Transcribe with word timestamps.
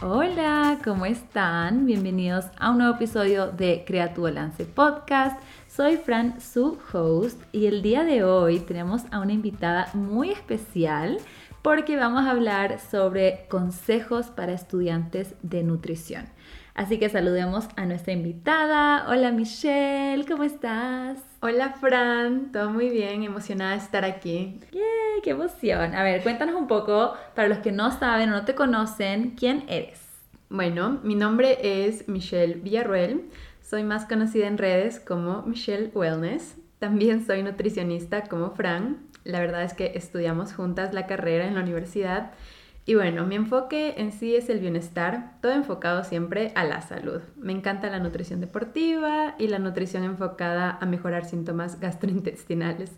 Hola, 0.00 0.78
¿cómo 0.84 1.06
están? 1.06 1.84
Bienvenidos 1.84 2.44
a 2.56 2.70
un 2.70 2.78
nuevo 2.78 2.94
episodio 2.94 3.48
de 3.48 3.82
Crea 3.84 4.14
tu 4.14 4.22
Balance 4.22 4.64
Podcast. 4.64 5.42
Soy 5.66 5.96
Fran, 5.96 6.40
su 6.40 6.78
host, 6.92 7.42
y 7.50 7.66
el 7.66 7.82
día 7.82 8.04
de 8.04 8.22
hoy 8.22 8.60
tenemos 8.60 9.02
a 9.10 9.18
una 9.18 9.32
invitada 9.32 9.90
muy 9.94 10.30
especial 10.30 11.18
porque 11.62 11.96
vamos 11.96 12.26
a 12.26 12.30
hablar 12.30 12.78
sobre 12.78 13.46
consejos 13.48 14.26
para 14.26 14.52
estudiantes 14.52 15.34
de 15.42 15.64
nutrición. 15.64 16.26
Así 16.78 17.00
que 17.00 17.08
saludemos 17.08 17.68
a 17.74 17.86
nuestra 17.86 18.12
invitada. 18.12 19.08
Hola 19.08 19.32
Michelle, 19.32 20.24
¿cómo 20.24 20.44
estás? 20.44 21.18
Hola 21.40 21.70
Fran, 21.72 22.52
todo 22.52 22.70
muy 22.70 22.88
bien, 22.88 23.24
emocionada 23.24 23.72
de 23.72 23.78
estar 23.78 24.04
aquí. 24.04 24.60
¡Yay! 24.70 25.20
¡Qué 25.24 25.30
emoción! 25.30 25.96
A 25.96 26.04
ver, 26.04 26.22
cuéntanos 26.22 26.54
un 26.54 26.68
poco, 26.68 27.14
para 27.34 27.48
los 27.48 27.58
que 27.58 27.72
no 27.72 27.90
saben 27.90 28.30
o 28.30 28.36
no 28.36 28.44
te 28.44 28.54
conocen, 28.54 29.30
¿quién 29.36 29.64
eres? 29.66 30.00
Bueno, 30.50 31.00
mi 31.02 31.16
nombre 31.16 31.58
es 31.60 32.08
Michelle 32.08 32.54
Villarruel, 32.54 33.28
soy 33.60 33.82
más 33.82 34.04
conocida 34.04 34.46
en 34.46 34.56
redes 34.56 35.00
como 35.00 35.42
Michelle 35.42 35.90
Wellness, 35.92 36.58
también 36.78 37.26
soy 37.26 37.42
nutricionista 37.42 38.22
como 38.28 38.52
Fran, 38.52 38.98
la 39.24 39.40
verdad 39.40 39.64
es 39.64 39.74
que 39.74 39.94
estudiamos 39.96 40.52
juntas 40.52 40.94
la 40.94 41.08
carrera 41.08 41.44
en 41.44 41.56
la 41.56 41.60
universidad 41.62 42.30
y 42.88 42.94
bueno, 42.94 43.26
mi 43.26 43.34
enfoque 43.34 43.96
en 43.98 44.12
sí 44.12 44.34
es 44.34 44.48
el 44.48 44.60
bienestar, 44.60 45.32
todo 45.42 45.52
enfocado 45.52 46.04
siempre 46.04 46.52
a 46.54 46.64
la 46.64 46.80
salud. 46.80 47.20
Me 47.36 47.52
encanta 47.52 47.90
la 47.90 47.98
nutrición 47.98 48.40
deportiva 48.40 49.34
y 49.38 49.48
la 49.48 49.58
nutrición 49.58 50.04
enfocada 50.04 50.78
a 50.80 50.86
mejorar 50.86 51.26
síntomas 51.26 51.80
gastrointestinales. 51.80 52.92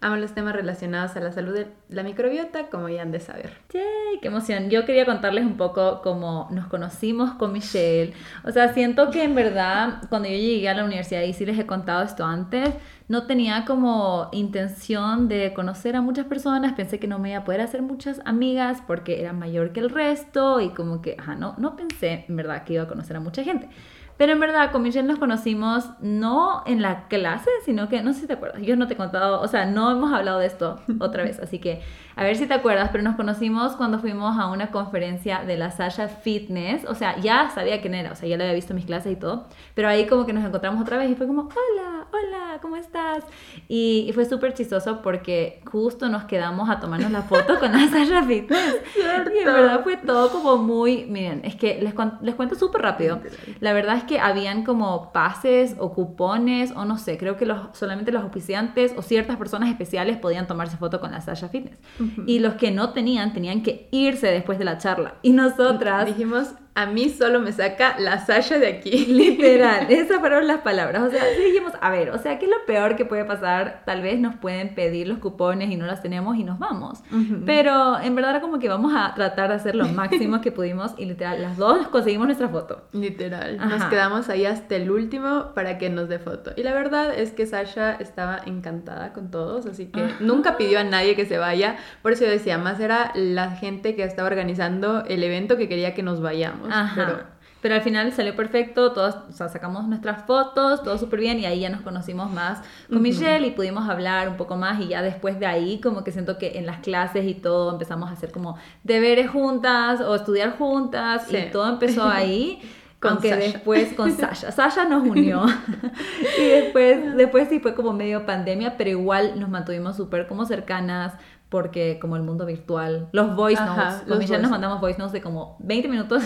Amo 0.00 0.16
los 0.16 0.32
temas 0.32 0.54
relacionados 0.54 1.14
a 1.16 1.20
la 1.20 1.30
salud 1.30 1.52
de 1.52 1.66
la 1.90 2.02
microbiota, 2.02 2.68
como 2.70 2.88
ya 2.88 3.02
han 3.02 3.12
de 3.12 3.20
saber. 3.20 3.52
¡Yay! 3.74 4.18
¡Qué 4.22 4.28
emoción! 4.28 4.70
Yo 4.70 4.86
quería 4.86 5.04
contarles 5.04 5.44
un 5.44 5.58
poco 5.58 6.00
cómo 6.02 6.48
nos 6.50 6.66
conocimos 6.68 7.32
con 7.32 7.52
Michelle. 7.52 8.14
O 8.44 8.50
sea, 8.50 8.72
siento 8.72 9.10
que 9.10 9.24
en 9.24 9.34
verdad, 9.34 10.04
cuando 10.08 10.28
yo 10.28 10.36
llegué 10.36 10.70
a 10.70 10.74
la 10.74 10.84
universidad, 10.84 11.22
y 11.22 11.34
sí 11.34 11.44
les 11.44 11.58
he 11.58 11.66
contado 11.66 12.02
esto 12.02 12.24
antes, 12.24 12.70
no 13.08 13.26
tenía 13.26 13.64
como 13.64 14.28
intención 14.32 15.28
de 15.28 15.52
conocer 15.52 15.94
a 15.96 16.00
muchas 16.00 16.26
personas, 16.26 16.72
pensé 16.72 16.98
que 16.98 17.06
no 17.06 17.18
me 17.18 17.30
iba 17.30 17.40
a 17.40 17.44
poder 17.44 17.60
hacer 17.60 17.82
muchas 17.82 18.20
amigas 18.24 18.82
porque 18.86 19.20
era 19.20 19.32
mayor 19.32 19.72
que 19.72 19.80
el 19.80 19.90
resto 19.90 20.60
y 20.60 20.70
como 20.70 21.02
que, 21.02 21.16
ajá, 21.18 21.34
no, 21.34 21.54
no 21.58 21.76
pensé 21.76 22.24
en 22.28 22.36
verdad 22.36 22.64
que 22.64 22.74
iba 22.74 22.84
a 22.84 22.88
conocer 22.88 23.16
a 23.16 23.20
mucha 23.20 23.44
gente. 23.44 23.68
Pero 24.16 24.32
en 24.32 24.40
verdad, 24.40 24.70
con 24.70 24.82
Michelle 24.82 25.08
nos 25.08 25.18
conocimos 25.18 25.90
no 26.00 26.62
en 26.66 26.82
la 26.82 27.08
clase, 27.08 27.50
sino 27.64 27.88
que, 27.88 28.00
no 28.00 28.12
sé 28.12 28.20
si 28.20 28.26
te 28.28 28.34
acuerdas, 28.34 28.62
yo 28.62 28.76
no 28.76 28.86
te 28.86 28.94
he 28.94 28.96
contado, 28.96 29.40
o 29.40 29.48
sea, 29.48 29.66
no 29.66 29.90
hemos 29.90 30.12
hablado 30.12 30.38
de 30.38 30.46
esto 30.46 30.80
otra 31.00 31.24
vez, 31.24 31.40
así 31.40 31.58
que 31.58 31.82
a 32.16 32.22
ver 32.22 32.36
si 32.36 32.46
te 32.46 32.54
acuerdas, 32.54 32.90
pero 32.92 33.02
nos 33.02 33.16
conocimos 33.16 33.76
cuando 33.76 33.98
fuimos 33.98 34.38
a 34.38 34.46
una 34.46 34.70
conferencia 34.70 35.42
de 35.44 35.56
la 35.56 35.70
Sasha 35.70 36.08
Fitness, 36.08 36.84
o 36.84 36.94
sea, 36.94 37.18
ya 37.18 37.50
sabía 37.50 37.80
quién 37.80 37.94
era, 37.94 38.12
o 38.12 38.14
sea, 38.14 38.28
ya 38.28 38.36
le 38.36 38.44
había 38.44 38.54
visto 38.54 38.74
mis 38.74 38.84
clases 38.84 39.12
y 39.12 39.16
todo, 39.16 39.46
pero 39.74 39.88
ahí 39.88 40.06
como 40.06 40.24
que 40.24 40.32
nos 40.32 40.44
encontramos 40.44 40.80
otra 40.80 40.96
vez 40.96 41.10
y 41.10 41.14
fue 41.14 41.26
como, 41.26 41.42
hola, 41.42 42.06
hola, 42.12 42.58
¿cómo 42.62 42.76
estás? 42.76 43.24
Y, 43.68 44.10
fue 44.14 44.24
súper 44.26 44.54
chistoso 44.54 45.02
porque 45.02 45.60
justo 45.64 46.08
nos 46.08 46.24
quedamos 46.24 46.70
a 46.70 46.78
tomarnos 46.78 47.10
la 47.10 47.22
foto 47.22 47.58
con 47.58 47.72
la 47.72 47.88
Sasha 47.90 48.22
Fitness. 48.22 48.76
Y 48.96 49.38
en 49.38 49.44
verdad 49.44 49.82
fue 49.82 49.96
todo 49.96 50.30
como 50.30 50.56
muy, 50.56 51.06
miren, 51.06 51.40
es 51.42 51.56
que 51.56 51.80
les, 51.82 51.94
les 52.22 52.34
cuento 52.36 52.54
súper 52.54 52.82
rápido, 52.82 53.20
la 53.58 53.72
verdad 53.72 53.96
es 53.96 54.04
que 54.04 54.20
habían 54.20 54.64
como 54.64 55.12
pases 55.12 55.74
o 55.78 55.92
cupones 55.92 56.70
o 56.76 56.84
no 56.84 56.96
sé, 56.96 57.18
creo 57.18 57.36
que 57.36 57.44
los, 57.44 57.76
solamente 57.76 58.12
los 58.12 58.22
oficiantes 58.22 58.94
o 58.96 59.02
ciertas 59.02 59.36
personas 59.36 59.68
especiales 59.68 60.16
podían 60.16 60.46
tomarse 60.46 60.76
foto 60.76 61.00
con 61.00 61.10
la 61.10 61.20
Sasha 61.20 61.48
Fitness. 61.48 61.78
Y 62.26 62.38
los 62.38 62.54
que 62.54 62.70
no 62.70 62.90
tenían, 62.90 63.32
tenían 63.32 63.62
que 63.62 63.88
irse 63.90 64.28
después 64.28 64.58
de 64.58 64.64
la 64.64 64.78
charla. 64.78 65.14
Y 65.22 65.32
nosotras... 65.32 66.06
Dijimos, 66.06 66.48
a 66.76 66.86
mí 66.86 67.08
solo 67.08 67.40
me 67.40 67.52
saca 67.52 67.96
la 67.98 68.24
Sasha 68.24 68.58
de 68.58 68.66
aquí. 68.66 68.90
Literal, 69.08 69.86
esas 69.90 70.18
fueron 70.18 70.46
las 70.46 70.60
palabras. 70.62 71.02
O 71.02 71.10
sea, 71.10 71.24
dijimos, 71.24 71.72
a 71.80 71.90
ver, 71.90 72.10
o 72.10 72.18
sea, 72.18 72.38
¿qué 72.38 72.46
es 72.46 72.50
lo 72.50 72.64
peor 72.66 72.96
que 72.96 73.04
puede 73.04 73.24
pasar? 73.24 73.82
Tal 73.86 74.02
vez 74.02 74.18
nos 74.18 74.34
pueden 74.36 74.74
pedir 74.74 75.06
los 75.06 75.18
cupones 75.18 75.70
y 75.70 75.76
no 75.76 75.86
las 75.86 76.02
tenemos 76.02 76.36
y 76.36 76.44
nos 76.44 76.58
vamos. 76.58 77.00
Pero 77.46 78.00
en 78.00 78.14
verdad 78.14 78.40
como 78.40 78.58
que 78.58 78.68
vamos 78.68 78.92
a 78.94 79.14
tratar 79.14 79.50
de 79.50 79.54
hacer 79.54 79.74
lo 79.74 79.86
máximo 79.88 80.40
que 80.40 80.50
pudimos 80.50 80.94
y 80.98 81.04
literal, 81.04 81.40
las 81.40 81.56
dos 81.56 81.88
conseguimos 81.88 82.26
nuestra 82.26 82.48
foto. 82.48 82.82
Literal, 82.92 83.56
nos 83.56 83.84
quedamos 83.84 84.28
ahí 84.28 84.46
hasta 84.46 84.76
el 84.76 84.90
último 84.90 85.52
para 85.54 85.78
que 85.78 85.90
nos 85.90 86.08
dé 86.08 86.18
foto. 86.18 86.52
Y 86.56 86.62
la 86.62 86.72
verdad 86.72 87.14
es 87.16 87.32
que 87.32 87.46
Sasha 87.46 87.92
estaba 87.94 88.40
encantada 88.46 89.12
con 89.12 89.30
todos, 89.30 89.66
así 89.66 89.86
que 89.86 90.04
nunca 90.20 90.56
pidió 90.56 90.80
a 90.80 90.84
nadie 90.84 91.14
que 91.14 91.26
se 91.26 91.38
vaya. 91.38 91.76
Por 92.02 92.12
eso 92.12 92.24
yo 92.24 92.30
decía, 92.30 92.58
más 92.58 92.80
era 92.80 93.12
la 93.14 93.50
gente 93.50 93.94
que 93.94 94.02
estaba 94.04 94.28
organizando 94.28 95.04
el 95.06 95.22
evento 95.22 95.56
que 95.56 95.68
quería 95.68 95.94
que 95.94 96.02
nos 96.02 96.20
vayamos. 96.20 96.63
Pero, 96.94 97.20
pero 97.60 97.76
al 97.76 97.80
final 97.80 98.12
salió 98.12 98.36
perfecto, 98.36 98.92
todos, 98.92 99.16
o 99.28 99.32
sea, 99.32 99.48
sacamos 99.48 99.88
nuestras 99.88 100.24
fotos, 100.26 100.82
todo 100.82 100.98
súper 100.98 101.20
bien 101.20 101.38
y 101.38 101.46
ahí 101.46 101.60
ya 101.60 101.70
nos 101.70 101.80
conocimos 101.80 102.30
más 102.30 102.62
con 102.90 103.00
Michelle 103.00 103.46
y 103.46 103.52
pudimos 103.52 103.88
hablar 103.88 104.28
un 104.28 104.36
poco 104.36 104.56
más 104.56 104.80
y 104.80 104.88
ya 104.88 105.00
después 105.00 105.40
de 105.40 105.46
ahí 105.46 105.80
como 105.80 106.04
que 106.04 106.12
siento 106.12 106.36
que 106.36 106.58
en 106.58 106.66
las 106.66 106.80
clases 106.80 107.24
y 107.26 107.32
todo 107.32 107.72
empezamos 107.72 108.10
a 108.10 108.12
hacer 108.12 108.32
como 108.32 108.58
deberes 108.82 109.30
juntas 109.30 110.02
o 110.02 110.14
estudiar 110.14 110.58
juntas 110.58 111.32
y 111.32 111.50
todo 111.50 111.68
empezó 111.70 112.04
ahí. 112.04 112.60
aunque 113.08 113.36
después 113.36 113.92
con 113.94 114.12
Sasha. 114.12 114.50
Sasha 114.52 114.84
nos 114.84 115.06
unió. 115.06 115.44
y 116.38 116.44
después, 116.46 117.16
después 117.16 117.48
sí 117.48 117.60
fue 117.60 117.74
como 117.74 117.92
medio 117.92 118.26
pandemia, 118.26 118.76
pero 118.76 118.90
igual 118.90 119.38
nos 119.38 119.48
mantuvimos 119.48 119.96
súper 119.96 120.26
como 120.26 120.44
cercanas 120.46 121.14
porque 121.54 122.00
como 122.00 122.16
el 122.16 122.22
mundo 122.24 122.46
virtual, 122.46 123.08
los 123.12 123.36
voice 123.36 123.64
notes, 123.64 124.02
con 124.08 124.18
Michelle 124.18 124.42
nos 124.42 124.50
mandamos 124.50 124.80
voice 124.80 124.98
notes 124.98 125.12
de 125.12 125.20
como 125.20 125.56
20 125.60 125.86
minutos 125.86 126.24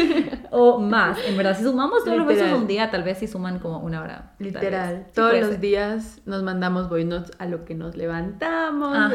o 0.50 0.78
más, 0.78 1.18
en 1.26 1.36
verdad, 1.36 1.54
si 1.54 1.64
sumamos 1.64 2.02
todos 2.02 2.16
los 2.16 2.24
voice 2.24 2.54
un 2.54 2.66
día, 2.66 2.90
tal 2.90 3.02
vez 3.02 3.18
si 3.18 3.26
suman 3.26 3.58
como 3.58 3.80
una 3.80 4.00
hora. 4.00 4.32
Literal, 4.38 5.08
todos 5.14 5.38
los 5.38 5.60
días 5.60 6.22
nos 6.24 6.42
mandamos 6.42 6.88
voice 6.88 7.06
notes 7.06 7.30
a 7.38 7.44
lo 7.44 7.66
que 7.66 7.74
nos 7.74 7.94
levantamos, 7.94 9.12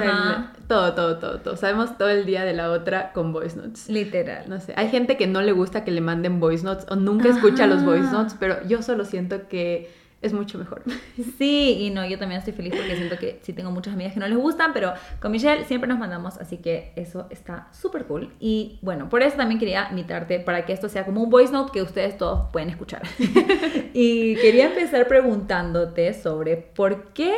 todo, 0.67 0.93
todo, 0.93 1.17
todo, 1.17 1.39
todo, 1.39 1.57
sabemos 1.57 1.97
todo 1.97 2.09
el 2.09 2.27
día 2.27 2.45
de 2.45 2.53
la 2.53 2.69
otra 2.69 3.11
con 3.11 3.33
voice 3.33 3.57
notes. 3.57 3.89
Literal. 3.89 4.47
No 4.47 4.59
sé, 4.59 4.75
hay 4.77 4.89
gente 4.89 5.17
que 5.17 5.25
no 5.25 5.41
le 5.41 5.51
gusta 5.51 5.83
que 5.83 5.89
le 5.89 6.01
manden 6.01 6.39
voice 6.39 6.63
notes 6.63 6.85
o 6.91 6.95
nunca 6.95 7.29
escucha 7.29 7.65
los 7.65 7.83
voice 7.83 8.11
notes, 8.11 8.35
pero 8.39 8.63
yo 8.67 8.83
solo 8.83 9.03
siento 9.03 9.47
que 9.47 10.04
es 10.25 10.33
mucho 10.33 10.57
mejor. 10.57 10.83
Sí, 11.37 11.77
y 11.79 11.89
no, 11.89 12.05
yo 12.05 12.17
también 12.17 12.39
estoy 12.39 12.53
feliz 12.53 12.73
porque 12.75 12.95
siento 12.95 13.17
que 13.17 13.39
sí 13.41 13.51
tengo 13.53 13.71
muchas 13.71 13.93
amigas 13.93 14.13
que 14.13 14.19
no 14.19 14.27
les 14.27 14.37
gustan, 14.37 14.71
pero 14.73 14.93
con 15.19 15.31
Michelle 15.31 15.65
siempre 15.65 15.87
nos 15.87 15.97
mandamos, 15.99 16.37
así 16.37 16.57
que 16.57 16.93
eso 16.95 17.27
está 17.29 17.67
súper 17.71 18.05
cool. 18.05 18.33
Y 18.39 18.79
bueno, 18.81 19.09
por 19.09 19.21
eso 19.21 19.35
también 19.35 19.59
quería 19.59 19.87
invitarte 19.89 20.39
para 20.39 20.65
que 20.65 20.73
esto 20.73 20.87
sea 20.87 21.05
como 21.05 21.23
un 21.23 21.29
voice 21.29 21.51
note 21.51 21.71
que 21.73 21.81
ustedes 21.81 22.17
todos 22.17 22.49
pueden 22.51 22.69
escuchar. 22.69 23.03
y 23.93 24.35
quería 24.35 24.67
empezar 24.67 25.07
preguntándote 25.07 26.13
sobre 26.13 26.57
por 26.57 27.13
qué 27.13 27.33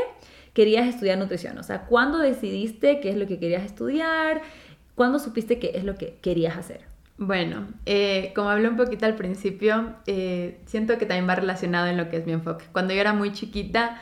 querías 0.53 0.87
estudiar 0.87 1.17
nutrición, 1.17 1.57
o 1.57 1.63
sea, 1.63 1.85
¿cuándo 1.85 2.17
decidiste 2.17 2.99
qué 2.99 3.09
es 3.09 3.15
lo 3.15 3.27
que 3.27 3.39
querías 3.39 3.63
estudiar? 3.63 4.41
¿Cuándo 4.95 5.19
supiste 5.19 5.59
qué 5.59 5.71
es 5.75 5.83
lo 5.83 5.95
que 5.95 6.17
querías 6.21 6.57
hacer? 6.57 6.81
Bueno, 7.17 7.67
eh, 7.87 8.31
como 8.35 8.49
hablé 8.49 8.69
un 8.69 8.75
poquito 8.75 9.07
al 9.07 9.15
principio, 9.15 9.95
eh, 10.05 10.61
siento 10.65 10.99
que 10.99 11.07
también 11.07 11.27
va 11.27 11.33
relacionado 11.33 11.87
en 11.87 11.97
lo 11.97 12.09
que 12.09 12.17
es 12.17 12.27
mi 12.27 12.33
enfoque. 12.33 12.65
Cuando 12.71 12.93
yo 12.93 13.01
era 13.01 13.11
muy 13.13 13.33
chiquita, 13.33 13.99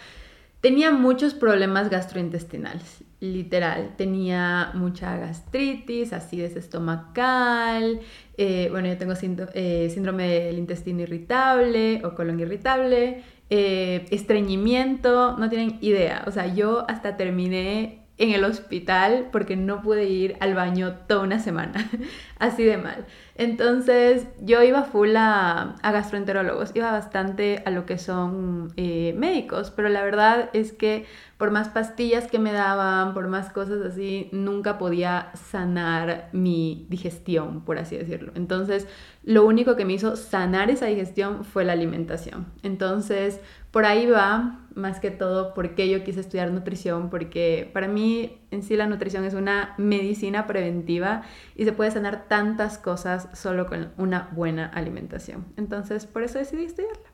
tenía 0.59 0.91
muchos 0.91 1.33
problemas 1.33 1.89
gastrointestinales, 1.89 3.05
literal. 3.21 3.95
Tenía 3.95 4.71
mucha 4.73 5.15
gastritis, 5.15 6.11
acidez 6.11 6.57
estomacal, 6.57 8.01
eh, 8.37 8.67
bueno, 8.69 8.89
yo 8.89 8.97
tengo 8.97 9.15
síndrome 9.15 10.27
del 10.27 10.57
intestino 10.57 11.03
irritable 11.03 12.01
o 12.03 12.15
colon 12.15 12.41
irritable, 12.41 13.23
estreñimiento, 13.49 15.37
no 15.37 15.49
tienen 15.49 15.77
idea. 15.79 16.25
O 16.27 16.31
sea, 16.31 16.53
yo 16.53 16.83
hasta 16.89 17.15
terminé 17.15 18.04
en 18.17 18.31
el 18.31 18.45
hospital 18.45 19.27
porque 19.31 19.55
no 19.55 19.81
pude 19.81 20.05
ir 20.05 20.37
al 20.39 20.53
baño 20.53 20.95
toda 21.07 21.23
una 21.23 21.39
semana, 21.39 21.89
así 22.39 22.63
de 22.63 22.77
mal. 22.77 23.05
Entonces 23.37 24.27
yo 24.39 24.63
iba 24.63 24.83
full 24.83 25.13
a, 25.17 25.75
gastroenterólogos, 25.83 26.71
iba 26.73 26.91
bastante 26.91 27.61
a 27.65 27.71
lo 27.71 27.85
que 27.85 27.97
son 27.97 28.71
eh, 28.77 29.13
médicos, 29.17 29.71
pero 29.71 29.89
la 29.89 30.03
verdad 30.03 30.49
es 30.53 30.71
que 30.71 31.05
por 31.37 31.51
más 31.51 31.67
pastillas 31.67 32.27
que 32.27 32.39
me 32.39 32.53
daban, 32.53 33.13
por 33.13 33.27
más 33.27 33.51
cosas 33.51 33.85
así, 33.85 34.29
nunca 34.31 34.77
podía 34.77 35.31
sanar 35.33 36.29
mi 36.31 36.87
digestión, 36.89 37.65
por 37.65 37.77
así 37.77 37.97
decirlo. 37.97 38.31
Entonces 38.35 38.87
lo 39.23 39.43
único 39.45 39.75
que 39.75 39.83
me 39.83 39.93
hizo 39.93 40.15
sanar 40.15 40.69
esa 40.69 40.85
digestión 40.85 41.43
fue 41.43 41.65
la 41.65 41.73
alimentación. 41.73 42.45
Entonces 42.63 43.41
por 43.75 43.85
ahí 43.85 44.05
va 44.05 44.61
más 44.73 45.01
que 45.01 45.11
todo 45.11 45.53
por 45.53 45.75
qué 45.75 45.89
yo 45.89 46.01
quise 46.05 46.21
estudiar 46.21 46.49
nutrición, 46.49 47.09
porque 47.09 47.69
para 47.73 47.89
mí 47.89 48.39
en 48.49 48.63
sí 48.63 48.77
la 48.77 48.87
nutrición 48.87 49.25
es 49.25 49.33
una 49.33 49.75
medicina 49.77 50.47
preventiva 50.47 51.23
y 51.57 51.65
se 51.65 51.73
puede 51.73 51.91
sanar 51.91 52.29
tantas 52.29 52.77
cosas 52.77 53.27
solo 53.33 53.65
con 53.65 53.91
una 53.97 54.29
buena 54.31 54.65
alimentación. 54.67 55.45
Entonces, 55.57 56.05
por 56.05 56.23
eso 56.23 56.39
decidí 56.39 56.63
estudiarla. 56.63 57.09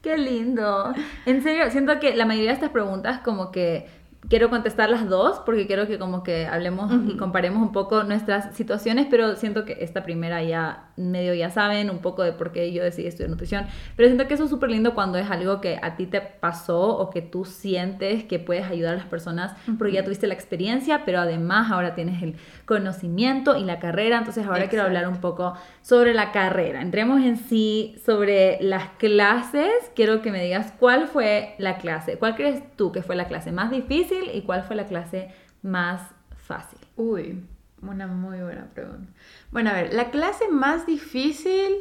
Qué 0.00 0.18
lindo. 0.18 0.92
En 1.24 1.40
serio, 1.40 1.70
siento 1.70 2.00
que 2.00 2.16
la 2.16 2.26
mayoría 2.26 2.50
de 2.50 2.54
estas 2.54 2.70
preguntas 2.70 3.20
como 3.20 3.52
que 3.52 3.86
quiero 4.28 4.50
contestar 4.50 4.88
las 4.88 5.08
dos 5.08 5.40
porque 5.44 5.66
quiero 5.66 5.86
que 5.86 5.98
como 5.98 6.22
que 6.22 6.46
hablemos 6.46 6.92
y 7.08 7.16
comparemos 7.16 7.60
un 7.60 7.72
poco 7.72 8.04
nuestras 8.04 8.54
situaciones, 8.54 9.06
pero 9.10 9.36
siento 9.36 9.64
que 9.64 9.78
esta 9.80 10.02
primera 10.02 10.42
ya 10.42 10.90
medio 10.96 11.34
ya 11.34 11.50
saben 11.50 11.90
un 11.90 11.98
poco 11.98 12.22
de 12.22 12.32
por 12.32 12.52
qué 12.52 12.72
yo 12.72 12.84
decidí 12.84 13.08
estudiar 13.08 13.30
nutrición, 13.30 13.66
pero 13.96 14.08
siento 14.08 14.28
que 14.28 14.34
eso 14.34 14.44
es 14.44 14.50
súper 14.50 14.70
lindo 14.70 14.94
cuando 14.94 15.18
es 15.18 15.30
algo 15.30 15.60
que 15.60 15.78
a 15.82 15.96
ti 15.96 16.06
te 16.06 16.20
pasó 16.20 16.96
o 16.96 17.10
que 17.10 17.22
tú 17.22 17.44
sientes 17.44 18.24
que 18.24 18.38
puedes 18.38 18.64
ayudar 18.66 18.94
a 18.94 18.96
las 18.98 19.06
personas 19.06 19.56
porque 19.78 19.94
ya 19.94 20.04
tuviste 20.04 20.26
la 20.26 20.34
experiencia, 20.34 21.04
pero 21.04 21.20
además 21.20 21.70
ahora 21.70 21.94
tienes 21.94 22.22
el 22.22 22.36
conocimiento 22.66 23.56
y 23.56 23.64
la 23.64 23.78
carrera, 23.78 24.18
entonces 24.18 24.46
ahora 24.46 24.68
quiero 24.68 24.84
hablar 24.84 25.08
un 25.08 25.20
poco 25.20 25.54
sobre 25.82 26.14
la 26.14 26.32
carrera. 26.32 26.80
Entremos 26.80 27.22
en 27.22 27.36
sí 27.36 27.96
sobre 28.04 28.58
las 28.60 28.88
clases, 28.98 29.72
quiero 29.94 30.22
que 30.22 30.30
me 30.30 30.42
digas 30.42 30.72
cuál 30.78 31.08
fue 31.08 31.54
la 31.58 31.78
clase, 31.78 32.18
cuál 32.18 32.36
crees 32.36 32.62
tú 32.76 32.92
que 32.92 33.02
fue 33.02 33.16
la 33.16 33.26
clase 33.26 33.52
más 33.52 33.70
difícil 33.70 34.30
y 34.32 34.42
cuál 34.42 34.62
fue 34.62 34.76
la 34.76 34.86
clase 34.86 35.30
más 35.62 36.02
fácil? 36.36 36.78
Uy, 36.96 37.44
una 37.80 38.06
muy 38.06 38.40
buena 38.40 38.66
pregunta. 38.74 39.12
Bueno, 39.50 39.70
a 39.70 39.74
ver, 39.74 39.94
la 39.94 40.10
clase 40.10 40.48
más 40.48 40.86
difícil 40.86 41.72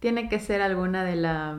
tiene 0.00 0.28
que 0.28 0.38
ser 0.38 0.62
alguna 0.62 1.04
de 1.04 1.16
la... 1.16 1.58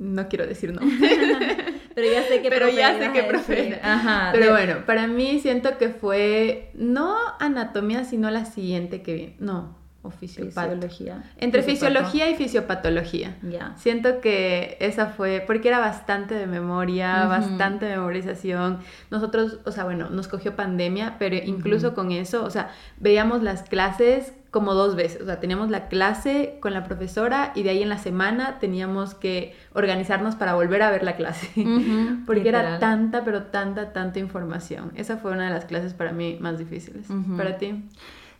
No 0.00 0.28
quiero 0.28 0.46
decir 0.46 0.72
no. 0.72 0.80
Pero 1.94 2.10
ya 2.10 2.22
sé 2.22 2.40
que 2.40 2.48
Pero 2.48 2.68
ya 2.70 2.98
sé 2.98 3.12
que 3.12 3.22
profe. 3.24 3.78
Ajá. 3.82 4.30
Pero 4.32 4.50
bueno, 4.50 4.86
para 4.86 5.06
mí 5.06 5.38
siento 5.40 5.76
que 5.76 5.90
fue 5.90 6.70
no 6.74 7.16
anatomía, 7.38 8.04
sino 8.04 8.30
la 8.30 8.46
siguiente 8.46 9.02
que 9.02 9.14
viene. 9.14 9.36
No, 9.40 9.76
o 10.02 10.10
fisiología. 10.10 11.24
Entre 11.36 11.62
fisiología 11.62 12.30
y 12.30 12.34
fisiopatología. 12.34 13.36
Ya. 13.42 13.74
Siento 13.76 14.22
que 14.22 14.78
esa 14.80 15.08
fue, 15.08 15.44
porque 15.46 15.68
era 15.68 15.78
bastante 15.78 16.34
de 16.34 16.46
memoria, 16.46 17.26
bastante 17.26 17.86
memorización. 17.86 18.78
Nosotros, 19.10 19.58
o 19.66 19.72
sea, 19.72 19.84
bueno, 19.84 20.08
nos 20.08 20.28
cogió 20.28 20.56
pandemia, 20.56 21.16
pero 21.18 21.36
incluso 21.36 21.92
con 21.92 22.12
eso, 22.12 22.44
o 22.44 22.50
sea, 22.50 22.70
veíamos 22.96 23.42
las 23.42 23.64
clases 23.64 24.32
como 24.50 24.74
dos 24.74 24.96
veces. 24.96 25.22
O 25.22 25.26
sea, 25.26 25.40
teníamos 25.40 25.70
la 25.70 25.88
clase 25.88 26.58
con 26.60 26.72
la 26.72 26.84
profesora 26.84 27.52
y 27.54 27.62
de 27.62 27.70
ahí 27.70 27.82
en 27.82 27.88
la 27.88 27.98
semana 27.98 28.58
teníamos 28.58 29.14
que 29.14 29.54
organizarnos 29.72 30.36
para 30.36 30.54
volver 30.54 30.82
a 30.82 30.90
ver 30.90 31.02
la 31.04 31.16
clase. 31.16 31.48
porque 32.26 32.48
era 32.48 32.78
tanta, 32.78 33.24
pero 33.24 33.44
tanta, 33.44 33.92
tanta 33.92 34.18
información. 34.18 34.92
Esa 34.96 35.16
fue 35.16 35.32
una 35.32 35.44
de 35.44 35.50
las 35.50 35.64
clases 35.66 35.94
para 35.94 36.12
mí 36.12 36.38
más 36.40 36.58
difíciles. 36.58 37.06
¿Para 37.36 37.58
ti? 37.58 37.84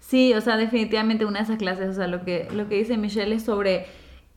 Sí, 0.00 0.34
o 0.34 0.40
sea, 0.40 0.56
definitivamente 0.56 1.24
una 1.24 1.40
de 1.40 1.44
esas 1.44 1.58
clases, 1.58 1.90
o 1.90 1.92
sea, 1.92 2.08
lo 2.08 2.24
que, 2.24 2.48
lo 2.52 2.68
que 2.68 2.76
dice 2.76 2.96
Michelle 2.96 3.34
es 3.34 3.44
sobre 3.44 3.86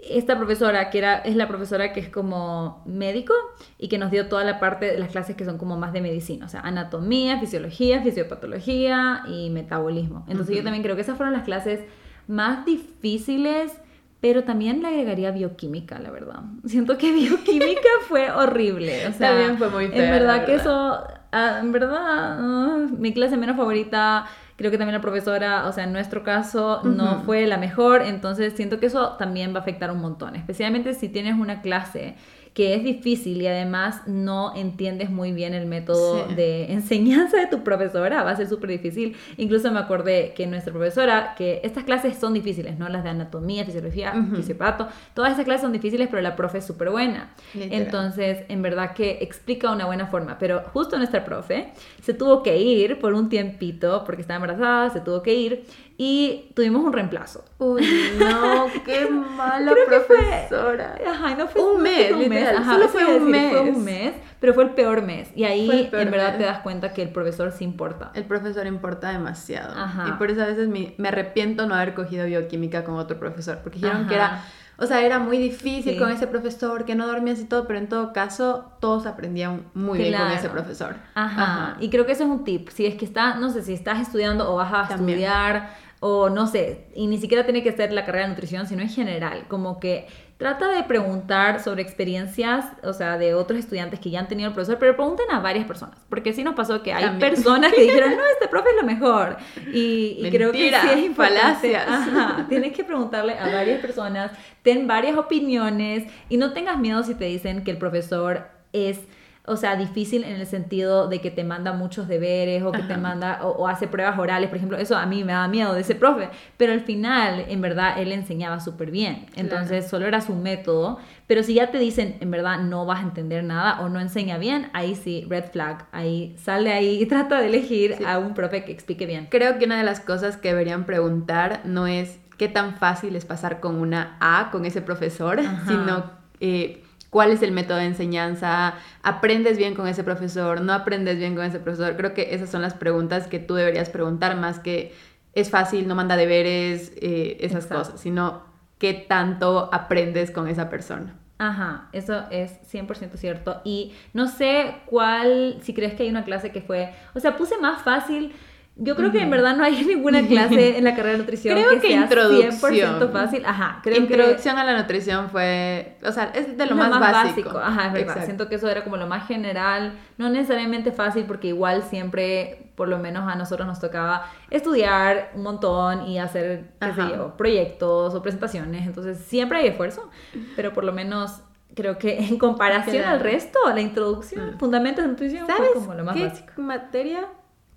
esta 0.10 0.38
profesora, 0.38 0.90
que 0.90 0.98
era, 0.98 1.16
es 1.20 1.36
la 1.36 1.48
profesora 1.48 1.94
que 1.94 2.00
es 2.00 2.10
como 2.10 2.84
médico 2.86 3.34
y 3.78 3.88
que 3.88 3.98
nos 3.98 4.12
dio 4.12 4.28
toda 4.28 4.44
la 4.44 4.60
parte 4.60 4.86
de 4.86 5.00
las 5.00 5.10
clases 5.10 5.36
que 5.36 5.46
son 5.46 5.58
como 5.58 5.78
más 5.78 5.94
de 5.94 6.02
medicina, 6.02 6.46
o 6.46 6.50
sea, 6.50 6.62
anatomía, 6.62 7.40
fisiología, 7.40 8.02
fisiopatología 8.02 9.24
y 9.28 9.50
metabolismo. 9.50 10.26
Entonces 10.28 10.58
yo 10.58 10.64
también 10.64 10.84
creo 10.84 10.96
que 10.96 11.02
esas 11.02 11.18
fueron 11.18 11.34
las 11.34 11.44
clases 11.44 11.82
más 12.28 12.66
difíciles, 12.66 13.72
pero 14.20 14.44
también 14.44 14.82
le 14.82 14.88
agregaría 14.88 15.32
bioquímica, 15.32 16.00
la 16.00 16.12
verdad. 16.12 16.42
Siento 16.66 16.98
que 16.98 17.12
bioquímica 17.12 17.90
fue 18.08 18.32
horrible, 18.32 19.08
o 19.08 19.14
sea, 19.14 19.30
también 19.30 19.58
fue 19.58 19.70
muy 19.70 19.88
fea, 19.88 20.06
En 20.06 20.12
verdad, 20.12 20.46
que 20.46 20.56
eso, 20.56 21.04
ah, 21.32 21.60
en 21.62 21.72
verdad, 21.72 21.98
ah, 22.00 22.88
mi 22.98 23.14
clase 23.14 23.38
menos 23.38 23.56
favorita 23.56 24.26
Creo 24.56 24.70
que 24.70 24.78
también 24.78 24.94
la 24.94 25.02
profesora, 25.02 25.68
o 25.68 25.72
sea, 25.72 25.84
en 25.86 25.94
nuestro 25.94 26.24
caso 26.24 26.82
no 26.84 27.22
fue 27.22 27.48
la 27.48 27.58
mejor, 27.58 28.04
entonces 28.04 28.54
siento 28.54 28.80
que 28.80 28.86
eso 28.86 29.14
también 29.14 29.54
va 29.54 29.60
a 29.60 29.62
afectar 29.62 29.90
un 29.92 30.00
montón, 30.00 30.36
especialmente 30.36 30.94
si 30.94 31.10
tienes 31.10 31.36
una 31.40 31.62
clase 31.62 32.16
que 32.54 32.76
es 32.76 32.84
difícil 32.84 33.42
y 33.42 33.48
además 33.48 34.02
no 34.06 34.56
entiendes 34.56 35.10
muy 35.10 35.32
bien 35.32 35.54
el 35.54 35.66
método 35.66 36.28
de 36.28 36.72
enseñanza 36.72 37.38
de 37.38 37.48
tu 37.48 37.64
profesora, 37.64 38.24
va 38.24 38.32
a 38.32 38.36
ser 38.36 38.48
súper 38.48 38.70
difícil. 38.70 39.16
Incluso 39.38 39.72
me 39.72 39.80
acordé 39.80 40.34
que 40.36 40.46
nuestra 40.46 40.72
profesora, 40.72 41.34
que 41.36 41.62
estas 41.64 41.84
clases 41.84 42.18
son 42.18 42.34
difíciles, 42.34 42.78
¿no? 42.78 42.88
Las 42.90 43.04
de 43.04 43.10
anatomía, 43.10 43.66
fisiología, 43.66 44.14
fisiopato, 44.36 44.88
todas 45.16 45.34
esas 45.34 45.46
clases 45.46 45.62
son 45.62 45.74
difíciles, 45.74 46.08
pero 46.10 46.22
la 46.22 46.36
profe 46.36 46.60
es 46.60 46.66
súper 46.66 46.92
buena. 46.92 47.34
Entonces, 47.56 48.44
en 48.50 48.62
verdad 48.62 48.94
que 48.94 49.18
explica 49.22 49.70
de 49.70 49.76
una 49.76 49.86
buena 49.86 50.06
forma, 50.06 50.38
pero 50.38 50.62
justo 50.74 50.98
nuestra 50.98 51.26
profe 51.26 51.70
se 52.02 52.14
tuvo 52.14 52.44
que 52.44 52.62
ir 52.62 53.00
por 53.00 53.14
un 53.14 53.30
tiempito, 53.30 54.04
porque 54.06 54.22
estaba 54.22 54.36
embarazada, 54.36 54.92
se 54.92 55.02
tuvo 55.02 55.24
que 55.24 55.34
ir 55.34 55.66
y 55.98 56.52
tuvimos 56.56 56.84
un 56.84 56.92
reemplazo. 56.92 57.46
Uy, 57.60 57.88
no, 58.18 58.68
qué 58.86 59.08
mala 59.10 59.74
profesora. 59.88 60.98
ajá, 61.08 61.36
no 61.36 61.48
fue 61.48 61.62
un 61.62 61.82
mes, 61.82 62.12
un 62.12 62.30
mes. 62.30 62.48
Ajá, 62.48 62.74
solo 62.74 62.88
fue 62.90 63.06
un 63.06 63.30
mes. 63.30 63.52
Fue 63.52 63.62
un 63.62 63.84
mes, 63.84 64.14
pero 64.40 64.54
fue 64.54 64.64
el 64.64 64.72
peor 64.72 65.04
mes. 65.04 65.30
Y 65.36 65.44
ahí 65.44 65.90
en 65.92 66.12
verdad 66.12 66.38
te 66.38 66.44
das 66.44 66.60
cuenta 66.60 66.94
que 66.94 67.04
el 67.04 67.10
profesor 67.10 67.52
sí 67.52 67.64
importa. 67.64 68.12
El 68.16 68.26
profesor 68.26 68.66
importa 68.66 69.12
demasiado. 69.12 69.74
Ajá. 69.78 70.08
Y 70.10 70.12
por 70.14 70.32
eso 70.32 70.42
a 70.42 70.48
veces 70.48 70.68
me, 70.68 70.96
me 70.98 71.10
arrepiento 71.10 71.68
no 71.68 71.76
haber 71.76 71.94
cogido 71.94 72.26
bioquímica 72.26 72.84
con 72.84 72.96
otro 72.96 73.20
profesor, 73.20 73.60
porque 73.62 73.78
dijeron 73.78 74.08
que 74.08 74.16
era 74.16 74.44
o 74.78 74.86
sea, 74.86 75.02
era 75.02 75.20
muy 75.20 75.38
difícil 75.38 75.98
con 75.98 76.12
ese 76.12 76.28
profesor, 76.28 76.86
que 76.86 76.96
no 76.96 77.08
dormías 77.08 77.40
y 77.40 77.46
todo, 77.46 77.68
pero 77.68 77.80
en 77.80 77.88
todo 77.88 78.12
caso, 78.14 78.72
todos 78.80 79.06
aprendían 79.06 79.66
muy 79.74 80.00
bien 80.00 80.18
con 80.18 80.32
ese 80.32 80.50
profesor. 80.50 80.96
Ajá. 81.14 81.78
Y 81.80 81.90
creo 81.90 82.06
que 82.06 82.14
eso 82.14 82.24
es 82.24 82.30
un 82.30 82.44
tip. 82.44 82.70
Si 82.70 82.86
es 82.86 82.96
que 82.96 83.06
está, 83.06 83.36
no 83.36 83.50
sé, 83.50 83.62
si 83.62 83.74
estás 83.74 84.00
estudiando 84.00 84.52
o 84.52 84.56
vas 84.56 84.92
a 84.92 84.96
estudiar 84.96 85.76
o 86.00 86.30
no 86.30 86.48
sé, 86.48 86.88
y 86.96 87.08
ni 87.08 87.18
siquiera 87.18 87.46
tiene 87.46 87.64
que 87.64 87.72
ser 87.72 87.94
la 87.94 88.06
carrera 88.06 88.26
de 88.26 88.32
nutrición, 88.32 88.68
sino 88.68 88.82
en 88.82 88.90
general, 88.90 89.46
como 89.48 89.80
que 89.80 90.08
trata 90.44 90.68
de 90.68 90.84
preguntar 90.84 91.64
sobre 91.64 91.82
experiencias, 91.82 92.66
o 92.84 92.92
sea, 92.92 93.18
de 93.18 93.34
otros 93.34 93.60
estudiantes 93.60 94.02
que 94.02 94.10
ya 94.10 94.20
han 94.20 94.28
tenido 94.28 94.50
el 94.50 94.54
profesor, 94.54 94.78
pero 94.78 94.94
pregunten 94.94 95.32
a 95.32 95.40
varias 95.40 95.66
personas, 95.66 95.98
porque 96.10 96.34
sí 96.34 96.44
nos 96.44 96.54
pasó 96.54 96.84
que 96.84 96.92
hay 96.92 97.18
personas 97.18 97.72
que 97.72 97.82
dijeron, 97.82 98.18
no, 98.18 98.24
este 98.26 98.50
profe 98.50 98.72
es 98.72 98.76
lo 98.76 98.84
mejor, 98.84 99.38
y, 99.72 100.22
creo 100.32 100.52
que 100.52 100.70
sí 100.70 100.90
es 100.92 101.06
importante. 101.06 101.78
Ajá, 101.78 102.46
tienes 102.50 102.74
que 102.74 102.84
preguntarle 102.84 103.40
a 103.40 103.54
varias 103.54 103.80
personas, 103.80 104.34
ten 104.64 104.86
varias 104.86 105.18
opiniones, 105.18 106.12
y 106.28 106.36
no 106.36 106.52
tengas 106.52 106.78
miedo 106.78 107.02
si 107.04 107.16
te 107.16 107.24
dicen 107.24 107.64
que 107.64 107.72
el 107.72 107.78
profesor 107.78 108.50
es 108.74 109.00
o 109.46 109.58
sea, 109.58 109.76
difícil 109.76 110.24
en 110.24 110.40
el 110.40 110.48
sentido 110.48 111.10
de 111.10 111.20
que 111.20 111.30
te 111.30 111.44
manda 111.44 111.74
muchos 111.74 112.08
deberes 112.08 112.64
o 112.64 112.72
que 112.72 112.82
te 112.84 112.96
manda 112.96 113.46
o, 113.46 113.68
hace 113.68 113.88
pruebas 113.90 114.18
orales, 114.18 114.48
por 114.48 114.58
ejemplo, 114.58 114.78
eso 114.78 114.96
a 114.96 115.06
mí 115.06 115.26
me 115.26 115.34
da 115.34 115.50
miedo 115.50 115.74
de 115.74 115.82
ese 115.82 115.96
profe, 115.96 116.30
pero 116.56 116.72
al 116.72 116.80
final, 116.80 117.44
en 117.50 117.60
verdad, 117.60 118.00
él 118.00 118.14
enseñaba 118.14 118.62
súper 118.62 118.90
bien, 118.90 119.26
entonces 119.36 119.90
solo 119.90 120.08
era 120.08 120.22
su 120.22 120.34
método, 120.36 120.98
pero 121.28 121.44
si 121.44 121.56
ya 121.56 121.72
te 121.72 121.78
dicen, 121.78 122.16
en 122.22 122.32
verdad, 122.32 122.60
no 122.60 122.86
vas 122.86 123.00
a 123.00 123.04
entender 123.04 123.44
nada 123.44 123.82
o 123.82 123.90
no 123.90 124.00
enseña 124.00 124.38
bien, 124.38 124.70
ahí 124.72 124.96
sí, 124.96 125.26
red 125.28 125.46
flag, 125.52 125.88
ahí 125.92 126.36
sale 126.42 126.72
ahí 126.72 127.02
y 127.02 127.06
trata 127.14 127.42
de 127.42 127.48
elegir 127.48 127.98
a 128.08 128.20
un 128.20 128.34
profe 128.36 128.64
que 128.64 128.72
explique 128.72 129.06
bien. 129.06 129.28
Creo 129.30 129.60
que 129.60 129.66
una 129.66 129.78
de 129.78 129.84
las 129.84 130.00
cosas 130.00 130.38
que 130.38 130.50
deberían 130.50 130.86
preguntar 130.86 131.62
no 131.66 131.86
es 131.86 132.18
qué 132.38 132.48
tan 132.48 132.76
fácil 132.76 133.18
es 133.18 133.26
pasar 133.26 133.60
con 133.60 133.76
una 133.76 134.16
A 134.22 134.52
con 134.52 134.64
ese 134.64 134.82
profesor, 134.82 135.42
sino... 135.68 136.24
Eh, 136.40 136.83
cuál 137.14 137.32
es 137.32 137.44
el 137.44 137.52
método 137.52 137.78
de 137.78 137.86
enseñanza, 137.86 138.74
aprendes 139.04 139.60
bien 139.60 139.76
con 139.76 139.88
ese 139.88 140.04
profesor, 140.04 140.62
no 140.62 140.74
aprendes 140.74 141.20
bien 141.20 141.36
con 141.36 141.46
ese 141.46 141.60
profesor. 141.60 141.96
Creo 141.96 142.16
que 142.16 142.34
esas 142.34 142.50
son 142.50 142.64
las 142.64 142.74
preguntas 142.74 143.28
que 143.28 143.38
tú 143.38 143.54
deberías 143.54 143.92
preguntar 143.92 144.36
más 144.36 144.58
que 144.58 144.96
es 145.34 145.52
fácil, 145.52 145.88
no 145.88 145.94
manda 145.94 146.16
deberes, 146.16 146.92
eh, 146.96 147.38
esas 147.42 147.68
cosas, 147.68 148.02
sino 148.02 148.42
qué 148.80 148.94
tanto 148.94 149.70
aprendes 149.72 150.32
con 150.32 150.48
esa 150.48 150.72
persona. 150.72 151.16
Ajá, 151.38 151.90
eso 151.92 152.24
es 152.32 152.60
100% 152.72 153.16
cierto. 153.18 153.62
Y 153.64 153.94
no 154.14 154.28
sé 154.28 154.78
cuál, 154.88 155.60
si 155.62 155.76
crees 155.76 155.94
que 155.94 156.04
hay 156.04 156.10
una 156.10 156.24
clase 156.24 156.52
que 156.52 156.62
fue, 156.62 156.94
o 157.14 157.20
sea, 157.20 157.38
puse 157.38 157.60
más 157.60 157.84
fácil 157.84 158.34
yo 158.76 158.96
creo 158.96 159.12
que 159.12 159.22
en 159.22 159.30
verdad 159.30 159.56
no 159.56 159.64
hay 159.64 159.86
ninguna 159.86 160.26
clase 160.26 160.78
en 160.78 160.84
la 160.84 160.96
carrera 160.96 161.14
de 161.14 161.18
nutrición 161.20 161.56
creo 161.56 161.80
que, 161.80 161.88
sea 161.88 162.02
introducción. 162.02 163.00
100% 163.00 163.12
fácil. 163.12 163.46
Ajá, 163.46 163.80
creo 163.84 163.98
introducción 163.98 164.58
a 164.58 164.64
la 164.64 164.78
nutrición 164.78 165.30
fue, 165.30 165.98
o 166.04 166.12
sea, 166.12 166.32
es 166.34 166.58
de 166.58 166.66
lo, 166.66 166.76
más, 166.76 166.90
básico. 166.90 167.58
Ajá, 167.58 167.88
es 167.88 167.94
verdad. 167.94 168.26
Siento 168.26 168.50
que 168.50 168.56
eso 168.56 168.68
era 168.70 168.84
como 168.84 168.98
lo 168.98 169.06
más 169.06 169.28
general, 169.28 170.00
no 170.18 170.30
necesariamente 170.30 170.92
fácil 170.92 171.26
porque 171.26 171.50
igual 171.50 171.84
siempre, 171.84 172.72
por 172.76 172.88
lo 172.88 172.98
menos 172.98 173.32
a 173.32 173.36
nosotros 173.36 173.68
nos 173.68 173.80
tocaba 173.80 174.26
estudiar 174.50 175.32
un 175.36 175.44
montón 175.44 176.08
y 176.08 176.18
hacer, 176.18 176.72
qué 176.80 176.94
sé 176.94 177.02
yo, 177.16 177.38
proyectos 177.38 178.16
o 178.16 178.22
presentaciones, 178.24 178.88
entonces 178.88 179.20
siempre 179.20 179.60
hay 179.60 179.68
esfuerzo, 179.68 180.10
pero 180.56 180.74
por 180.74 180.84
lo 180.84 180.94
menos 180.94 181.44
creo 181.76 182.00
que 182.00 182.18
en 182.18 182.40
comparación 182.40 183.04
al 183.04 183.20
resto, 183.20 183.60
la 183.74 183.82
introducción, 183.82 184.58
fundamentos 184.58 185.04
de 185.04 185.12
nutrición 185.12 185.46
fue 185.46 185.74
como 185.76 185.94
lo 185.94 186.04
más 186.04 186.16
qué 186.16 186.28
básico. 186.28 186.54
materia 186.62 187.28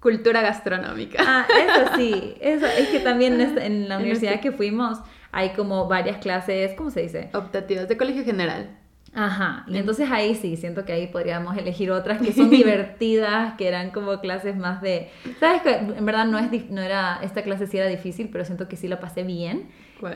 cultura 0.00 0.42
gastronómica. 0.42 1.22
Ah, 1.26 1.46
eso 1.50 1.96
sí, 1.96 2.34
eso 2.40 2.66
es 2.66 2.88
que 2.88 3.00
también 3.00 3.40
en 3.40 3.88
la 3.88 3.98
universidad 3.98 4.40
que 4.40 4.52
fuimos 4.52 4.98
hay 5.32 5.50
como 5.50 5.86
varias 5.88 6.18
clases, 6.18 6.72
¿cómo 6.74 6.90
se 6.90 7.02
dice? 7.02 7.30
Optativas 7.34 7.88
de 7.88 7.96
colegio 7.96 8.24
general. 8.24 8.70
Ajá, 9.12 9.64
y 9.66 9.78
entonces 9.78 10.10
ahí 10.10 10.34
sí, 10.34 10.56
siento 10.56 10.84
que 10.84 10.92
ahí 10.92 11.06
podríamos 11.06 11.56
elegir 11.56 11.90
otras 11.90 12.20
que 12.20 12.32
son 12.34 12.50
divertidas, 12.50 13.54
que 13.54 13.66
eran 13.66 13.90
como 13.90 14.20
clases 14.20 14.56
más 14.56 14.82
de... 14.82 15.08
¿Sabes 15.40 15.62
que 15.62 15.74
En 15.74 16.04
verdad 16.04 16.26
no, 16.26 16.38
es, 16.38 16.70
no 16.70 16.82
era, 16.82 17.20
esta 17.22 17.42
clase 17.42 17.66
sí 17.66 17.78
era 17.78 17.86
difícil, 17.86 18.28
pero 18.30 18.44
siento 18.44 18.68
que 18.68 18.76
sí 18.76 18.88
la 18.88 19.00
pasé 19.00 19.22
bien. 19.22 19.68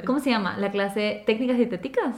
¿Cómo 0.04 0.20
se 0.20 0.28
llama? 0.28 0.58
La 0.58 0.70
clase 0.70 1.22
técnicas 1.25 1.56
dietéticas. 1.56 2.16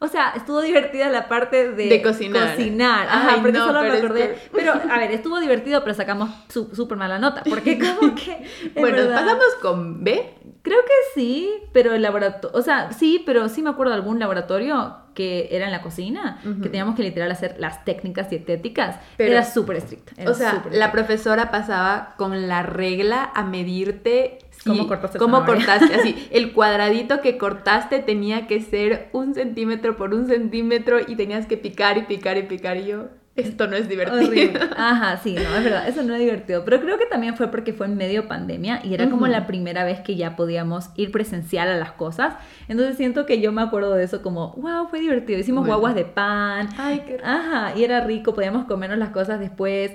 O 0.00 0.06
sea, 0.06 0.30
estuvo 0.36 0.60
divertida 0.62 1.08
la 1.08 1.28
parte 1.28 1.72
de, 1.72 1.88
De 1.88 2.02
cocinar. 2.02 2.50
cocinar. 2.56 3.08
Ajá, 3.08 3.28
Ay, 3.34 3.40
porque 3.40 3.58
no, 3.58 3.66
solo 3.66 3.80
me 3.82 3.86
pero 3.90 3.98
es 3.98 4.04
acordé. 4.04 4.28
que- 4.28 4.38
Pero, 4.52 4.72
a 4.72 4.98
ver, 4.98 5.10
estuvo 5.10 5.40
divertido, 5.40 5.82
pero 5.82 5.94
sacamos 5.94 6.30
su- 6.48 6.72
súper 6.74 6.96
mala 6.96 7.18
nota. 7.18 7.42
Porque 7.48 7.78
como 8.00 8.14
que. 8.14 8.32
en 8.32 8.72
Bueno, 8.76 8.96
verdad- 8.98 9.22
pasamos 9.22 9.44
con 9.60 10.04
B. 10.04 10.34
Creo 10.62 10.78
que 10.84 10.92
sí, 11.20 11.50
pero 11.72 11.94
el 11.94 12.02
laboratorio. 12.02 12.56
O 12.56 12.62
sea, 12.62 12.92
sí, 12.92 13.22
pero 13.26 13.48
sí 13.48 13.62
me 13.62 13.70
acuerdo 13.70 13.90
de 13.92 13.96
algún 13.96 14.18
laboratorio 14.18 14.96
que 15.14 15.48
era 15.50 15.64
en 15.66 15.72
la 15.72 15.82
cocina, 15.82 16.38
que 16.62 16.68
teníamos 16.68 16.94
que 16.94 17.02
literal 17.02 17.28
hacer 17.32 17.56
las 17.58 17.84
técnicas 17.84 18.30
dietéticas. 18.30 19.00
Pero- 19.16 19.32
era 19.32 19.44
súper 19.44 19.76
estricta. 19.78 20.12
era 20.16 20.30
O 20.30 20.34
sea, 20.34 20.62
la 20.70 20.92
profesora 20.92 21.50
pasaba 21.50 22.14
con 22.16 22.46
la 22.46 22.62
regla 22.62 23.32
a 23.34 23.42
medirte 23.42 24.38
¿Cómo 24.64 24.86
cortaste 24.86 25.18
cómo 25.18 25.40
zanahoria? 25.40 25.66
cortaste, 25.66 25.94
así, 25.94 26.28
el 26.32 26.52
cuadradito 26.52 27.20
que 27.20 27.38
cortaste 27.38 28.00
tenía 28.00 28.46
que 28.46 28.60
ser 28.60 29.08
un 29.12 29.34
centímetro 29.34 29.96
por 29.96 30.14
un 30.14 30.26
centímetro 30.26 30.98
y 31.06 31.16
tenías 31.16 31.46
que 31.46 31.56
picar 31.56 31.98
y 31.98 32.02
picar 32.02 32.36
y 32.38 32.42
picar 32.42 32.76
y 32.76 32.86
yo, 32.86 33.08
esto 33.42 33.66
no 33.66 33.76
es 33.76 33.88
divertido. 33.88 34.26
Horrible. 34.26 34.60
Ajá, 34.76 35.16
sí, 35.18 35.34
no, 35.34 35.56
es 35.56 35.64
verdad, 35.64 35.88
eso 35.88 36.02
no 36.02 36.14
es 36.14 36.20
divertido. 36.20 36.64
Pero 36.64 36.80
creo 36.80 36.98
que 36.98 37.06
también 37.06 37.36
fue 37.36 37.48
porque 37.50 37.72
fue 37.72 37.86
en 37.86 37.96
medio 37.96 38.28
pandemia 38.28 38.80
y 38.84 38.94
era 38.94 39.08
como 39.10 39.26
la 39.26 39.46
primera 39.46 39.84
vez 39.84 40.00
que 40.00 40.16
ya 40.16 40.36
podíamos 40.36 40.90
ir 40.96 41.10
presencial 41.10 41.68
a 41.68 41.76
las 41.76 41.92
cosas. 41.92 42.34
Entonces 42.68 42.96
siento 42.96 43.26
que 43.26 43.40
yo 43.40 43.52
me 43.52 43.62
acuerdo 43.62 43.94
de 43.94 44.04
eso 44.04 44.22
como, 44.22 44.52
wow, 44.54 44.88
fue 44.88 45.00
divertido. 45.00 45.38
Hicimos 45.38 45.62
Bueno. 45.62 45.74
guaguas 45.78 45.94
de 45.94 46.04
pan. 46.04 46.68
Ay, 46.78 47.02
qué 47.06 47.16
rico. 47.18 47.26
Ajá, 47.28 47.72
y 47.76 47.84
era 47.84 48.00
rico, 48.02 48.34
podíamos 48.34 48.64
comernos 48.66 48.98
las 48.98 49.10
cosas 49.10 49.40
después. 49.40 49.92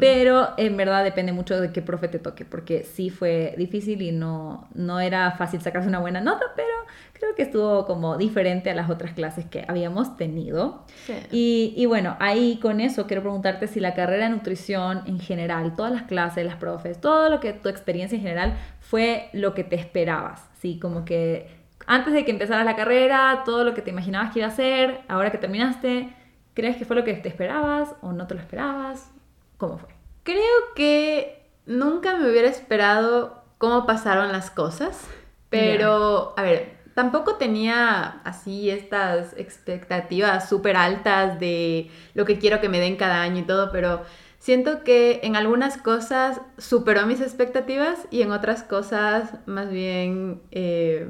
Pero 0.00 0.50
en 0.56 0.76
verdad 0.76 1.04
depende 1.04 1.32
mucho 1.32 1.60
de 1.60 1.72
qué 1.72 1.82
profe 1.82 2.08
te 2.08 2.18
toque, 2.18 2.44
porque 2.44 2.84
sí 2.84 3.10
fue 3.10 3.54
difícil 3.58 4.02
y 4.02 4.12
no, 4.12 4.68
no 4.74 5.00
era 5.00 5.32
fácil 5.32 5.60
sacarse 5.60 5.88
una 5.88 5.98
buena 5.98 6.20
nota, 6.20 6.44
pero 6.54 6.68
creo 7.18 7.34
que 7.34 7.42
estuvo 7.42 7.86
como 7.86 8.16
diferente 8.16 8.70
a 8.70 8.74
las 8.74 8.90
otras 8.90 9.12
clases 9.12 9.46
que 9.46 9.64
habíamos 9.68 10.16
tenido. 10.16 10.84
Sí. 11.06 11.14
Y, 11.30 11.74
y 11.76 11.86
bueno, 11.86 12.16
ahí 12.20 12.58
con 12.60 12.80
eso 12.80 13.06
quiero 13.06 13.22
preguntarte 13.22 13.66
si 13.66 13.80
la 13.80 13.94
carrera 13.94 14.24
de 14.24 14.30
nutrición 14.30 15.02
en 15.06 15.18
general, 15.18 15.74
todas 15.76 15.92
las 15.92 16.02
clases, 16.02 16.44
las 16.44 16.56
profes, 16.56 17.00
todo 17.00 17.30
lo 17.30 17.40
que 17.40 17.52
tu 17.52 17.68
experiencia 17.68 18.16
en 18.16 18.22
general 18.22 18.58
fue 18.80 19.30
lo 19.32 19.54
que 19.54 19.64
te 19.64 19.76
esperabas, 19.76 20.42
¿sí? 20.60 20.78
Como 20.78 21.04
que 21.04 21.48
antes 21.86 22.12
de 22.12 22.24
que 22.24 22.32
empezaras 22.32 22.64
la 22.64 22.76
carrera, 22.76 23.42
todo 23.44 23.64
lo 23.64 23.72
que 23.72 23.82
te 23.82 23.90
imaginabas 23.90 24.32
que 24.32 24.40
iba 24.40 24.48
a 24.48 24.52
ser, 24.52 25.00
ahora 25.08 25.30
que 25.30 25.38
terminaste, 25.38 26.12
¿crees 26.54 26.76
que 26.76 26.84
fue 26.84 26.96
lo 26.96 27.04
que 27.04 27.14
te 27.14 27.28
esperabas 27.28 27.94
o 28.02 28.12
no 28.12 28.26
te 28.26 28.34
lo 28.34 28.40
esperabas? 28.40 29.10
¿Cómo 29.56 29.78
fue? 29.78 29.88
Creo 30.22 30.74
que 30.74 31.48
nunca 31.64 32.16
me 32.16 32.28
hubiera 32.28 32.48
esperado 32.48 33.42
cómo 33.58 33.86
pasaron 33.86 34.32
las 34.32 34.50
cosas, 34.50 35.08
pero, 35.48 36.34
a 36.36 36.42
ver, 36.42 36.75
tampoco 36.96 37.34
tenía 37.34 38.22
así 38.24 38.70
estas 38.70 39.34
expectativas 39.36 40.48
súper 40.48 40.78
altas 40.78 41.38
de 41.38 41.90
lo 42.14 42.24
que 42.24 42.38
quiero 42.38 42.58
que 42.62 42.70
me 42.70 42.80
den 42.80 42.96
cada 42.96 43.20
año 43.20 43.40
y 43.40 43.42
todo, 43.42 43.70
pero 43.70 44.02
siento 44.38 44.82
que 44.82 45.20
en 45.22 45.36
algunas 45.36 45.76
cosas 45.76 46.40
superó 46.56 47.04
mis 47.06 47.20
expectativas 47.20 47.98
y 48.10 48.22
en 48.22 48.32
otras 48.32 48.62
cosas 48.62 49.34
más 49.44 49.68
bien 49.68 50.40
eh, 50.52 51.06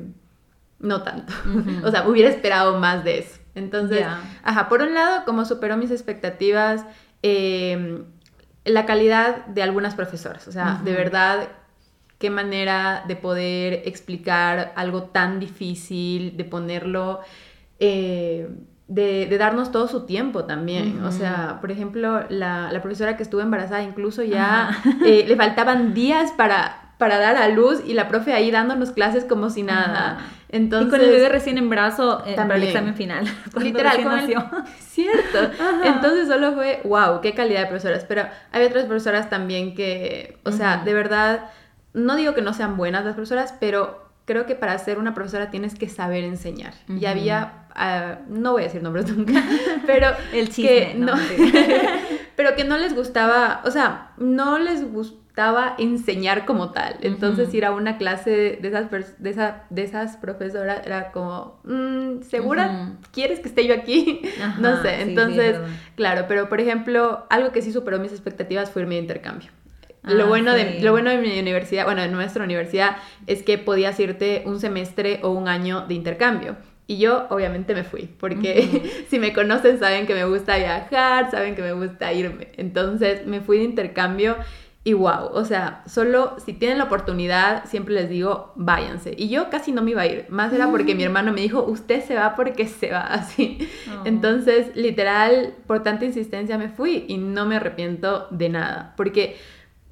no 0.81 1.05
tanto. 1.05 1.33
O 1.85 1.91
sea, 1.93 2.09
hubiera 2.09 2.31
esperado 2.31 2.81
más 2.81 3.05
de 3.05 3.21
eso. 3.21 3.39
Entonces. 3.55 4.05
Ajá, 4.43 4.69
por 4.69 4.83
un 4.83 4.93
lado, 4.93 5.25
como 5.25 5.45
superó 5.45 5.77
mis 5.77 5.93
expectativas, 5.93 6.85
eh, 7.23 8.03
la 8.65 8.87
calidad 8.87 9.47
de 9.47 9.63
algunas 9.63 9.95
profesoras. 9.95 10.49
O 10.49 10.53
sea, 10.53 10.81
de 10.83 10.93
verdad, 10.95 11.47
qué 12.19 12.31
manera 12.31 13.05
de 13.07 13.17
poder 13.17 13.83
explicar 13.85 14.73
algo 14.77 15.05
tan 15.05 15.39
difícil, 15.39 16.37
de 16.37 16.45
ponerlo, 16.45 17.21
eh, 17.79 18.49
de, 18.89 19.27
de 19.27 19.39
darnos 19.39 19.73
todo 19.73 19.89
su 19.89 20.07
tiempo 20.07 20.45
también. 20.45 21.05
O 21.05 21.13
sea, 21.13 21.59
por 21.61 21.71
ejemplo, 21.71 22.25
la, 22.29 22.71
la 22.73 22.83
profesora 22.83 23.17
que 23.17 23.23
estuvo 23.23 23.41
embarazada 23.41 23.83
incluso 23.83 24.23
ya 24.23 24.71
eh, 25.05 25.25
le 25.27 25.37
faltaban 25.37 25.93
días 25.93 26.33
para, 26.33 26.93
para 26.99 27.19
dar 27.19 27.37
a 27.37 27.49
luz 27.49 27.83
y 27.85 27.95
la 27.95 28.09
profe 28.09 28.33
ahí 28.33 28.51
dándonos 28.51 28.93
clases 28.93 29.25
como 29.25 29.51
si 29.51 29.63
nada. 29.63 30.19
Entonces, 30.49 30.87
y 30.87 30.91
con 30.91 31.01
el 31.01 31.11
bebé 31.11 31.29
recién 31.29 31.59
en 31.59 31.69
brazo 31.69 32.23
eh, 32.25 32.35
para 32.37 32.57
el 32.57 32.63
examen 32.63 32.95
final. 32.95 33.27
Literal, 33.61 34.03
con 34.03 34.19
el-. 34.19 34.37
Cierto. 34.79 35.39
Ajá. 35.39 35.81
Entonces 35.85 36.29
solo 36.29 36.53
fue, 36.53 36.81
wow, 36.85 37.21
qué 37.21 37.35
calidad 37.35 37.63
de 37.63 37.67
profesoras. 37.67 38.05
Pero 38.05 38.23
hay 38.53 38.65
otras 38.65 38.85
profesoras 38.87 39.29
también 39.29 39.75
que, 39.75 40.39
o 40.45 40.53
sea, 40.53 40.79
de 40.85 40.95
verdad, 40.95 41.51
no 41.97 42.15
digo 42.15 42.35
que 42.35 42.43
no 42.43 42.53
sean 42.53 42.77
buenas 42.77 43.05
las 43.05 43.15
profesoras, 43.15 43.55
pero 43.59 44.07
creo 44.27 44.45
que 44.45 44.55
para 44.55 44.77
ser 44.79 44.99
una 44.99 45.15
profesora 45.15 45.51
tienes 45.51 45.75
que 45.75 45.89
saber 45.89 46.25
enseñar. 46.25 46.75
Y 46.89 47.07
había, 47.07 47.67
ah, 47.75 48.19
no 48.29 48.53
voy 48.53 48.63
a 48.63 48.65
decir 48.67 48.83
nombres 48.83 49.11
nunca, 49.17 49.43
pero 49.87 50.09
El 50.33 50.51
que 50.51 50.95
¿no? 50.95 51.17
no, 51.17 51.23
pero 52.37 52.55
que 52.55 52.65
no 52.65 52.77
les 52.77 52.95
gustaba, 52.95 53.63
o 53.65 53.71
sea, 53.71 54.13
no 54.19 54.59
les 54.59 54.93
gustaba 54.93 55.75
enseñar 55.79 56.45
como 56.45 56.71
tal. 56.71 56.97
Entonces 57.01 57.53
ir 57.55 57.65
a 57.65 57.71
una 57.71 57.97
clase 57.97 58.59
de 58.61 58.69
esas, 58.69 58.91
de 58.91 59.31
esa, 59.31 59.65
de 59.71 59.83
esas 59.83 60.19
profesoras 60.19 60.85
era 60.85 61.13
como, 61.13 61.61
mm, 61.65 62.23
¿segura 62.23 62.93
quieres 63.11 63.41
que 63.41 63.49
esté 63.49 63.67
yo 63.67 63.73
aquí? 63.73 64.21
Ajá, 64.43 64.61
no 64.61 64.83
sé, 64.83 64.97
sí, 64.97 65.03
entonces, 65.09 65.57
claro, 65.95 66.27
pero 66.29 66.51
por 66.51 66.61
ejemplo, 66.61 67.27
algo 67.31 67.53
que 67.53 67.63
sí 67.63 67.73
superó 67.73 67.99
mis 67.99 68.13
expectativas 68.13 68.71
fue 68.71 68.83
irme 68.83 68.97
de 68.97 69.03
intercambio. 69.03 69.51
Ah, 70.07 70.15
lo, 70.15 70.29
bueno 70.29 70.55
de, 70.55 70.81
lo 70.81 70.93
bueno 70.93 71.11
de 71.11 71.19
mi 71.19 71.39
universidad, 71.39 71.85
bueno, 71.85 72.03
de 72.03 72.09
nuestra 72.09 72.45
universidad, 72.45 72.97
es 73.27 73.43
que 73.43 73.59
podías 73.59 73.99
irte 73.99 74.43
un 74.47 74.61
semestre 74.61 75.21
o 75.23 75.31
un 75.31 75.49
año 75.49 75.87
de 75.87 75.95
intercambio. 75.95 76.57
Y 76.87 76.99
yo 76.99 77.27
obviamente 77.31 77.75
me 77.75 77.83
fui, 77.83 78.09
porque 78.19 79.05
si 79.11 79.19
me 79.19 79.33
conocen 79.33 79.81
saben 79.81 80.07
que 80.07 80.15
me 80.15 80.25
gusta 80.25 80.57
viajar, 80.57 81.31
saben 81.31 81.57
que 81.57 81.63
me 81.63 81.73
gusta 81.73 82.13
irme. 82.13 82.49
Entonces 82.57 83.27
me 83.27 83.41
fui 83.41 83.59
de 83.59 83.65
intercambio 83.65 84.37
y 84.87 84.93
wow, 84.93 85.31
o 85.33 85.45
sea, 85.45 85.83
solo 85.87 86.37
si 86.39 86.53
tienen 86.53 86.79
la 86.79 86.85
oportunidad, 86.85 87.65
siempre 87.65 87.93
les 87.93 88.09
digo, 88.09 88.53
váyanse. 88.55 89.17
Y 89.19 89.29
yo 89.29 89.51
casi 89.51 89.73
no 89.73 89.83
me 89.83 89.91
iba 89.91 90.03
a 90.03 90.07
ir, 90.07 90.27
más 90.29 90.53
era 90.53 90.71
porque 90.71 90.95
mi 90.95 91.03
hermano 91.03 91.33
me 91.33 91.41
dijo, 91.41 91.65
usted 91.65 92.05
se 92.05 92.15
va 92.15 92.37
porque 92.37 92.69
se 92.69 92.93
va 92.93 93.01
así. 93.01 93.59
Oh. 93.91 94.07
Entonces, 94.07 94.77
literal, 94.77 95.55
por 95.67 95.83
tanta 95.83 96.05
insistencia 96.05 96.57
me 96.57 96.69
fui 96.69 97.05
y 97.09 97.19
no 97.19 97.47
me 97.47 97.57
arrepiento 97.57 98.29
de 98.31 98.49
nada, 98.49 98.95
porque 98.97 99.37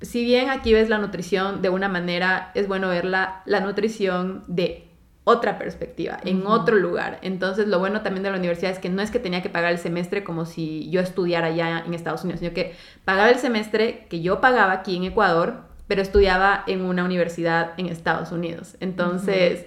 si 0.04 0.25
bien 0.25 0.50
aquí 0.50 0.73
ves 0.73 0.88
la 0.88 0.99
nutrición 0.99 1.62
de 1.62 1.68
una 1.68 1.88
manera, 1.88 2.50
es 2.54 2.68
bueno 2.68 2.88
ver 2.88 3.04
la, 3.04 3.42
nutrición 3.62 4.44
de 4.46 4.88
otra 5.25 5.58
perspectiva, 5.58 6.18
en 6.25 6.46
otro 6.46 6.76
lugar. 6.76 7.18
Entonces, 7.23 7.66
lo 7.66 7.78
bueno 7.78 8.02
también 8.02 8.23
de 8.23 8.30
la 8.30 8.37
universidad 8.37 8.73
es 8.73 8.78
que 8.78 8.90
no 8.90 9.00
es 9.00 9.11
que 9.11 9.18
tenía 9.18 9.42
que 9.42 9.49
pagar 9.49 9.73
el 9.73 9.78
semestre 9.78 10.23
como 10.23 10.44
si 10.44 10.90
yo 10.90 11.00
estudiara 11.00 11.46
allá 11.46 11.82
en 11.87 11.94
Estados 11.94 12.25
Unidos, 12.25 12.40
sino 12.40 12.52
que 12.52 12.75
pagaba 13.04 13.30
el 13.30 13.38
semestre 13.38 14.06
que 14.11 14.20
yo 14.20 14.40
pagaba 14.40 14.73
aquí 14.73 14.96
en 14.96 15.04
Ecuador, 15.04 15.62
pero 15.87 16.02
estudiaba 16.02 16.64
en 16.66 16.82
una 16.82 17.04
universidad 17.04 17.73
en 17.78 17.87
Estados 17.87 18.32
Unidos. 18.32 18.76
Entonces, 18.80 19.66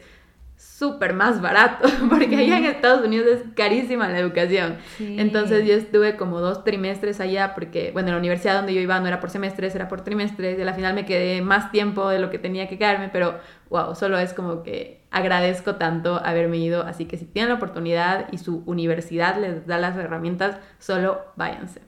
súper 0.77 1.13
más 1.13 1.41
barato, 1.41 1.87
porque 2.09 2.35
allá 2.35 2.59
en 2.59 2.65
Estados 2.65 3.03
Unidos 3.03 3.27
es 3.27 3.41
carísima 3.55 4.07
la 4.09 4.19
educación. 4.19 4.77
Sí. 4.97 5.15
Entonces 5.17 5.65
yo 5.65 5.73
estuve 5.73 6.15
como 6.17 6.39
dos 6.39 6.63
trimestres 6.63 7.19
allá 7.19 7.55
porque, 7.55 7.89
bueno, 7.93 8.11
la 8.11 8.17
universidad 8.17 8.55
donde 8.55 8.75
yo 8.75 8.81
iba 8.81 8.99
no 8.99 9.07
era 9.07 9.19
por 9.19 9.31
semestres, 9.31 9.73
era 9.73 9.87
por 9.87 10.01
trimestres 10.01 10.59
y 10.59 10.61
a 10.61 10.65
la 10.65 10.75
final 10.75 10.93
me 10.93 11.05
quedé 11.05 11.41
más 11.41 11.71
tiempo 11.71 12.09
de 12.09 12.19
lo 12.19 12.29
que 12.29 12.37
tenía 12.37 12.67
que 12.67 12.77
quedarme, 12.77 13.09
pero 13.11 13.39
wow, 13.71 13.95
solo 13.95 14.19
es 14.19 14.33
como 14.33 14.61
que 14.61 15.01
agradezco 15.09 15.77
tanto 15.77 16.21
haberme 16.23 16.57
ido, 16.57 16.83
así 16.83 17.05
que 17.05 17.17
si 17.17 17.25
tienen 17.25 17.49
la 17.49 17.55
oportunidad 17.55 18.27
y 18.31 18.37
su 18.37 18.61
universidad 18.67 19.39
les 19.41 19.65
da 19.65 19.79
las 19.79 19.97
herramientas, 19.97 20.57
solo 20.77 21.21
váyanse. 21.35 21.81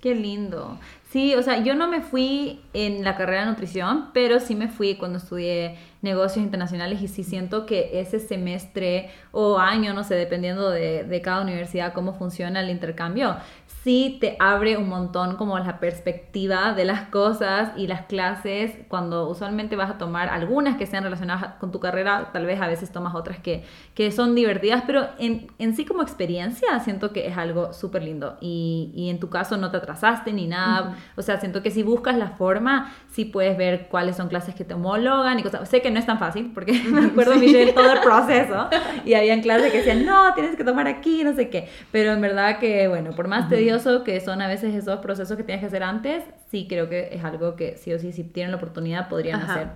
Qué 0.00 0.16
lindo. 0.16 0.80
Sí, 1.12 1.34
o 1.34 1.42
sea, 1.42 1.62
yo 1.62 1.74
no 1.74 1.88
me 1.88 2.00
fui 2.00 2.62
en 2.72 3.04
la 3.04 3.16
carrera 3.16 3.42
de 3.42 3.50
nutrición, 3.50 4.08
pero 4.14 4.40
sí 4.40 4.54
me 4.54 4.68
fui 4.68 4.94
cuando 4.94 5.18
estudié 5.18 5.76
negocios 6.00 6.42
internacionales 6.42 7.02
y 7.02 7.08
sí 7.08 7.22
siento 7.22 7.66
que 7.66 8.00
ese 8.00 8.18
semestre 8.18 9.10
o 9.30 9.58
año, 9.58 9.92
no 9.92 10.04
sé, 10.04 10.14
dependiendo 10.14 10.70
de, 10.70 11.04
de 11.04 11.20
cada 11.20 11.42
universidad, 11.42 11.92
cómo 11.92 12.14
funciona 12.14 12.60
el 12.62 12.70
intercambio, 12.70 13.36
sí 13.82 14.18
te 14.20 14.36
abre 14.38 14.76
un 14.76 14.88
montón 14.88 15.36
como 15.36 15.58
la 15.58 15.80
perspectiva 15.80 16.72
de 16.72 16.84
las 16.84 17.08
cosas 17.08 17.72
y 17.76 17.88
las 17.88 18.02
clases 18.02 18.72
cuando 18.88 19.28
usualmente 19.28 19.74
vas 19.74 19.90
a 19.90 19.98
tomar 19.98 20.28
algunas 20.28 20.76
que 20.76 20.86
sean 20.86 21.02
relacionadas 21.02 21.54
con 21.54 21.72
tu 21.72 21.80
carrera, 21.80 22.30
tal 22.32 22.46
vez 22.46 22.60
a 22.60 22.68
veces 22.68 22.92
tomas 22.92 23.14
otras 23.14 23.38
que, 23.40 23.64
que 23.94 24.12
son 24.12 24.34
divertidas, 24.34 24.84
pero 24.86 25.08
en, 25.18 25.48
en 25.58 25.74
sí 25.74 25.84
como 25.84 26.02
experiencia 26.02 26.78
siento 26.80 27.12
que 27.12 27.26
es 27.26 27.36
algo 27.36 27.72
súper 27.72 28.04
lindo 28.04 28.38
y, 28.40 28.92
y 28.94 29.10
en 29.10 29.18
tu 29.18 29.30
caso 29.30 29.56
no 29.56 29.70
te 29.70 29.78
atrasaste 29.78 30.32
ni 30.32 30.46
nada, 30.46 30.96
o 31.16 31.22
sea, 31.22 31.40
siento 31.40 31.62
que 31.62 31.70
si 31.70 31.82
buscas 31.82 32.16
la 32.16 32.28
forma, 32.28 32.92
sí 33.10 33.24
puedes 33.24 33.56
ver 33.56 33.88
cuáles 33.88 34.16
son 34.16 34.28
clases 34.28 34.54
que 34.54 34.64
te 34.64 34.74
homologan 34.74 35.38
y 35.40 35.42
cosas, 35.42 35.68
sé 35.68 35.82
que 35.82 35.90
no 35.90 35.98
es 35.98 36.06
tan 36.06 36.18
fácil 36.20 36.52
porque 36.54 36.72
me 36.88 37.06
acuerdo 37.06 37.34
Michelle 37.34 37.72
todo 37.72 37.92
el 37.92 38.00
proceso 38.04 38.68
y 39.04 39.14
habían 39.14 39.40
clases 39.40 39.72
que 39.72 39.78
decían, 39.78 40.06
no, 40.06 40.32
tienes 40.34 40.54
que 40.54 40.62
tomar 40.62 40.86
aquí, 40.86 41.24
no 41.24 41.34
sé 41.34 41.48
qué, 41.50 41.68
pero 41.90 42.12
en 42.12 42.20
verdad 42.20 42.58
que 42.58 42.86
bueno, 42.86 43.10
por 43.10 43.26
más 43.26 43.48
tedioso 43.78 44.04
que 44.04 44.20
son 44.20 44.42
a 44.42 44.48
veces 44.48 44.74
esos 44.74 45.00
procesos 45.00 45.36
que 45.36 45.44
tienes 45.44 45.60
que 45.60 45.66
hacer 45.66 45.82
antes, 45.82 46.24
sí 46.50 46.66
creo 46.68 46.88
que 46.88 47.10
es 47.12 47.24
algo 47.24 47.56
que 47.56 47.76
sí 47.76 47.92
o 47.92 47.98
sí, 47.98 48.12
si 48.12 48.24
tienen 48.24 48.50
la 48.50 48.56
oportunidad, 48.58 49.08
podrían 49.08 49.40
Ajá. 49.40 49.54
hacer. 49.54 49.68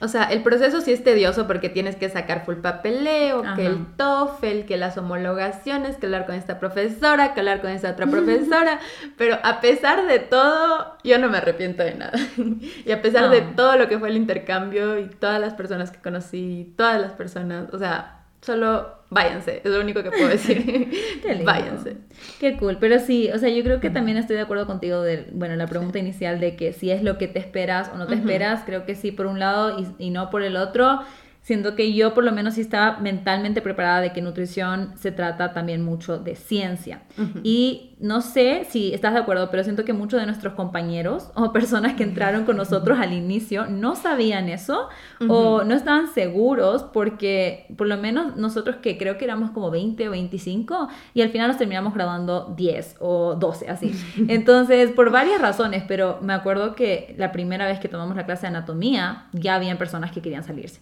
O 0.00 0.08
sea, 0.08 0.24
el 0.24 0.42
proceso 0.42 0.80
sí 0.80 0.92
es 0.92 1.02
tedioso 1.02 1.46
porque 1.46 1.70
tienes 1.70 1.96
que 1.96 2.10
sacar 2.10 2.44
full 2.44 2.56
papeleo, 2.56 3.42
que 3.56 3.64
el 3.64 3.86
TOEFL, 3.96 4.66
que 4.66 4.76
las 4.76 4.98
homologaciones, 4.98 5.96
que 5.96 6.06
hablar 6.06 6.26
con 6.26 6.34
esta 6.34 6.58
profesora, 6.58 7.32
que 7.32 7.40
hablar 7.40 7.62
con 7.62 7.70
esta 7.70 7.92
otra 7.92 8.06
profesora, 8.06 8.80
pero 9.16 9.38
a 9.42 9.60
pesar 9.60 10.06
de 10.06 10.18
todo, 10.18 10.98
yo 11.04 11.18
no 11.18 11.30
me 11.30 11.38
arrepiento 11.38 11.82
de 11.84 11.94
nada. 11.94 12.18
y 12.84 12.90
a 12.90 13.00
pesar 13.00 13.30
de 13.30 13.40
todo 13.40 13.76
lo 13.76 13.88
que 13.88 13.98
fue 13.98 14.10
el 14.10 14.16
intercambio 14.16 14.98
y 14.98 15.06
todas 15.06 15.40
las 15.40 15.54
personas 15.54 15.90
que 15.90 16.02
conocí, 16.02 16.74
todas 16.76 17.00
las 17.00 17.12
personas, 17.12 17.72
o 17.72 17.78
sea, 17.78 18.24
solo 18.42 19.03
váyanse, 19.14 19.62
es 19.64 19.70
lo 19.70 19.80
único 19.80 20.02
que 20.02 20.10
puedo 20.10 20.28
decir. 20.28 20.62
Qué 21.22 21.42
Váyanse. 21.44 21.96
Qué 22.40 22.56
cool, 22.56 22.76
pero 22.78 22.98
sí, 22.98 23.30
o 23.32 23.38
sea, 23.38 23.48
yo 23.48 23.62
creo 23.62 23.80
que 23.80 23.88
también 23.88 24.18
estoy 24.18 24.36
de 24.36 24.42
acuerdo 24.42 24.66
contigo 24.66 25.00
de, 25.00 25.26
bueno, 25.32 25.56
la 25.56 25.66
pregunta 25.66 25.98
inicial 25.98 26.40
de 26.40 26.56
que 26.56 26.72
si 26.72 26.90
es 26.90 27.02
lo 27.02 27.16
que 27.16 27.28
te 27.28 27.38
esperas 27.38 27.90
o 27.94 27.96
no 27.96 28.06
te 28.06 28.14
esperas, 28.14 28.64
creo 28.66 28.84
que 28.84 28.94
sí 28.94 29.12
por 29.12 29.26
un 29.26 29.38
lado 29.38 29.78
y, 29.78 30.06
y 30.06 30.10
no 30.10 30.28
por 30.30 30.42
el 30.42 30.56
otro. 30.56 31.00
Siento 31.44 31.74
que 31.74 31.92
yo 31.92 32.14
por 32.14 32.24
lo 32.24 32.32
menos 32.32 32.54
sí 32.54 32.62
estaba 32.62 33.00
mentalmente 33.00 33.60
preparada 33.60 34.00
de 34.00 34.14
que 34.14 34.22
nutrición 34.22 34.92
se 34.96 35.12
trata 35.12 35.52
también 35.52 35.84
mucho 35.84 36.16
de 36.18 36.36
ciencia. 36.36 37.02
Y 37.42 37.96
no 38.00 38.22
sé 38.22 38.66
si 38.68 38.94
estás 38.94 39.12
de 39.12 39.20
acuerdo, 39.20 39.50
pero 39.50 39.62
siento 39.62 39.84
que 39.84 39.92
muchos 39.92 40.18
de 40.20 40.24
nuestros 40.24 40.54
compañeros 40.54 41.30
o 41.34 41.52
personas 41.52 41.96
que 41.96 42.02
entraron 42.02 42.46
con 42.46 42.56
nosotros 42.56 42.98
al 42.98 43.12
inicio 43.12 43.66
no 43.66 43.94
sabían 43.94 44.48
eso 44.48 44.88
o 45.28 45.64
no 45.64 45.74
estaban 45.74 46.08
seguros 46.08 46.82
porque 46.82 47.66
por 47.76 47.88
lo 47.88 47.98
menos 47.98 48.36
nosotros 48.36 48.76
que 48.76 48.96
creo 48.96 49.18
que 49.18 49.26
éramos 49.26 49.50
como 49.50 49.70
20 49.70 50.08
o 50.08 50.12
25 50.12 50.88
y 51.12 51.20
al 51.20 51.28
final 51.28 51.48
nos 51.48 51.58
terminamos 51.58 51.92
graduando 51.92 52.54
10 52.56 52.96
o 53.00 53.34
12, 53.34 53.68
así. 53.68 53.92
Entonces, 54.28 54.92
por 54.92 55.10
varias 55.10 55.42
razones, 55.42 55.84
pero 55.86 56.20
me 56.22 56.32
acuerdo 56.32 56.74
que 56.74 57.14
la 57.18 57.32
primera 57.32 57.66
vez 57.66 57.80
que 57.80 57.88
tomamos 57.88 58.16
la 58.16 58.24
clase 58.24 58.42
de 58.42 58.48
anatomía 58.48 59.26
ya 59.32 59.56
habían 59.56 59.76
personas 59.76 60.10
que 60.10 60.22
querían 60.22 60.42
salirse. 60.42 60.80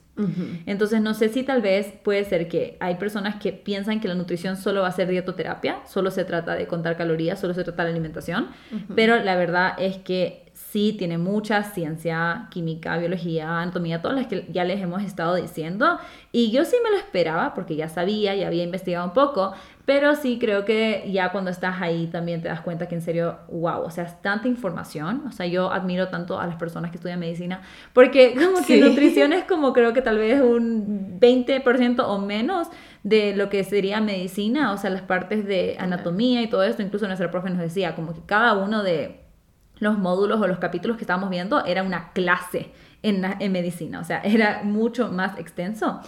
Entonces, 0.67 1.01
no 1.01 1.15
sé 1.15 1.29
si 1.29 1.43
tal 1.43 1.63
vez 1.63 1.93
puede 2.03 2.25
ser 2.25 2.49
que 2.49 2.77
hay 2.81 2.97
personas 2.97 3.37
que 3.37 3.53
piensan 3.53 4.01
que 4.01 4.09
la 4.09 4.15
nutrición 4.15 4.57
solo 4.57 4.83
va 4.83 4.89
a 4.89 4.93
ser 4.93 5.09
dietoterapia, 5.09 5.81
solo 5.87 6.11
se 6.11 6.25
trata 6.25 6.55
de 6.55 6.67
contar 6.67 6.97
calorías, 6.97 7.41
solo 7.41 7.55
se 7.55 7.65
trata 7.65 7.85
de 7.85 7.91
alimentación, 7.91 8.49
pero 8.95 9.19
la 9.23 9.37
verdad 9.37 9.75
es 9.79 9.99
que 9.99 10.43
sí 10.55 10.95
tiene 10.99 11.19
mucha 11.19 11.63
ciencia, 11.65 12.49
química, 12.51 12.97
biología, 12.99 13.61
anatomía, 13.61 14.01
todas 14.01 14.17
las 14.17 14.27
que 14.27 14.47
ya 14.51 14.65
les 14.65 14.81
hemos 14.81 15.03
estado 15.03 15.35
diciendo. 15.35 15.99
Y 16.31 16.51
yo 16.51 16.65
sí 16.65 16.77
me 16.83 16.91
lo 16.91 16.97
esperaba 16.97 17.55
porque 17.55 17.77
ya 17.77 17.89
sabía, 17.89 18.35
y 18.35 18.45
había 18.45 18.63
investigado 18.63 19.05
un 19.05 19.13
poco, 19.13 19.53
pero 19.85 20.15
sí 20.15 20.39
creo 20.41 20.65
que 20.65 21.11
ya 21.11 21.33
cuando 21.33 21.51
estás 21.51 21.83
ahí 21.83 22.07
también 22.07 22.41
te 22.41 22.49
das 22.49 22.61
cuenta 22.61 22.87
que 22.87 22.95
en 22.95 23.03
serio, 23.03 23.39
wow, 23.49 23.83
o 23.83 23.91
sea, 23.91 24.05
es 24.05 24.23
tanta 24.23 24.47
información. 24.47 25.25
O 25.27 25.33
sea, 25.33 25.47
yo 25.47 25.73
admiro 25.73 26.09
tanto 26.09 26.39
a 26.39 26.47
las 26.47 26.57
personas 26.57 26.91
que 26.91 26.99
estudian 26.99 27.19
medicina 27.19 27.63
porque 27.93 28.35
como 28.41 28.65
que 28.65 28.81
nutrición 28.81 29.33
es 29.33 29.45
como 29.45 29.73
creo 29.73 29.93
que 29.93 30.03
tal 30.03 30.19
vez 30.19 30.41
un 30.41 31.19
20% 31.19 32.05
o 32.07 32.19
menos 32.19 32.69
de 33.03 33.35
lo 33.35 33.49
que 33.49 33.65
sería 33.65 34.01
medicina, 34.01 34.73
o 34.73 34.79
sea, 34.79 34.91
las 34.91 35.03
partes 35.03 35.45
de 35.45 35.77
anatomía 35.81 36.43
y 36.43 36.49
todo 36.49 36.63
esto. 36.63 36.83
Incluso 36.83 37.07
nuestra 37.07 37.31
profe 37.31 37.51
nos 37.51 37.59
decía 37.59 37.97
como 37.97 38.15
que 38.15 38.21
cada 38.25 38.55
uno 38.55 38.85
de 38.85 39.22
los 39.83 39.99
módulos 39.99 40.41
o 40.41 40.47
los 40.47 40.59
capítulos 40.59 40.97
que 40.97 41.03
estábamos 41.03 41.29
viendo 41.29 41.65
era 41.65 41.83
una 41.83 42.13
clase 42.13 42.71
en, 43.03 43.25
en 43.41 43.51
medicina, 43.51 43.99
o 43.99 44.05
sea, 44.05 44.21
era 44.21 44.63
mucho 44.63 45.11
más 45.11 45.37
extenso, 45.37 46.01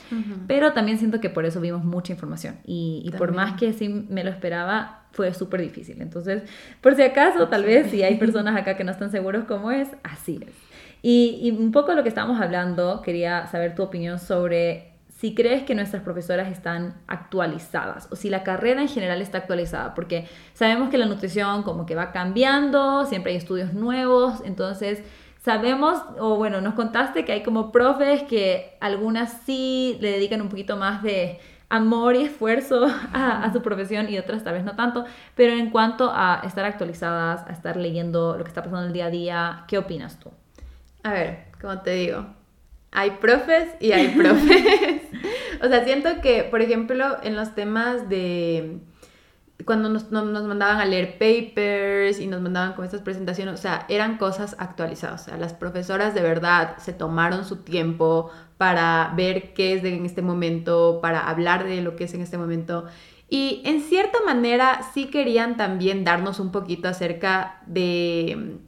pero 0.46 0.72
también 0.72 0.96
siento 0.98 1.20
que 1.20 1.28
por 1.28 1.44
eso 1.44 1.60
vimos 1.60 1.82
mucha 1.82 2.12
información. 2.12 2.58
Y, 2.64 3.10
por 3.18 3.32
más 3.32 3.58
que 3.58 3.72
sí 3.72 3.88
me 3.88 4.22
lo 4.22 4.30
esperaba, 4.30 5.02
fue 5.10 5.34
súper 5.34 5.60
difícil. 5.60 6.00
Entonces, 6.00 6.44
por 6.80 6.94
si 6.94 7.02
acaso, 7.02 7.48
tal 7.48 7.64
vez 7.64 7.90
si 7.90 8.04
hay 8.04 8.14
personas 8.16 8.56
acá 8.56 8.76
que 8.76 8.84
no 8.84 8.92
están 8.92 9.10
seguros 9.10 9.44
cómo 9.44 9.72
es, 9.72 9.88
así 10.04 10.38
es. 10.40 10.54
Y, 11.02 11.40
y 11.42 11.50
un 11.50 11.72
poco 11.72 11.94
lo 11.94 12.04
que 12.04 12.08
estábamos 12.08 12.40
hablando, 12.40 13.02
quería 13.02 13.48
saber 13.48 13.74
tu 13.74 13.82
opinión 13.82 14.20
sobre 14.20 14.93
si 15.24 15.34
crees 15.34 15.62
que 15.62 15.74
nuestras 15.74 16.02
profesoras 16.02 16.52
están 16.52 17.00
actualizadas 17.06 18.08
o 18.12 18.14
si 18.14 18.28
la 18.28 18.42
carrera 18.42 18.82
en 18.82 18.88
general 18.88 19.22
está 19.22 19.38
actualizada, 19.38 19.94
porque 19.94 20.28
sabemos 20.52 20.90
que 20.90 20.98
la 20.98 21.06
nutrición 21.06 21.62
como 21.62 21.86
que 21.86 21.94
va 21.94 22.12
cambiando, 22.12 23.06
siempre 23.06 23.32
hay 23.32 23.38
estudios 23.38 23.72
nuevos, 23.72 24.42
entonces 24.44 25.02
sabemos, 25.40 25.98
o 26.20 26.36
bueno, 26.36 26.60
nos 26.60 26.74
contaste 26.74 27.24
que 27.24 27.32
hay 27.32 27.42
como 27.42 27.72
profes 27.72 28.24
que 28.24 28.76
algunas 28.82 29.40
sí 29.46 29.96
le 30.02 30.10
dedican 30.10 30.42
un 30.42 30.50
poquito 30.50 30.76
más 30.76 31.02
de 31.02 31.40
amor 31.70 32.16
y 32.16 32.24
esfuerzo 32.24 32.86
a, 33.14 33.50
su 33.50 33.62
profesión 33.62 34.10
y 34.10 34.18
otras 34.18 34.44
tal 34.44 34.52
vez 34.52 34.64
no 34.64 34.76
tanto, 34.76 35.06
pero 35.34 35.54
en 35.54 35.70
cuanto 35.70 36.12
a 36.14 36.42
estar 36.44 36.66
actualizadas, 36.66 37.48
a 37.48 37.52
estar 37.54 37.78
leyendo 37.78 38.36
lo 38.36 38.44
que 38.44 38.48
está 38.48 38.62
pasando 38.62 38.88
el 38.88 38.92
día 38.92 39.06
a 39.06 39.10
día, 39.10 39.64
¿qué 39.68 39.78
opinas 39.78 40.20
tú? 40.20 40.30
A 41.02 41.14
ver, 41.14 41.46
como 41.58 41.80
te 41.80 41.92
digo, 41.92 42.26
hay 42.94 43.10
profes 43.10 43.68
y 43.80 43.92
hay 43.92 44.08
profes. 44.16 45.13
o 45.62 45.68
sea, 45.68 45.84
siento 45.84 46.20
que, 46.22 46.44
por 46.44 46.62
ejemplo, 46.62 47.16
en 47.22 47.36
los 47.36 47.54
temas 47.54 48.08
de 48.08 48.80
cuando 49.64 49.88
nos, 49.88 50.10
nos, 50.10 50.44
mandaban 50.44 50.80
a 50.80 50.84
leer 50.84 51.12
papers 51.12 52.20
y 52.20 52.26
nos 52.26 52.40
mandaban 52.40 52.74
con 52.74 52.84
estas 52.84 53.02
presentaciones, 53.02 53.54
o 53.54 53.56
sea, 53.56 53.86
eran 53.88 54.18
cosas 54.18 54.56
actualizadas. 54.58 55.22
O 55.22 55.24
sea, 55.26 55.36
las 55.36 55.54
profesoras 55.54 56.14
de 56.14 56.22
verdad 56.22 56.76
se 56.78 56.92
tomaron 56.92 57.44
su 57.44 57.58
tiempo 57.58 58.30
para 58.58 59.12
ver 59.16 59.54
qué 59.54 59.74
es 59.74 59.82
de 59.82 59.94
en 59.94 60.04
este 60.04 60.22
momento, 60.22 60.98
para 61.00 61.28
hablar 61.28 61.64
de 61.64 61.80
lo 61.80 61.96
que 61.96 62.04
es 62.04 62.14
en 62.14 62.20
este 62.20 62.36
momento. 62.36 62.84
Y 63.28 63.62
en 63.64 63.80
cierta 63.80 64.18
manera 64.26 64.80
sí 64.92 65.06
querían 65.06 65.56
también 65.56 66.04
darnos 66.04 66.40
un 66.40 66.52
poquito 66.52 66.88
acerca 66.88 67.62
de 67.66 68.58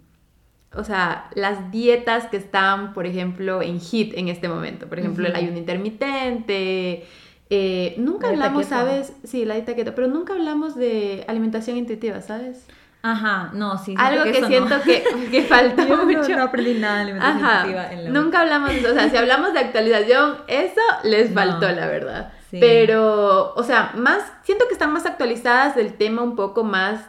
o 0.77 0.85
sea, 0.85 1.31
las 1.35 1.71
dietas 1.71 2.27
que 2.27 2.37
están, 2.37 2.93
por 2.93 3.07
ejemplo, 3.07 3.63
en 3.63 3.81
hit 3.81 4.13
en 4.17 4.29
este 4.29 4.49
momento. 4.49 4.87
Por 4.87 4.99
ejemplo, 4.99 5.27
el 5.27 5.35
ayuno 5.35 5.59
intermitente. 5.59 7.07
Eh, 7.49 7.95
nunca 7.99 8.29
hablamos, 8.29 8.67
¿sabes? 8.67 9.13
Sí, 9.25 9.45
la 9.45 9.55
dieta 9.55 9.75
keto, 9.75 9.95
pero 9.95 10.09
nunca 10.09 10.35
hablamos 10.35 10.75
de 10.75 11.25
alimentación 11.29 11.77
intuitiva, 11.77 12.21
¿sabes? 12.21 12.67
Ajá, 13.03 13.51
no, 13.55 13.79
sí. 13.79 13.95
Algo 13.97 14.25
que, 14.25 14.45
siento 14.47 14.81
que, 14.83 15.05
que 15.31 15.43
falta 15.45 15.85
mucho. 15.85 16.37
No, 16.37 16.43
aprendí 16.43 16.75
nada 16.75 16.97
de 16.97 17.01
alimentación 17.03 17.45
intuitiva 17.45 17.93
en 17.93 18.05
la 18.05 18.11
Nunca 18.11 18.41
hablamos. 18.41 18.71
O 18.71 18.95
sea, 18.95 19.09
si 19.09 19.17
hablamos 19.17 19.53
de 19.53 19.61
actualización, 19.61 20.39
eso 20.49 20.81
les 21.05 21.33
faltó, 21.33 21.71
la 21.71 21.87
verdad. 21.87 22.33
Pero, 22.51 23.55
o 23.55 23.63
sea, 23.63 23.93
más, 23.97 24.23
siento 24.43 24.67
que 24.67 24.73
están 24.73 24.93
más 24.93 25.07
actualizadas 25.07 25.77
del 25.77 25.95
tema 25.95 26.23
un 26.23 26.37
poco 26.37 26.65
más 26.65 27.01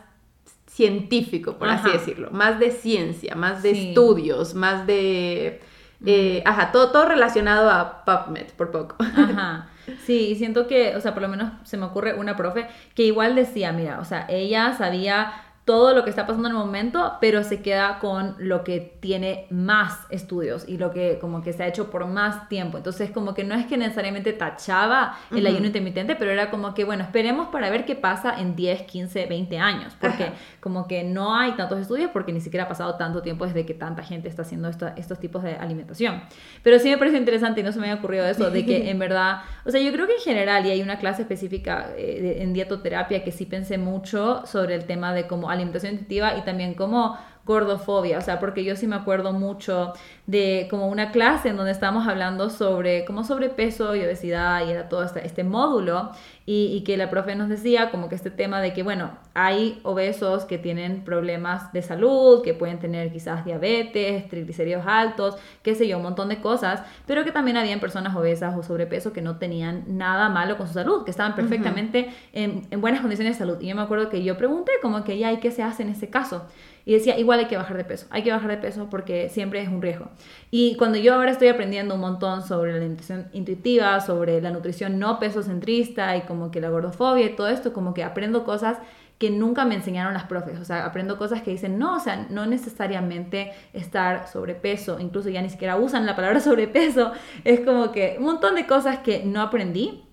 científico, 0.78 1.58
por 1.58 1.70
así 1.70 1.90
decirlo, 1.90 2.30
más 2.30 2.60
de 2.60 2.70
ciencia, 2.70 3.34
más 3.36 3.64
de 3.64 3.72
estudios, 3.72 4.54
más 4.54 4.86
de... 4.86 5.60
Eh, 6.06 6.44
ajá, 6.46 6.72
todo, 6.72 6.92
todo 6.92 7.06
relacionado 7.06 7.72
a 7.72 8.06
PubMed, 8.06 8.52
por 8.56 8.70
poco. 8.70 8.96
Ajá. 9.00 9.70
Sí, 10.06 10.32
y 10.32 10.36
siento 10.36 10.68
que, 10.68 10.98
o 10.98 11.00
sea, 11.00 11.14
por 11.14 11.22
lo 11.22 11.30
menos 11.30 11.50
se 11.64 11.78
me 11.78 11.86
ocurre 11.86 12.14
una 12.14 12.36
profe 12.36 12.68
que 12.94 13.04
igual 13.04 13.36
decía, 13.36 13.72
mira, 13.72 14.02
o 14.02 14.04
sea, 14.04 14.26
ella 14.28 14.76
sabía 14.78 15.32
todo 15.68 15.94
lo 15.94 16.06
que 16.06 16.10
está 16.10 16.26
pasando 16.26 16.48
en 16.48 16.56
el 16.56 16.62
momento, 16.62 17.18
pero 17.20 17.44
se 17.44 17.62
queda 17.62 18.00
con 18.00 18.36
lo 18.38 18.64
que 18.64 18.80
tiene 19.02 19.48
más 19.50 20.00
estudios 20.10 20.64
y 20.66 20.78
lo 20.78 20.92
que 20.92 21.20
como 21.20 21.44
que 21.44 21.52
se 21.52 21.62
ha 21.62 21.68
hecho 21.68 21.92
por 21.92 22.08
más 22.08 22.48
tiempo. 22.48 22.78
Entonces 22.78 23.12
como 23.12 23.34
que 23.34 23.44
no 23.44 23.54
es 23.54 23.66
que 23.66 23.76
necesariamente 23.76 24.32
tachaba 24.32 25.18
el 25.30 25.46
ayuno 25.46 25.66
intermitente, 25.66 26.16
pero 26.16 26.32
era 26.32 26.50
como 26.50 26.74
que, 26.74 26.86
bueno, 26.86 27.04
esperemos 27.04 27.50
para 27.50 27.70
ver 27.70 27.84
qué 27.84 27.96
pasa 27.96 28.40
en 28.40 28.56
10, 28.56 28.84
15, 28.84 29.26
20 29.26 29.60
años, 29.60 29.94
porque 30.00 30.32
como 30.62 30.88
que 30.88 31.04
no 31.04 31.36
hay 31.36 31.52
tantos 31.58 31.82
estudios 31.82 32.12
porque 32.14 32.32
ni 32.32 32.40
siquiera 32.40 32.64
ha 32.64 32.70
pasado 32.70 32.96
tanto 32.96 33.22
tiempo 33.22 33.46
desde 33.46 33.66
que 33.66 33.74
tanta 33.74 34.04
gente 34.04 34.30
está 34.30 34.44
haciendo 34.44 34.70
estos 34.70 35.20
tipos 35.20 35.44
de 35.44 35.56
alimentación. 35.56 36.22
Pero 36.64 36.80
sí 36.80 36.90
me 36.90 36.98
parece 36.98 37.18
interesante 37.18 37.60
y 37.60 37.64
no 37.64 37.74
se 37.74 37.80
me 37.80 37.90
había 37.90 38.00
ocurrido 38.00 38.26
eso, 38.26 38.50
de 38.52 38.66
que 38.66 38.90
en 38.90 39.00
verdad, 39.08 39.42
o 39.66 39.72
sea, 39.72 39.82
yo 39.82 39.92
creo 39.92 40.08
que 40.08 40.14
en 40.14 40.22
general, 40.22 40.66
y 40.66 40.70
hay 40.70 40.82
una 40.82 40.98
clase 40.98 41.24
específica 41.24 41.90
eh, 41.98 42.38
en 42.40 42.54
dietoterapia 42.54 43.22
que 43.22 43.34
sí 43.34 43.46
pensé 43.46 43.78
mucho 43.78 44.46
sobre 44.46 44.74
el 44.74 44.86
tema 44.86 45.14
de 45.14 45.28
cómo 45.28 45.57
alimentación 45.58 45.94
intuitiva 45.94 46.38
y 46.38 46.44
también 46.44 46.74
como 46.74 47.18
gordofobia, 47.48 48.18
o 48.18 48.22
sea, 48.22 48.40
porque 48.40 48.64
yo 48.64 48.76
sí 48.76 48.88
me 48.88 48.98
acuerdo 48.98 49.32
mucho 49.32 49.94
de 50.26 50.68
como 50.70 50.88
una 50.88 51.12
clase 51.12 51.50
en 51.50 51.58
donde 51.58 51.72
estábamos 51.72 52.06
hablando 52.08 52.50
sobre 52.50 53.06
como 53.06 53.24
sobrepeso 53.24 53.96
y 53.96 54.02
obesidad 54.02 54.68
y 54.68 54.72
era 54.72 54.90
todo 54.90 55.04
este, 55.04 55.26
este 55.26 55.46
módulo 55.46 56.12
y, 56.50 56.80
que 56.86 56.96
la 56.96 57.10
profe 57.10 57.36
nos 57.36 57.50
decía 57.50 57.92
como 57.92 58.08
que 58.08 58.16
este 58.16 58.32
tema 58.32 58.62
de 58.62 58.72
que, 58.72 58.82
bueno, 58.82 59.12
hay 59.34 59.82
obesos 59.84 60.46
que 60.46 60.58
tienen 60.58 61.04
problemas 61.04 61.74
de 61.74 61.82
salud, 61.82 62.42
que 62.42 62.54
pueden 62.54 62.80
tener 62.80 63.12
quizás 63.12 63.44
diabetes, 63.44 64.30
triglicéridos 64.30 64.86
altos, 64.88 65.36
qué 65.62 65.76
sé 65.76 65.90
yo, 65.90 65.98
un 65.98 66.04
montón 66.04 66.30
de 66.30 66.40
cosas, 66.40 66.84
pero 67.06 67.26
que 67.26 67.34
también 67.34 67.58
habían 67.58 67.82
personas 67.82 68.16
obesas 68.16 68.56
o 68.56 68.64
sobrepeso 68.64 69.12
que 69.12 69.22
no 69.22 69.36
tenían 69.38 69.84
nada 69.90 70.30
malo 70.30 70.56
con 70.58 70.68
su 70.68 70.74
salud, 70.74 71.04
que 71.04 71.12
estaban 71.12 71.36
perfectamente 71.36 72.14
en, 72.32 72.66
en 72.72 72.80
buenas 72.80 73.02
condiciones 73.02 73.36
de 73.36 73.40
salud. 73.40 73.60
Y 73.60 73.68
yo 73.68 73.76
me 73.76 73.82
acuerdo 73.82 74.10
que 74.10 74.24
yo 74.24 74.38
pregunté 74.38 74.72
como 74.82 75.04
que 75.04 75.18
ya, 75.18 75.34
¿y 75.34 75.42
qué 75.42 75.52
se 75.52 75.64
hace 75.64 75.84
en 75.84 75.90
ese 75.90 76.10
caso? 76.10 76.48
Y 76.88 76.94
decía, 76.94 77.20
igual 77.20 77.40
hay 77.40 77.48
que 77.48 77.58
bajar 77.58 77.76
de 77.76 77.84
peso, 77.84 78.08
hay 78.12 78.24
que 78.24 78.32
bajar 78.32 78.50
de 78.50 78.58
peso 78.60 78.90
porque 78.90 79.28
siempre 79.28 79.62
es 79.62 79.68
un 79.68 79.82
riesgo. 79.82 80.08
Y 80.52 80.78
cuando 80.78 80.98
yo 80.98 81.16
ahora 81.16 81.32
estoy 81.32 81.50
aprendiendo 81.50 81.96
un 81.96 82.00
montón 82.00 82.42
sobre 82.42 82.72
la 82.72 82.78
alimentación 82.78 83.28
intuitiva, 83.34 84.00
sobre 84.00 84.40
la 84.40 84.52
nutrición 84.52 84.98
no 84.98 85.20
peso 85.20 85.44
centrista 85.44 86.16
y 86.16 86.22
como 86.38 86.52
que 86.52 86.62
la 86.62 86.70
gordofobia 86.70 87.26
y 87.26 87.36
todo 87.36 87.48
esto, 87.48 87.74
como 87.74 87.94
que 87.94 88.04
aprendo 88.04 88.46
cosas 88.46 88.78
que 89.18 89.32
nunca 89.32 89.66
me 89.66 89.74
enseñaron 89.74 90.14
las 90.14 90.26
profes. 90.26 90.60
O 90.60 90.66
sea, 90.66 90.86
aprendo 90.86 91.18
cosas 91.18 91.42
que 91.42 91.50
dicen, 91.50 91.80
no, 91.80 91.96
o 91.96 92.00
sea, 92.00 92.28
no 92.30 92.46
necesariamente 92.46 93.52
estar 93.74 94.28
sobrepeso, 94.28 95.00
incluso 95.00 95.30
ya 95.30 95.42
ni 95.42 95.50
siquiera 95.50 95.78
usan 95.78 96.06
la 96.06 96.16
palabra 96.16 96.40
sobrepeso. 96.42 97.12
Es 97.44 97.62
como 97.62 97.92
que 97.92 98.18
un 98.20 98.26
montón 98.26 98.56
de 98.56 98.68
cosas 98.68 99.00
que 99.00 99.24
no 99.26 99.42
aprendí, 99.42 100.04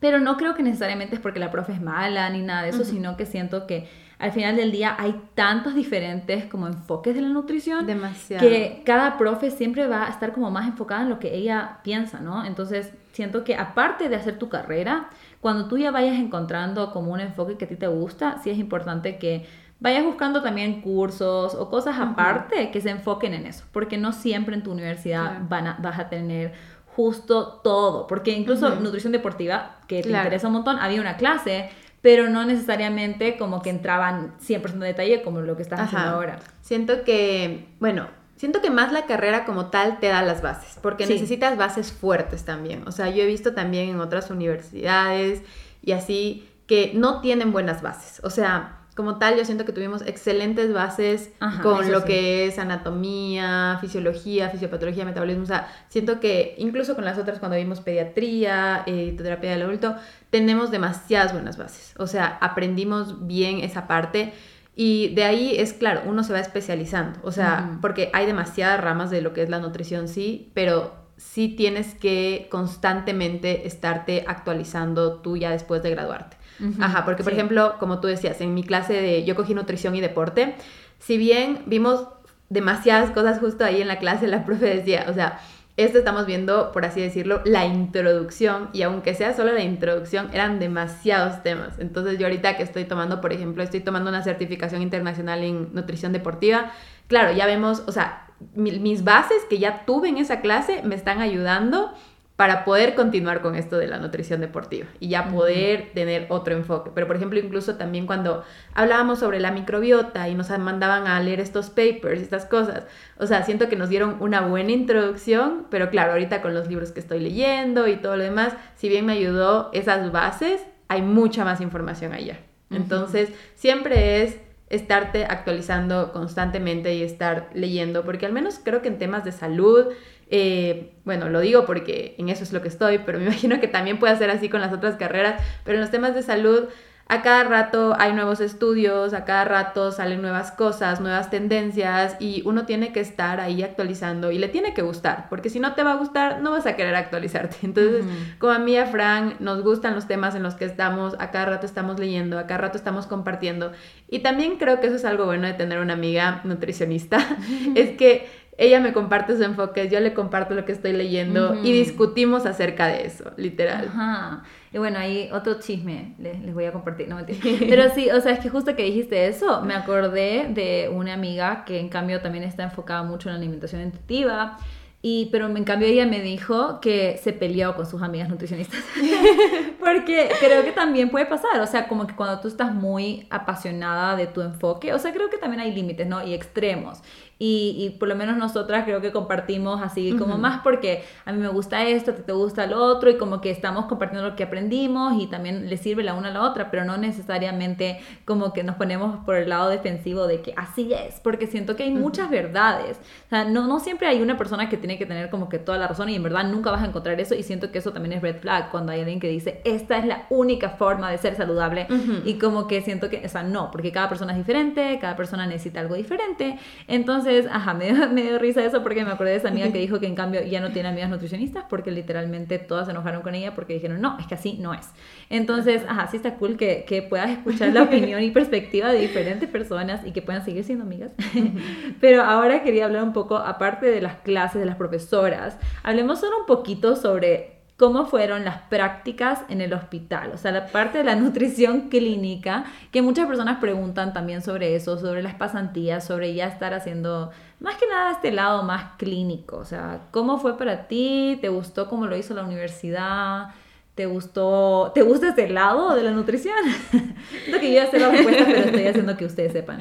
pero 0.00 0.20
no 0.20 0.36
creo 0.36 0.54
que 0.54 0.62
necesariamente 0.62 1.14
es 1.14 1.20
porque 1.20 1.40
la 1.40 1.50
profe 1.50 1.72
es 1.72 1.80
mala 1.80 2.28
ni 2.28 2.42
nada 2.42 2.62
de 2.62 2.68
eso, 2.68 2.84
sino 2.84 3.16
que 3.16 3.24
siento 3.24 3.66
que 3.66 3.88
al 4.18 4.32
final 4.32 4.56
del 4.56 4.70
día 4.70 4.94
hay 4.98 5.20
tantos 5.34 5.74
diferentes 5.74 6.44
como 6.44 6.66
enfoques 6.66 7.14
de 7.14 7.22
la 7.22 7.28
nutrición 7.28 7.86
Demasiado. 7.86 8.46
que 8.46 8.82
cada 8.84 9.18
profe 9.18 9.50
siempre 9.50 9.86
va 9.86 10.06
a 10.06 10.10
estar 10.10 10.32
como 10.32 10.50
más 10.50 10.68
enfocada 10.68 11.02
en 11.02 11.08
lo 11.08 11.18
que 11.18 11.34
ella 11.34 11.78
piensa, 11.82 12.20
¿no? 12.20 12.44
Entonces 12.44 12.92
siento 13.12 13.44
que 13.44 13.56
aparte 13.56 14.08
de 14.08 14.16
hacer 14.16 14.38
tu 14.38 14.48
carrera, 14.48 15.08
cuando 15.44 15.66
tú 15.66 15.76
ya 15.76 15.90
vayas 15.90 16.18
encontrando 16.18 16.90
como 16.90 17.12
un 17.12 17.20
enfoque 17.20 17.58
que 17.58 17.66
a 17.66 17.68
ti 17.68 17.76
te 17.76 17.86
gusta, 17.86 18.38
sí 18.42 18.48
es 18.48 18.56
importante 18.56 19.18
que 19.18 19.44
vayas 19.78 20.02
buscando 20.02 20.40
también 20.40 20.80
cursos 20.80 21.54
o 21.54 21.68
cosas 21.68 21.98
aparte 21.98 22.70
que 22.70 22.80
se 22.80 22.88
enfoquen 22.88 23.34
en 23.34 23.44
eso, 23.44 23.66
porque 23.70 23.98
no 23.98 24.14
siempre 24.14 24.54
en 24.54 24.62
tu 24.62 24.72
universidad 24.72 25.42
van 25.46 25.66
a, 25.66 25.76
vas 25.82 25.98
a 25.98 26.08
tener 26.08 26.54
justo 26.96 27.60
todo, 27.62 28.06
porque 28.06 28.30
incluso 28.30 28.76
nutrición 28.76 29.12
deportiva, 29.12 29.76
que 29.86 30.00
te 30.00 30.08
interesa 30.08 30.46
un 30.46 30.54
montón, 30.54 30.78
había 30.78 31.02
una 31.02 31.18
clase 31.18 31.68
pero 32.00 32.30
no 32.30 32.46
necesariamente 32.46 33.36
como 33.36 33.60
que 33.60 33.68
entraban 33.68 34.32
100% 34.38 34.72
de 34.78 34.86
detalle 34.86 35.22
como 35.22 35.42
lo 35.42 35.56
que 35.56 35.62
estás 35.62 35.80
haciendo 35.80 36.08
ahora. 36.08 36.38
Siento 36.62 37.02
que, 37.02 37.68
bueno, 37.80 38.08
siento 38.36 38.60
que 38.60 38.70
más 38.70 38.92
la 38.92 39.06
carrera 39.06 39.44
como 39.44 39.66
tal 39.66 40.00
te 40.00 40.08
da 40.08 40.22
las 40.22 40.42
bases, 40.42 40.78
porque 40.82 41.06
necesitas 41.06 41.56
bases 41.56 41.92
fuertes 41.92 42.44
también. 42.44 42.86
O 42.86 42.92
sea, 42.92 43.10
yo 43.10 43.22
he 43.22 43.26
visto 43.26 43.54
también 43.54 43.88
en 43.88 44.00
otras 44.00 44.30
universidades 44.30 45.42
y 45.82 45.92
así 45.92 46.48
que 46.66 46.92
no 46.94 47.20
tienen 47.20 47.52
buenas 47.52 47.82
bases. 47.82 48.20
O 48.24 48.30
sea, 48.30 48.80
como 48.94 49.18
tal, 49.18 49.36
yo 49.36 49.44
siento 49.44 49.64
que 49.64 49.72
tuvimos 49.72 50.02
excelentes 50.02 50.72
bases 50.72 51.32
con 51.62 51.90
lo 51.90 52.04
que 52.04 52.46
es 52.46 52.60
anatomía, 52.60 53.78
fisiología, 53.80 54.50
fisiopatología, 54.50 55.04
metabolismo. 55.04 55.42
O 55.42 55.46
sea, 55.46 55.68
siento 55.88 56.20
que 56.20 56.54
incluso 56.58 56.94
con 56.94 57.04
las 57.04 57.18
otras, 57.18 57.40
cuando 57.40 57.56
vimos 57.56 57.80
pediatría, 57.80 58.84
eh, 58.86 59.12
terapia 59.16 59.50
del 59.50 59.62
adulto, 59.62 59.96
tenemos 60.30 60.70
demasiadas 60.70 61.32
buenas 61.32 61.58
bases. 61.58 61.94
O 61.98 62.06
sea, 62.06 62.38
aprendimos 62.40 63.26
bien 63.26 63.58
esa 63.60 63.88
parte. 63.88 64.32
Y 64.76 65.14
de 65.14 65.24
ahí 65.24 65.54
es 65.56 65.72
claro, 65.72 66.02
uno 66.06 66.24
se 66.24 66.32
va 66.32 66.40
especializando. 66.40 67.20
O 67.22 67.30
sea, 67.30 67.78
porque 67.80 68.10
hay 68.12 68.26
demasiadas 68.26 68.80
ramas 68.80 69.10
de 69.10 69.20
lo 69.20 69.32
que 69.32 69.42
es 69.42 69.48
la 69.48 69.60
nutrición, 69.60 70.08
sí, 70.08 70.50
pero 70.54 70.94
sí 71.16 71.48
tienes 71.48 71.94
que 71.94 72.48
constantemente 72.50 73.66
estarte 73.66 74.24
actualizando 74.26 75.20
tú 75.20 75.36
ya 75.36 75.50
después 75.50 75.82
de 75.82 75.90
graduarte. 75.90 76.36
Ajá, 76.80 77.04
porque 77.04 77.24
por 77.24 77.32
ejemplo, 77.32 77.76
como 77.78 78.00
tú 78.00 78.08
decías, 78.08 78.40
en 78.40 78.54
mi 78.54 78.62
clase 78.62 78.94
de 78.94 79.24
yo 79.24 79.34
cogí 79.34 79.54
nutrición 79.54 79.94
y 79.94 80.00
deporte, 80.00 80.54
si 80.98 81.18
bien 81.18 81.62
vimos 81.66 82.08
demasiadas 82.48 83.10
cosas 83.10 83.40
justo 83.40 83.64
ahí 83.64 83.80
en 83.80 83.88
la 83.88 83.98
clase, 83.98 84.26
la 84.26 84.44
profe 84.44 84.66
decía, 84.66 85.06
o 85.08 85.14
sea, 85.14 85.40
esto 85.76 85.98
estamos 85.98 86.26
viendo, 86.26 86.70
por 86.70 86.84
así 86.84 87.00
decirlo, 87.00 87.40
la 87.44 87.66
introducción 87.66 88.70
y 88.72 88.82
aunque 88.82 89.14
sea 89.14 89.34
solo 89.34 89.52
la 89.52 89.62
introducción, 89.62 90.30
eran 90.32 90.60
demasiados 90.60 91.42
temas. 91.42 91.78
Entonces 91.80 92.18
yo 92.18 92.26
ahorita 92.26 92.56
que 92.56 92.62
estoy 92.62 92.84
tomando, 92.84 93.20
por 93.20 93.32
ejemplo, 93.32 93.62
estoy 93.62 93.80
tomando 93.80 94.10
una 94.10 94.22
certificación 94.22 94.82
internacional 94.82 95.42
en 95.42 95.74
nutrición 95.74 96.12
deportiva, 96.12 96.70
claro, 97.08 97.32
ya 97.32 97.46
vemos, 97.46 97.82
o 97.86 97.92
sea, 97.92 98.28
mis 98.54 99.04
bases 99.04 99.42
que 99.48 99.58
ya 99.58 99.84
tuve 99.84 100.08
en 100.08 100.18
esa 100.18 100.40
clase 100.40 100.82
me 100.84 100.94
están 100.94 101.20
ayudando 101.20 101.92
para 102.36 102.64
poder 102.64 102.96
continuar 102.96 103.42
con 103.42 103.54
esto 103.54 103.78
de 103.78 103.86
la 103.86 103.98
nutrición 103.98 104.40
deportiva 104.40 104.88
y 104.98 105.08
ya 105.08 105.28
poder 105.28 105.92
tener 105.94 106.26
otro 106.30 106.54
enfoque. 106.54 106.90
Pero, 106.92 107.06
por 107.06 107.14
ejemplo, 107.14 107.38
incluso 107.38 107.76
también 107.76 108.06
cuando 108.06 108.42
hablábamos 108.74 109.20
sobre 109.20 109.38
la 109.38 109.52
microbiota 109.52 110.28
y 110.28 110.34
nos 110.34 110.50
mandaban 110.58 111.06
a 111.06 111.20
leer 111.20 111.38
estos 111.38 111.70
papers, 111.70 112.20
estas 112.20 112.44
cosas, 112.44 112.84
o 113.18 113.26
sea, 113.26 113.44
siento 113.44 113.68
que 113.68 113.76
nos 113.76 113.88
dieron 113.88 114.16
una 114.18 114.40
buena 114.40 114.72
introducción, 114.72 115.66
pero 115.70 115.90
claro, 115.90 116.12
ahorita 116.12 116.42
con 116.42 116.54
los 116.54 116.66
libros 116.66 116.90
que 116.90 117.00
estoy 117.00 117.20
leyendo 117.20 117.86
y 117.86 117.96
todo 117.96 118.16
lo 118.16 118.24
demás, 118.24 118.54
si 118.74 118.88
bien 118.88 119.06
me 119.06 119.12
ayudó 119.12 119.70
esas 119.72 120.10
bases, 120.10 120.60
hay 120.88 121.02
mucha 121.02 121.44
más 121.44 121.60
información 121.60 122.12
allá. 122.12 122.38
Entonces, 122.70 123.30
siempre 123.54 124.22
es 124.22 124.38
estarte 124.70 125.24
actualizando 125.24 126.12
constantemente 126.12 126.94
y 126.94 127.02
estar 127.02 127.50
leyendo, 127.54 128.04
porque 128.04 128.26
al 128.26 128.32
menos 128.32 128.60
creo 128.62 128.82
que 128.82 128.88
en 128.88 128.98
temas 128.98 129.24
de 129.24 129.32
salud, 129.32 129.88
eh, 130.36 130.90
bueno, 131.04 131.28
lo 131.28 131.38
digo 131.38 131.64
porque 131.64 132.16
en 132.18 132.28
eso 132.28 132.42
es 132.42 132.52
lo 132.52 132.60
que 132.60 132.66
estoy, 132.66 132.98
pero 132.98 133.18
me 133.18 133.24
imagino 133.26 133.60
que 133.60 133.68
también 133.68 134.00
puede 134.00 134.16
ser 134.16 134.30
así 134.30 134.48
con 134.48 134.60
las 134.60 134.72
otras 134.72 134.96
carreras, 134.96 135.40
pero 135.62 135.76
en 135.76 135.80
los 135.80 135.92
temas 135.92 136.12
de 136.12 136.22
salud 136.22 136.64
a 137.06 137.20
cada 137.20 137.44
rato 137.44 137.94
hay 137.98 138.14
nuevos 138.14 138.40
estudios, 138.40 139.12
a 139.12 139.26
cada 139.26 139.44
rato 139.44 139.92
salen 139.92 140.22
nuevas 140.22 140.50
cosas, 140.50 141.00
nuevas 141.00 141.28
tendencias 141.28 142.16
y 142.18 142.42
uno 142.46 142.64
tiene 142.64 142.92
que 142.92 143.00
estar 143.00 143.40
ahí 143.40 143.62
actualizando 143.62 144.32
y 144.32 144.38
le 144.38 144.48
tiene 144.48 144.72
que 144.72 144.80
gustar, 144.80 145.28
porque 145.28 145.50
si 145.50 145.60
no 145.60 145.74
te 145.74 145.82
va 145.82 145.92
a 145.92 145.96
gustar, 145.96 146.40
no 146.40 146.50
vas 146.50 146.66
a 146.66 146.76
querer 146.76 146.96
actualizarte. 146.96 147.56
Entonces, 147.62 148.04
como 148.38 148.54
a 148.54 148.58
mí 148.58 148.72
y 148.72 148.78
a 148.78 148.86
Fran 148.86 149.36
nos 149.38 149.62
gustan 149.62 149.94
los 149.94 150.08
temas 150.08 150.34
en 150.34 150.42
los 150.42 150.54
que 150.54 150.64
estamos, 150.64 151.14
a 151.18 151.30
cada 151.30 151.44
rato 151.46 151.66
estamos 151.66 152.00
leyendo, 152.00 152.38
a 152.38 152.46
cada 152.46 152.62
rato 152.62 152.78
estamos 152.78 153.06
compartiendo. 153.06 153.72
Y 154.08 154.20
también 154.20 154.56
creo 154.56 154.80
que 154.80 154.86
eso 154.86 154.96
es 154.96 155.04
algo 155.04 155.26
bueno 155.26 155.46
de 155.46 155.52
tener 155.52 155.80
una 155.80 155.92
amiga 155.92 156.40
nutricionista, 156.44 157.18
es 157.74 157.90
que 157.98 158.43
ella 158.56 158.80
me 158.80 158.92
comparte 158.92 159.36
su 159.36 159.42
enfoque, 159.42 159.88
yo 159.88 160.00
le 160.00 160.14
comparto 160.14 160.54
lo 160.54 160.64
que 160.64 160.72
estoy 160.72 160.92
leyendo 160.92 161.54
y 161.62 161.72
discutimos 161.72 162.46
acerca 162.46 162.86
de 162.86 163.06
eso, 163.06 163.32
literal. 163.36 163.88
Ajá. 163.88 164.44
Y 164.72 164.78
bueno, 164.78 164.98
ahí 164.98 165.28
otro 165.32 165.60
chisme 165.60 166.14
les, 166.18 166.40
les 166.40 166.54
voy 166.54 166.64
a 166.64 166.72
compartir, 166.72 167.08
no 167.08 167.18
Pero 167.58 167.94
sí, 167.94 168.10
o 168.10 168.20
sea, 168.20 168.32
es 168.32 168.40
que 168.40 168.48
justo 168.48 168.76
que 168.76 168.84
dijiste 168.84 169.26
eso, 169.26 169.62
me 169.62 169.74
acordé 169.74 170.46
de 170.50 170.90
una 170.92 171.14
amiga 171.14 171.64
que 171.64 171.78
en 171.78 171.88
cambio 171.88 172.20
también 172.20 172.44
está 172.44 172.64
enfocada 172.64 173.02
mucho 173.02 173.28
en 173.28 173.34
la 173.34 173.38
alimentación 173.38 173.82
intuitiva 173.82 174.58
y, 175.06 175.26
pero 175.26 175.54
en 175.54 175.64
cambio 175.64 175.86
ella 175.86 176.06
me 176.06 176.22
dijo 176.22 176.80
que 176.80 177.20
se 177.22 177.34
peleó 177.34 177.76
con 177.76 177.84
sus 177.84 178.00
amigas 178.00 178.30
nutricionistas. 178.30 178.80
Porque 179.78 180.30
creo 180.40 180.64
que 180.64 180.72
también 180.72 181.10
puede 181.10 181.26
pasar, 181.26 181.60
o 181.60 181.66
sea, 181.66 181.88
como 181.88 182.06
que 182.06 182.16
cuando 182.16 182.40
tú 182.40 182.48
estás 182.48 182.72
muy 182.72 183.26
apasionada 183.28 184.16
de 184.16 184.26
tu 184.26 184.40
enfoque, 184.40 184.94
o 184.94 184.98
sea, 184.98 185.12
creo 185.12 185.28
que 185.28 185.36
también 185.36 185.60
hay 185.60 185.74
límites, 185.74 186.06
¿no? 186.06 186.26
Y 186.26 186.32
extremos. 186.32 187.02
Y, 187.38 187.76
y, 187.78 187.90
por 187.98 188.08
lo 188.08 188.14
menos 188.14 188.36
nosotras 188.36 188.84
creo 188.84 189.00
que 189.00 189.10
compartimos 189.10 189.82
así 189.82 190.12
como 190.16 190.38
más 190.38 190.60
porque 190.62 191.02
a 191.24 191.32
mí 191.32 191.38
me 191.38 191.48
gusta 191.48 191.84
esto, 191.84 192.12
a 192.12 192.14
ti 192.14 192.22
te 192.22 192.32
gusta 192.32 192.66
lo 192.66 192.82
otro 192.82 193.10
y 193.10 193.16
como 193.16 193.40
que 193.40 193.50
estamos 193.50 193.86
compartiendo 193.86 194.28
lo 194.28 194.36
que 194.36 194.44
aprendimos 194.44 195.20
y 195.20 195.26
también 195.26 195.68
le 195.68 195.76
sirve 195.76 196.04
la 196.04 196.14
una 196.14 196.28
a 196.28 196.32
la 196.32 196.42
otra, 196.42 196.70
pero 196.70 196.84
no 196.84 196.96
necesariamente 196.96 198.00
como 198.24 198.52
que 198.52 198.62
nos 198.62 198.76
ponemos 198.76 199.24
por 199.24 199.36
el 199.36 199.48
lado 199.48 199.68
defensivo 199.68 200.26
de 200.26 200.42
que 200.42 200.54
así 200.56 200.92
es, 200.92 201.20
porque 201.20 201.46
siento 201.46 201.74
que 201.76 201.82
hay 201.82 201.90
muchas 201.90 202.30
verdades. 202.30 202.98
O 203.26 203.30
sea, 203.30 203.44
no, 203.44 203.66
no 203.66 203.80
siempre 203.80 204.06
hay 204.06 204.22
una 204.22 204.38
persona 204.38 204.68
que 204.68 204.76
tiene 204.76 204.96
que 204.96 205.06
tener 205.06 205.28
como 205.28 205.48
que 205.48 205.58
toda 205.58 205.78
la 205.78 205.88
razón 205.88 206.08
y 206.08 206.14
en 206.14 206.22
verdad 206.22 206.44
nunca 206.44 206.70
vas 206.70 206.82
a 206.82 206.86
encontrar 206.86 207.20
eso 207.20 207.34
y 207.34 207.42
siento 207.42 207.72
que 207.72 207.78
eso 207.78 207.92
también 207.92 208.12
es 208.14 208.22
red 208.22 208.36
flag 208.36 208.70
cuando 208.70 208.92
hay 208.92 209.00
alguien 209.00 209.20
que 209.20 209.28
dice, 209.28 209.60
esta 209.64 209.98
es 209.98 210.06
la 210.06 210.26
única 210.30 210.70
forma 210.70 211.10
de 211.10 211.18
ser 211.18 211.34
saludable 211.34 211.88
y 212.24 212.34
como 212.34 212.66
que 212.66 212.80
siento 212.82 213.10
que, 213.10 213.22
o 213.24 213.28
sea, 213.28 213.42
no, 213.42 213.70
porque 213.70 213.92
cada 213.92 214.08
persona 214.08 214.32
es 214.32 214.38
diferente, 214.38 214.98
cada 215.00 215.16
persona 215.16 215.46
necesita 215.46 215.80
algo 215.80 215.94
diferente. 215.94 216.58
Entonces, 216.86 217.23
entonces, 217.26 217.50
ajá, 217.52 217.74
me 218.12 218.22
dio, 218.22 218.38
risa 218.38 218.64
eso 218.64 218.82
porque 218.82 219.04
me 219.04 219.10
acordé 219.10 219.32
de 219.32 219.36
esa 219.36 219.48
amiga 219.48 219.70
que 219.72 219.78
dijo 219.78 220.00
que 220.00 220.06
en 220.06 220.14
cambio 220.14 220.42
ya 220.42 220.60
no 220.60 220.72
tiene 220.72 220.88
amigas 220.88 221.10
nutricionistas 221.10 221.64
porque 221.68 221.90
literalmente 221.90 222.58
todas 222.58 222.86
se 222.86 222.92
enojaron 222.92 223.22
con 223.22 223.34
ella 223.34 223.54
porque 223.54 223.74
dijeron, 223.74 224.00
no, 224.00 224.18
es 224.18 224.26
que 224.26 224.34
así 224.34 224.58
no 224.60 224.74
es. 224.74 224.88
Entonces, 225.30 225.82
ajá, 225.88 226.06
sí 226.08 226.16
está 226.16 226.34
cool 226.36 226.56
que, 226.56 226.84
que 226.86 227.02
puedas 227.02 227.30
escuchar 227.30 227.72
la 227.72 227.82
opinión 227.84 228.22
y 228.22 228.30
perspectiva 228.30 228.92
de 228.92 229.00
diferentes 229.00 229.48
personas 229.48 230.06
y 230.06 230.12
que 230.12 230.22
puedan 230.22 230.44
seguir 230.44 230.64
siendo 230.64 230.84
amigas. 230.84 231.12
Pero 232.00 232.22
ahora 232.22 232.62
quería 232.62 232.84
hablar 232.86 233.02
un 233.02 233.12
poco, 233.12 233.36
aparte 233.36 233.86
de 233.86 234.00
las 234.00 234.16
clases, 234.16 234.60
de 234.60 234.66
las 234.66 234.76
profesoras, 234.76 235.58
hablemos 235.82 236.20
solo 236.20 236.40
un 236.40 236.46
poquito 236.46 236.96
sobre 236.96 237.53
cómo 237.76 238.06
fueron 238.06 238.44
las 238.44 238.58
prácticas 238.62 239.40
en 239.48 239.60
el 239.60 239.72
hospital, 239.72 240.30
o 240.32 240.38
sea, 240.38 240.52
la 240.52 240.66
parte 240.66 240.98
de 240.98 241.04
la 241.04 241.16
nutrición 241.16 241.88
clínica, 241.88 242.64
que 242.92 243.02
muchas 243.02 243.26
personas 243.26 243.58
preguntan 243.58 244.12
también 244.12 244.42
sobre 244.42 244.76
eso, 244.76 244.98
sobre 244.98 245.22
las 245.22 245.34
pasantías, 245.34 246.06
sobre 246.06 246.34
ya 246.34 246.46
estar 246.46 246.74
haciendo 246.74 247.30
más 247.60 247.76
que 247.76 247.86
nada 247.86 248.12
este 248.12 248.30
lado 248.30 248.62
más 248.62 248.96
clínico, 248.98 249.56
o 249.56 249.64
sea, 249.64 250.02
¿cómo 250.10 250.38
fue 250.38 250.56
para 250.56 250.86
ti? 250.86 251.38
¿Te 251.40 251.48
gustó 251.48 251.88
cómo 251.88 252.06
lo 252.06 252.16
hizo 252.16 252.34
la 252.34 252.44
universidad? 252.44 253.48
¿Te 253.94 254.06
gustó, 254.06 254.90
te 254.92 255.02
gusta 255.02 255.28
este 255.28 255.48
lado 255.48 255.94
de 255.94 256.02
la 256.02 256.10
nutrición? 256.10 256.56
Siento 256.90 257.60
que 257.60 257.72
yo 257.72 257.74
ya 257.74 257.90
sé 257.90 258.00
la 258.00 258.10
respuesta, 258.10 258.44
pero 258.44 258.58
estoy 258.58 258.86
haciendo 258.88 259.16
que 259.16 259.24
ustedes 259.24 259.52
sepan. 259.52 259.78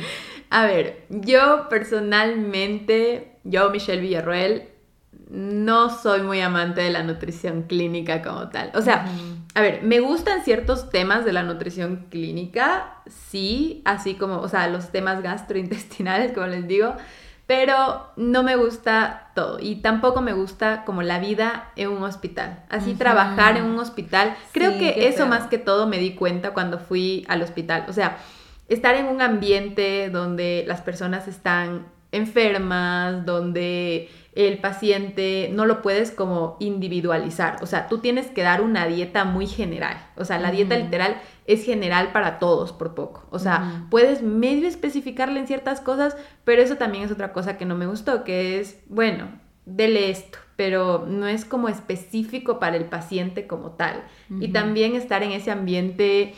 A 0.51 0.67
ver, 0.67 1.05
yo 1.09 1.67
personalmente, 1.67 3.37
yo, 3.43 3.71
Michelle 3.71 4.01
Villarroel, 4.01 4.69
no 5.33 5.89
soy 5.89 6.21
muy 6.21 6.41
amante 6.41 6.81
de 6.81 6.91
la 6.91 7.01
nutrición 7.01 7.63
clínica 7.63 8.21
como 8.21 8.49
tal. 8.49 8.69
O 8.75 8.83
sea, 8.83 9.07
a 9.55 9.61
ver, 9.61 9.81
me 9.81 9.99
gustan 9.99 10.43
ciertos 10.43 10.91
temas 10.91 11.25
de 11.25 11.33
la 11.33 11.41
nutrición 11.41 12.05
clínica, 12.11 12.97
sí, 13.07 13.81
así 13.83 14.13
como, 14.13 14.37
o 14.41 14.47
sea, 14.47 14.67
los 14.67 14.91
temas 14.91 15.23
gastrointestinales, 15.23 16.33
como 16.33 16.45
les 16.45 16.67
digo, 16.67 16.93
pero 17.47 18.11
no 18.15 18.43
me 18.43 18.55
gusta 18.55 19.31
todo 19.33 19.57
y 19.59 19.77
tampoco 19.77 20.21
me 20.21 20.33
gusta 20.33 20.85
como 20.85 21.01
la 21.01 21.17
vida 21.17 21.71
en 21.75 21.89
un 21.89 22.03
hospital. 22.03 22.63
Así 22.69 22.93
trabajar 22.93 23.57
en 23.57 23.63
un 23.63 23.79
hospital, 23.79 24.35
creo 24.51 24.77
que 24.77 25.07
eso 25.07 25.25
más 25.25 25.47
que 25.47 25.57
todo 25.57 25.87
me 25.87 25.97
di 25.97 26.13
cuenta 26.13 26.51
cuando 26.53 26.77
fui 26.77 27.25
al 27.27 27.41
hospital. 27.41 27.85
O 27.89 27.93
sea, 27.93 28.17
estar 28.69 28.93
en 28.93 29.07
un 29.07 29.19
ambiente 29.19 30.11
donde 30.11 30.63
las 30.67 30.81
personas 30.81 31.27
están 31.27 31.87
enfermas, 32.13 33.25
donde 33.25 34.09
el 34.35 34.57
paciente 34.59 35.49
no 35.53 35.65
lo 35.65 35.81
puedes 35.81 36.11
como 36.11 36.57
individualizar. 36.59 37.57
O 37.61 37.65
sea, 37.65 37.87
tú 37.87 37.99
tienes 37.99 38.27
que 38.27 38.41
dar 38.41 38.61
una 38.61 38.87
dieta 38.87 39.25
muy 39.25 39.45
general. 39.45 39.97
O 40.15 40.25
sea, 40.25 40.39
la 40.39 40.51
dieta 40.51 40.75
literal 40.75 41.21
es 41.45 41.63
general 41.63 42.11
para 42.11 42.39
todos 42.39 42.71
por 42.71 42.95
poco. 42.95 43.27
O 43.29 43.39
sea, 43.39 43.85
puedes 43.91 44.21
medio 44.23 44.67
especificarle 44.67 45.39
en 45.39 45.47
ciertas 45.47 45.81
cosas, 45.81 46.15
pero 46.45 46.61
eso 46.61 46.77
también 46.77 47.03
es 47.03 47.11
otra 47.11 47.33
cosa 47.33 47.57
que 47.57 47.65
no 47.65 47.75
me 47.75 47.85
gustó, 47.85 48.23
que 48.23 48.59
es, 48.59 48.79
bueno, 48.87 49.27
dele 49.65 50.09
esto, 50.09 50.39
pero 50.55 51.05
no 51.07 51.27
es 51.27 51.45
como 51.45 51.69
específico 51.69 52.59
para 52.59 52.77
el 52.77 52.85
paciente 52.85 53.45
como 53.45 53.71
tal. 53.71 54.03
Y 54.39 54.47
también 54.49 54.95
estar 54.95 55.21
en 55.21 55.31
ese 55.31 55.51
ambiente 55.51 56.33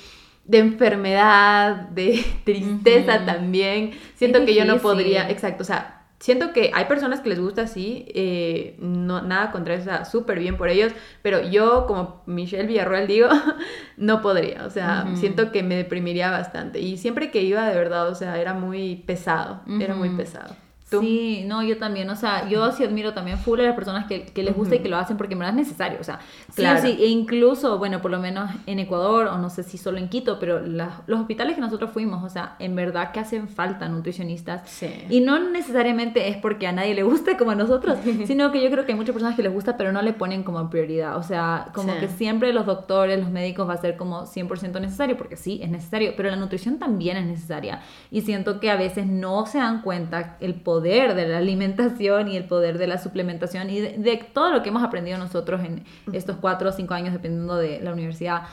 de 0.45 0.59
enfermedad, 0.59 1.89
de 1.89 2.23
tristeza 2.43 3.25
también. 3.25 3.91
Siento 4.15 4.45
que 4.45 4.55
yo 4.55 4.65
no 4.65 4.77
podría, 4.77 5.29
exacto, 5.29 5.63
o 5.63 5.65
sea, 5.65 6.03
siento 6.19 6.53
que 6.53 6.71
hay 6.73 6.85
personas 6.85 7.19
que 7.19 7.29
les 7.29 7.39
gusta 7.39 7.63
así, 7.63 8.05
eh, 8.15 8.75
no, 8.79 9.21
nada 9.21 9.51
contra 9.51 9.75
eso, 9.75 9.91
súper 10.09 10.39
bien 10.39 10.57
por 10.57 10.69
ellos, 10.69 10.93
pero 11.21 11.41
yo 11.41 11.85
como 11.87 12.23
Michelle 12.25 12.67
Villarroel 12.67 13.07
digo, 13.07 13.27
no 13.97 14.21
podría, 14.21 14.65
o 14.65 14.69
sea, 14.69 15.07
siento 15.15 15.51
que 15.51 15.63
me 15.63 15.75
deprimiría 15.75 16.31
bastante. 16.31 16.79
Y 16.79 16.97
siempre 16.97 17.31
que 17.31 17.41
iba 17.41 17.67
de 17.67 17.75
verdad, 17.75 18.09
o 18.09 18.15
sea, 18.15 18.39
era 18.39 18.53
muy 18.53 18.95
pesado, 18.95 19.61
era 19.79 19.95
muy 19.95 20.09
pesado. 20.09 20.55
Sí, 20.87 21.43
no, 21.47 21.63
yo 21.63 21.77
también, 21.79 22.07
o 22.11 22.15
sea, 22.15 22.47
yo 22.47 22.71
sí 22.71 22.83
admiro 22.83 23.13
también 23.13 23.39
full 23.39 23.59
a 23.59 23.63
las 23.63 23.75
personas 23.75 24.05
que, 24.05 24.25
que 24.25 24.43
les 24.43 24.55
gusta 24.55 24.75
y 24.75 24.79
que 24.79 24.89
lo 24.89 24.97
hacen 24.97 25.17
porque 25.17 25.33
en 25.33 25.39
verdad 25.39 25.57
es 25.57 25.67
necesario, 25.67 25.97
o 25.99 26.03
sea, 26.03 26.19
claro. 26.53 26.79
sí, 26.79 26.95
e 26.99 27.07
incluso, 27.07 27.79
bueno, 27.79 28.03
por 28.03 28.11
lo 28.11 28.19
menos 28.19 28.51
en 28.67 28.77
Ecuador, 28.77 29.27
o 29.27 29.37
no 29.39 29.49
sé 29.49 29.63
si 29.63 29.79
solo 29.79 29.97
en 29.97 30.09
Quito, 30.09 30.37
pero 30.39 30.59
los 30.59 31.19
hospitales 31.19 31.55
que 31.55 31.61
nosotros 31.61 31.89
fuimos, 31.89 32.23
o 32.23 32.29
sea, 32.29 32.55
en 32.59 32.75
verdad 32.75 33.11
que 33.11 33.19
hacen 33.19 33.47
falta 33.47 33.89
nutricionistas. 33.89 34.69
Sí. 34.69 34.89
Y 35.09 35.21
no 35.21 35.39
necesariamente 35.39 36.29
es 36.29 36.37
porque 36.37 36.67
a 36.67 36.71
nadie 36.71 36.93
le 36.93 37.01
guste 37.01 37.35
como 37.35 37.51
a 37.51 37.55
nosotros, 37.55 37.97
sino 38.27 38.51
que 38.51 38.61
yo 38.61 38.69
creo 38.69 38.85
que 38.85 38.91
hay 38.91 38.97
muchas 38.97 39.13
personas 39.13 39.35
que 39.35 39.41
les 39.41 39.51
gusta, 39.51 39.77
pero 39.77 39.91
no 39.91 40.03
le 40.03 40.13
ponen 40.13 40.43
como 40.43 40.69
prioridad, 40.69 41.17
o 41.17 41.23
sea, 41.23 41.69
como 41.73 41.97
que 41.99 42.07
siempre 42.09 42.53
los 42.53 42.67
doctores, 42.67 43.19
los 43.19 43.31
médicos 43.31 43.67
va 43.67 43.73
a 43.73 43.77
ser 43.77 43.97
como 43.97 44.27
100% 44.27 44.79
necesario, 44.79 45.17
porque 45.17 45.35
sí, 45.35 45.59
es 45.63 45.69
necesario, 45.69 46.13
pero 46.15 46.29
la 46.29 46.35
nutrición 46.35 46.77
también 46.77 47.17
es 47.17 47.25
necesaria. 47.25 47.81
Y 48.11 48.21
siento 48.21 48.59
que 48.59 48.69
a 48.69 48.75
veces 48.75 49.07
no 49.07 49.47
se 49.47 49.57
dan 49.57 49.81
cuenta 49.81 50.37
el 50.39 50.53
poder 50.53 50.74
de 50.81 51.27
la 51.27 51.37
alimentación 51.37 52.27
y 52.27 52.37
el 52.37 52.45
poder 52.45 52.77
de 52.77 52.87
la 52.87 52.97
suplementación 52.97 53.69
y 53.69 53.79
de, 53.79 54.25
todo 54.33 54.51
lo 54.51 54.63
que 54.63 54.69
hemos 54.69 54.83
aprendido 54.83 55.17
nosotros 55.17 55.61
en 55.63 55.83
estos 56.13 56.37
cuatro 56.37 56.69
o 56.69 56.71
cinco 56.71 56.93
años 56.93 57.13
dependiendo 57.13 57.55
de 57.57 57.79
la 57.81 57.93
universidad. 57.93 58.43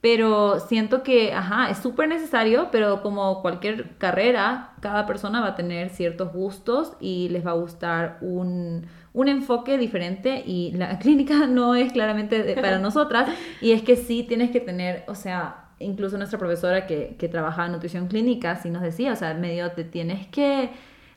Pero 0.00 0.58
siento 0.58 1.04
que, 1.04 1.32
ajá, 1.32 1.70
es 1.70 1.78
súper 1.78 2.08
necesario, 2.08 2.70
pero 2.72 3.02
como 3.02 3.40
cualquier 3.40 3.96
carrera, 3.98 4.72
cada 4.80 5.06
persona 5.06 5.40
va 5.40 5.48
a 5.48 5.54
tener 5.54 5.90
ciertos 5.90 6.32
gustos 6.32 6.96
y 6.98 7.28
les 7.28 7.46
va 7.46 7.52
a 7.52 7.54
gustar 7.54 8.18
un, 8.20 8.88
un 9.12 9.28
enfoque 9.28 9.78
diferente 9.78 10.42
y 10.44 10.72
la 10.72 10.98
clínica 11.00 11.46
no 11.46 11.76
es 11.76 11.92
claramente 11.92 12.56
para 12.56 12.78
nosotras 12.80 13.30
y 13.60 13.70
es 13.70 13.82
que 13.82 13.94
sí 13.94 14.24
tienes 14.24 14.50
que 14.50 14.58
tener, 14.58 15.04
o 15.06 15.14
sea, 15.14 15.66
incluso 15.78 16.16
nuestra 16.16 16.38
profesora 16.38 16.86
que, 16.86 17.14
que 17.16 17.28
trabajaba 17.28 17.66
en 17.66 17.72
nutrición 17.72 18.08
clínica 18.08 18.56
sí 18.56 18.70
nos 18.70 18.82
decía, 18.82 19.12
o 19.12 19.16
sea, 19.16 19.34
medio 19.34 19.70
te 19.72 19.84
tienes 19.84 20.26
que 20.28 20.70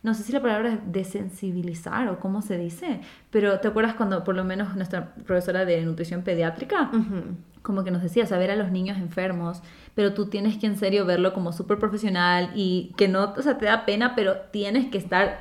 no 0.05 0.13
sé 0.13 0.21
si 0.21 0.31
la 0.31 0.39
palabra 0.39 0.73
es 0.73 0.79
desensibilizar 0.85 2.07
o 2.09 2.19
cómo 2.19 2.43
se 2.43 2.59
dice, 2.59 3.01
pero 3.31 3.59
¿te 3.59 3.67
acuerdas 3.67 3.95
cuando 3.95 4.23
por 4.23 4.35
lo 4.35 4.43
menos 4.43 4.75
nuestra 4.75 5.15
profesora 5.15 5.65
de 5.65 5.81
nutrición 5.81 6.21
pediátrica, 6.21 6.91
como 7.63 7.83
que 7.83 7.89
nos 7.89 8.03
decía, 8.03 8.27
saber 8.27 8.51
a 8.51 8.55
los 8.55 8.69
niños 8.69 8.99
enfermos, 8.99 9.63
pero 9.95 10.13
tú 10.13 10.27
tienes 10.27 10.59
que 10.59 10.67
en 10.67 10.77
serio 10.77 11.07
verlo 11.07 11.33
como 11.33 11.53
súper 11.53 11.79
profesional 11.79 12.51
y 12.53 12.93
que 12.97 13.07
no, 13.07 13.33
o 13.35 13.41
sea, 13.41 13.57
te 13.57 13.65
da 13.65 13.83
pena, 13.83 14.13
pero 14.13 14.37
tienes 14.51 14.91
que 14.91 14.99
estar 14.99 15.39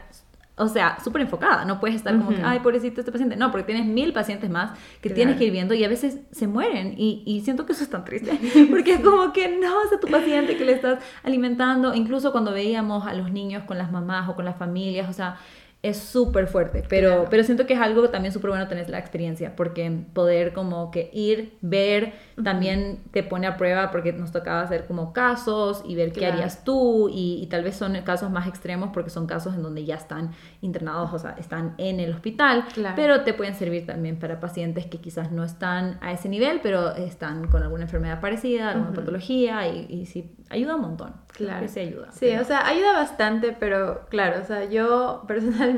o 0.56 0.68
sea, 0.68 0.98
súper 1.02 1.22
enfocada. 1.22 1.64
No 1.64 1.80
puedes 1.80 1.96
estar 1.96 2.16
como 2.16 2.30
que, 2.30 2.42
ay, 2.42 2.60
pobrecito 2.60 3.00
este 3.00 3.10
paciente. 3.10 3.34
No, 3.36 3.50
porque 3.50 3.64
tienes 3.64 3.86
mil 3.86 4.12
pacientes 4.12 4.48
más 4.48 4.78
que 5.00 5.10
tienes 5.10 5.36
que 5.36 5.44
ir 5.44 5.52
viendo 5.52 5.74
y 5.74 5.82
a 5.82 5.88
veces 5.88 6.18
se 6.30 6.46
mueren. 6.46 6.94
Y, 6.96 7.22
y, 7.26 7.40
siento 7.40 7.66
que 7.66 7.72
eso 7.72 7.82
es 7.82 7.90
tan 7.90 8.04
triste. 8.04 8.38
Porque 8.70 8.94
es 8.94 9.00
como 9.00 9.32
que 9.32 9.48
no, 9.58 9.82
es 9.82 9.92
a 9.92 9.98
tu 9.98 10.06
paciente 10.06 10.56
que 10.56 10.64
le 10.64 10.72
estás 10.72 11.02
alimentando. 11.24 11.92
Incluso 11.94 12.30
cuando 12.30 12.52
veíamos 12.52 13.06
a 13.06 13.14
los 13.14 13.32
niños 13.32 13.64
con 13.64 13.78
las 13.78 13.90
mamás 13.90 14.28
o 14.28 14.36
con 14.36 14.44
las 14.44 14.56
familias, 14.56 15.08
o 15.08 15.12
sea, 15.12 15.36
es 15.85 15.99
súper 15.99 16.47
fuerte, 16.47 16.83
pero, 16.88 17.27
pero 17.29 17.44
siento 17.44 17.66
que 17.66 17.75
es 17.75 17.81
algo 17.81 18.09
también 18.09 18.33
súper 18.33 18.49
bueno 18.49 18.66
tener 18.68 18.88
la 18.88 18.99
experiencia, 18.99 19.55
porque 19.55 19.92
poder 20.14 20.55
como 20.55 20.90
que 20.90 21.11
ir, 21.12 21.59
ver, 21.61 22.14
también 22.42 23.03
te 23.11 23.23
pone 23.23 23.47
a 23.47 23.59
prueba, 23.59 23.90
porque 23.90 24.14
nos 24.14 24.33
tocaba 24.33 24.62
hacer 24.62 24.87
como 24.87 25.12
casos 25.12 25.83
y 25.87 25.94
ver 25.94 26.12
qué 26.12 26.27
harías 26.27 26.64
tú, 26.64 27.11
y, 27.12 27.47
tal 27.51 27.62
vez 27.62 27.77
son 27.77 28.01
casos 28.01 28.31
más 28.31 28.49
extremos 28.49 28.90
porque 28.94 29.11
son 29.11 29.27
casos 29.27 29.55
en 29.55 29.62
donde 29.62 29.85
ya 29.85 29.97
están 29.97 30.31
internados, 30.62 31.12
o 31.12 31.18
sea, 31.18 31.33
están 31.38 31.75
en 31.77 32.01
el 32.01 32.14
hospital, 32.14 32.64
pero 32.97 33.20
te 33.20 33.35
pueden 33.35 33.55
servir 33.55 33.85
también 33.85 34.18
para 34.18 34.40
pacientes 34.40 34.87
que 34.87 34.99
quizás 34.99 35.33
no 35.33 35.44
están 35.44 35.99
a 36.01 36.12
ese 36.12 36.31
nivel, 36.31 36.61
pero 36.62 36.94
están 36.94 37.49
con 37.49 37.62
alguna 37.62 37.83
enfermedad 37.83 38.23
parecida, 38.23 38.70
alguna 38.70 38.94
patología, 38.94 39.68
y, 39.68 39.87
y 39.90 40.07
sí, 40.07 40.35
ayuda 40.49 40.77
un 40.77 40.81
montón. 40.81 41.12
Claro. 41.35 41.61
Que 41.61 41.68
sí 41.68 41.81
ayuda. 41.81 42.12
Sí, 42.12 42.35
o 42.37 42.44
sea, 42.44 42.66
ayuda 42.66 42.92
bastante, 42.92 43.57
pero 43.59 44.07
claro, 44.09 44.40
o 44.40 44.44
sea, 44.44 44.64
yo 44.64 45.25
personalmente 45.29 45.73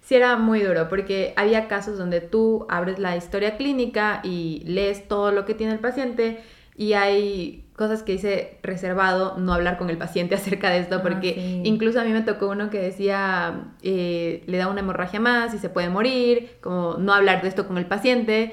sí 0.00 0.14
era 0.14 0.36
muy 0.36 0.60
duro 0.60 0.88
porque 0.88 1.32
había 1.36 1.68
casos 1.68 1.98
donde 1.98 2.20
tú 2.20 2.66
abres 2.68 2.98
la 2.98 3.16
historia 3.16 3.56
clínica 3.56 4.20
y 4.22 4.62
lees 4.66 5.08
todo 5.08 5.32
lo 5.32 5.44
que 5.44 5.54
tiene 5.54 5.72
el 5.72 5.78
paciente 5.78 6.40
y 6.76 6.92
hay 6.94 7.64
cosas 7.76 8.02
que 8.02 8.12
dice 8.12 8.58
reservado 8.62 9.36
no 9.38 9.52
hablar 9.52 9.78
con 9.78 9.90
el 9.90 9.98
paciente 9.98 10.34
acerca 10.36 10.70
de 10.70 10.78
esto 10.78 10.96
ah, 10.96 11.02
porque 11.02 11.60
incluso 11.64 12.00
a 12.00 12.04
mí 12.04 12.12
me 12.12 12.22
tocó 12.22 12.48
uno 12.48 12.70
que 12.70 12.78
decía 12.78 13.72
eh, 13.82 14.42
le 14.46 14.58
da 14.58 14.68
una 14.68 14.80
hemorragia 14.80 15.20
más 15.20 15.54
y 15.54 15.58
se 15.58 15.68
puede 15.68 15.88
morir, 15.88 16.56
como 16.60 16.94
no 16.98 17.12
hablar 17.14 17.42
de 17.42 17.48
esto 17.48 17.66
con 17.66 17.78
el 17.78 17.86
paciente 17.86 18.52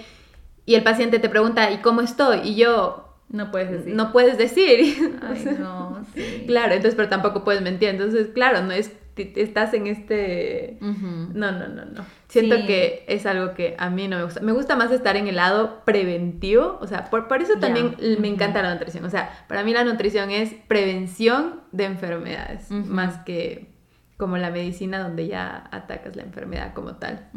y 0.65 0.75
el 0.75 0.83
paciente 0.83 1.19
te 1.19 1.29
pregunta 1.29 1.71
¿y 1.71 1.77
cómo 1.77 2.01
estoy? 2.01 2.39
y 2.43 2.55
yo 2.55 3.07
no 3.31 3.49
puedes 3.49 3.71
decir. 3.71 3.95
No 3.95 4.11
puedes 4.11 4.37
decir. 4.37 5.17
no, 5.59 6.05
Claro, 6.47 6.73
entonces, 6.73 6.95
pero 6.95 7.09
tampoco 7.09 7.43
puedes 7.43 7.61
mentir. 7.61 7.89
Entonces, 7.89 8.27
claro, 8.33 8.61
no 8.61 8.71
es, 8.71 8.91
estás 9.15 9.73
en 9.73 9.87
este... 9.87 10.77
No, 10.79 11.51
no, 11.51 11.67
no, 11.67 11.85
no. 11.85 12.05
Siento 12.27 12.55
que 12.65 13.03
es 13.07 13.25
algo 13.25 13.53
que 13.53 13.75
a 13.77 13.89
mí 13.89 14.07
no 14.07 14.17
me 14.17 14.23
gusta. 14.23 14.41
Me 14.41 14.51
gusta 14.51 14.75
más 14.75 14.91
estar 14.91 15.15
en 15.17 15.27
el 15.27 15.35
lado 15.35 15.81
preventivo. 15.85 16.77
O 16.81 16.87
sea, 16.87 17.09
por, 17.09 17.27
por 17.27 17.41
eso 17.41 17.53
también 17.59 17.95
me 18.19 18.27
encanta 18.27 18.61
la 18.61 18.73
nutrición. 18.73 19.05
O 19.05 19.09
sea, 19.09 19.45
para 19.47 19.63
mí 19.63 19.73
la 19.73 19.83
nutrición 19.83 20.31
es 20.31 20.53
prevención 20.67 21.61
de 21.71 21.85
enfermedades, 21.85 22.69
más 22.71 23.19
que 23.19 23.71
como 24.17 24.37
la 24.37 24.51
medicina 24.51 24.99
donde 24.99 25.25
ya 25.25 25.67
atacas 25.71 26.15
la 26.15 26.21
enfermedad 26.21 26.73
como 26.75 26.95
tal. 26.97 27.27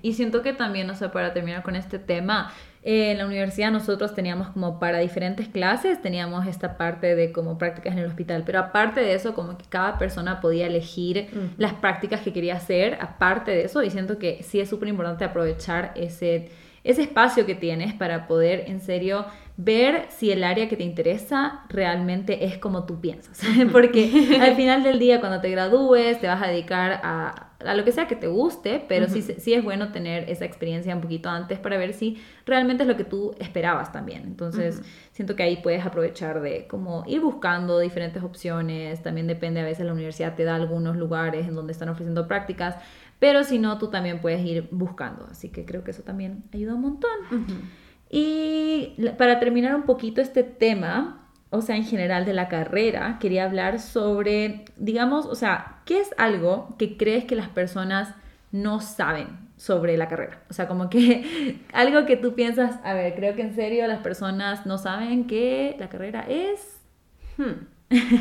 Y 0.00 0.14
siento 0.14 0.40
que 0.42 0.54
también, 0.54 0.88
o 0.88 0.94
sea, 0.94 1.12
para 1.12 1.34
terminar 1.34 1.62
con 1.62 1.76
este 1.76 1.98
tema, 1.98 2.52
en 2.82 3.18
la 3.18 3.26
universidad 3.26 3.70
nosotros 3.70 4.14
teníamos 4.14 4.48
como 4.48 4.78
para 4.78 4.98
diferentes 4.98 5.48
clases, 5.48 6.00
teníamos 6.00 6.46
esta 6.46 6.78
parte 6.78 7.14
de 7.14 7.30
como 7.30 7.58
prácticas 7.58 7.92
en 7.92 7.98
el 7.98 8.06
hospital, 8.06 8.42
pero 8.46 8.58
aparte 8.58 9.00
de 9.00 9.14
eso, 9.14 9.34
como 9.34 9.58
que 9.58 9.64
cada 9.68 9.98
persona 9.98 10.40
podía 10.40 10.66
elegir 10.66 11.28
las 11.58 11.74
prácticas 11.74 12.22
que 12.22 12.32
quería 12.32 12.54
hacer, 12.54 12.96
aparte 13.00 13.50
de 13.50 13.64
eso, 13.64 13.82
y 13.82 13.90
siento 13.90 14.18
que 14.18 14.42
sí 14.42 14.60
es 14.60 14.70
súper 14.70 14.88
importante 14.88 15.24
aprovechar 15.24 15.92
ese, 15.94 16.50
ese 16.82 17.02
espacio 17.02 17.44
que 17.44 17.54
tienes 17.54 17.92
para 17.92 18.26
poder 18.26 18.64
en 18.68 18.80
serio 18.80 19.26
ver 19.58 20.06
si 20.08 20.32
el 20.32 20.42
área 20.42 20.66
que 20.70 20.76
te 20.76 20.84
interesa 20.84 21.64
realmente 21.68 22.46
es 22.46 22.56
como 22.56 22.86
tú 22.86 22.98
piensas. 22.98 23.42
Porque 23.72 24.38
al 24.40 24.56
final 24.56 24.82
del 24.82 24.98
día, 24.98 25.20
cuando 25.20 25.42
te 25.42 25.50
gradúes, 25.50 26.18
te 26.18 26.28
vas 26.28 26.42
a 26.42 26.46
dedicar 26.46 27.00
a, 27.02 27.49
lo 27.62 27.84
que 27.84 27.92
sea 27.92 28.06
que 28.06 28.16
te 28.16 28.26
guste, 28.26 28.84
pero 28.88 29.08
sí, 29.08 29.22
sí 29.22 29.54
es 29.54 29.62
bueno 29.62 29.92
tener 29.92 30.28
esa 30.30 30.44
experiencia 30.44 30.94
un 30.94 31.00
poquito 31.00 31.28
antes 31.28 31.58
para 31.58 31.76
ver 31.76 31.92
si 31.92 32.20
realmente 32.46 32.84
es 32.84 32.88
lo 32.88 32.96
que 32.96 33.04
tú 33.04 33.34
esperabas 33.38 33.92
también. 33.92 34.22
Entonces, 34.22 34.82
siento 35.12 35.36
que 35.36 35.42
ahí 35.42 35.56
puedes 35.56 35.84
aprovechar 35.84 36.40
de 36.40 36.66
como 36.66 37.04
ir 37.06 37.20
buscando 37.20 37.78
diferentes 37.78 38.22
opciones. 38.22 39.02
También 39.02 39.26
depende, 39.26 39.60
a 39.60 39.64
veces 39.64 39.84
la 39.86 39.92
universidad 39.92 40.34
te 40.34 40.44
da 40.44 40.54
algunos 40.54 40.96
lugares 40.96 41.46
en 41.46 41.54
donde 41.54 41.72
están 41.72 41.88
ofreciendo 41.88 42.26
prácticas, 42.26 42.76
pero 43.18 43.44
si 43.44 43.58
no, 43.58 43.76
tú 43.78 43.88
también 43.88 44.20
puedes 44.20 44.44
ir 44.44 44.68
buscando. 44.70 45.26
Así 45.30 45.50
que 45.50 45.64
creo 45.64 45.84
que 45.84 45.90
eso 45.90 46.02
también 46.02 46.44
ayuda 46.52 46.74
un 46.74 46.80
montón. 46.80 47.10
Y 48.08 48.96
para 49.18 49.38
terminar 49.38 49.74
un 49.74 49.82
poquito 49.82 50.20
este 50.20 50.42
tema, 50.42 51.19
o 51.50 51.62
sea, 51.62 51.76
en 51.76 51.84
general 51.84 52.24
de 52.24 52.32
la 52.32 52.48
carrera, 52.48 53.18
quería 53.20 53.44
hablar 53.44 53.80
sobre, 53.80 54.64
digamos, 54.76 55.26
o 55.26 55.34
sea, 55.34 55.80
¿qué 55.84 56.00
es 56.00 56.10
algo 56.16 56.76
que 56.78 56.96
crees 56.96 57.24
que 57.24 57.34
las 57.34 57.48
personas 57.48 58.14
no 58.52 58.80
saben 58.80 59.26
sobre 59.56 59.96
la 59.96 60.08
carrera? 60.08 60.42
O 60.48 60.54
sea, 60.54 60.68
como 60.68 60.88
que 60.88 61.58
algo 61.72 62.06
que 62.06 62.16
tú 62.16 62.34
piensas, 62.34 62.78
a 62.84 62.94
ver, 62.94 63.14
creo 63.16 63.34
que 63.34 63.42
en 63.42 63.54
serio 63.54 63.86
las 63.88 64.00
personas 64.00 64.64
no 64.64 64.78
saben 64.78 65.26
que 65.26 65.76
la 65.78 65.88
carrera 65.88 66.24
es... 66.28 66.80
Hmm, 67.36 67.66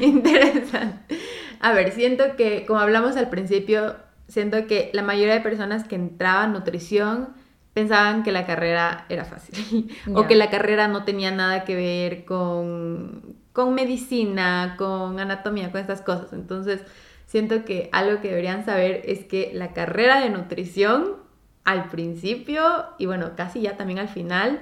interesante. 0.01 1.17
A 1.59 1.73
ver, 1.73 1.91
siento 1.91 2.35
que, 2.35 2.65
como 2.65 2.79
hablamos 2.79 3.15
al 3.15 3.29
principio, 3.29 3.95
siento 4.27 4.65
que 4.65 4.89
la 4.93 5.03
mayoría 5.03 5.35
de 5.35 5.41
personas 5.41 5.83
que 5.83 5.95
entraban 5.95 6.53
nutrición 6.53 7.29
pensaban 7.73 8.23
que 8.23 8.31
la 8.31 8.45
carrera 8.45 9.05
era 9.09 9.25
fácil 9.25 9.89
o 10.13 10.27
que 10.27 10.35
la 10.35 10.49
carrera 10.49 10.87
no 10.87 11.03
tenía 11.03 11.31
nada 11.31 11.63
que 11.63 11.75
ver 11.75 12.25
con, 12.25 13.35
con 13.53 13.73
medicina, 13.73 14.75
con 14.77 15.19
anatomía, 15.19 15.71
con 15.71 15.81
estas 15.81 16.01
cosas. 16.01 16.33
Entonces, 16.33 16.81
siento 17.25 17.65
que 17.65 17.89
algo 17.91 18.21
que 18.21 18.29
deberían 18.29 18.65
saber 18.65 19.01
es 19.05 19.23
que 19.25 19.51
la 19.53 19.73
carrera 19.73 20.21
de 20.21 20.29
nutrición 20.29 21.17
al 21.63 21.89
principio 21.89 22.63
y 22.97 23.05
bueno, 23.05 23.31
casi 23.35 23.61
ya 23.61 23.77
también 23.77 23.99
al 23.99 24.09
final 24.09 24.61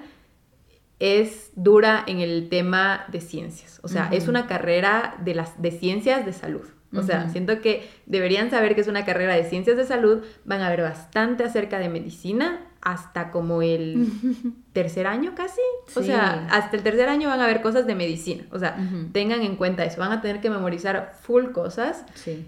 es 0.99 1.51
dura 1.55 2.03
en 2.07 2.19
el 2.19 2.49
tema 2.49 3.05
de 3.07 3.21
ciencias. 3.21 3.79
O 3.83 3.87
sea, 3.87 4.09
es 4.11 4.27
una 4.27 4.47
carrera 4.47 5.15
de, 5.23 5.35
las, 5.35 5.61
de 5.61 5.71
ciencias 5.71 6.25
de 6.25 6.33
salud. 6.33 6.65
O 6.95 7.03
sea, 7.03 7.29
siento 7.29 7.61
que 7.61 7.87
deberían 8.05 8.49
saber 8.49 8.73
que 8.73 8.81
es 8.81 8.87
una 8.87 9.05
carrera 9.05 9.35
de 9.35 9.43
ciencias 9.43 9.77
de 9.77 9.85
salud, 9.85 10.23
van 10.45 10.61
a 10.61 10.69
ver 10.69 10.81
bastante 10.81 11.43
acerca 11.43 11.79
de 11.79 11.89
medicina 11.89 12.66
hasta 12.81 13.31
como 13.31 13.61
el 13.61 14.07
tercer 14.73 15.07
año 15.07 15.33
casi. 15.35 15.61
O 15.95 16.03
sea, 16.03 16.47
hasta 16.51 16.77
el 16.77 16.83
tercer 16.83 17.09
año 17.09 17.29
van 17.29 17.41
a 17.41 17.47
ver 17.47 17.61
cosas 17.61 17.87
de 17.87 17.95
medicina. 17.95 18.43
O 18.51 18.59
sea, 18.59 18.77
tengan 19.11 19.41
en 19.41 19.55
cuenta 19.55 19.83
eso. 19.83 19.99
Van 19.99 20.11
a 20.11 20.21
tener 20.21 20.39
que 20.39 20.49
memorizar 20.49 21.13
full 21.19 21.51
cosas. 21.51 22.05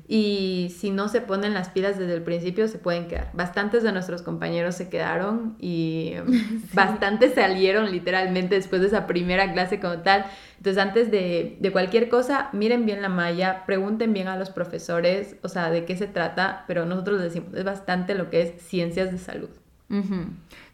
Y 0.08 0.74
si 0.78 0.92
no 0.92 1.08
se 1.10 1.22
ponen 1.22 1.54
las 1.54 1.70
pilas 1.70 1.98
desde 1.98 2.14
el 2.14 2.22
principio, 2.22 2.68
se 2.68 2.78
pueden 2.78 3.08
quedar. 3.08 3.32
Bastantes 3.34 3.84
de 3.84 3.92
nuestros 3.92 4.22
compañeros 4.22 4.76
se 4.76 4.90
quedaron 4.90 5.56
y 5.60 6.14
bastantes 6.74 7.34
salieron 7.34 7.92
literalmente 7.92 8.56
después 8.56 8.82
de 8.82 8.88
esa 8.88 9.08
primera 9.08 9.52
clase 9.54 9.80
como 9.80 10.00
tal. 10.00 10.26
Entonces, 10.58 10.84
antes 10.84 11.10
de, 11.10 11.58
de 11.60 11.72
cualquier 11.72 12.10
cosa, 12.10 12.50
miren 12.52 12.86
bien 12.86 13.02
la 13.02 13.10
malla, 13.10 13.64
pregunten 13.66 14.14
bien 14.14 14.28
a 14.28 14.38
los 14.38 14.50
profesores, 14.50 15.38
o 15.42 15.48
sea, 15.48 15.72
de 15.72 15.86
qué 15.86 15.96
se 15.96 16.08
trata, 16.08 16.66
pero 16.68 16.86
nosotros 16.86 17.22
decimos, 17.22 17.54
es 17.54 17.64
bastante 17.64 18.14
lo 18.14 18.30
que 18.30 18.42
es 18.42 18.62
ciencias 18.62 19.12
de 19.12 19.18
salud. 19.18 19.50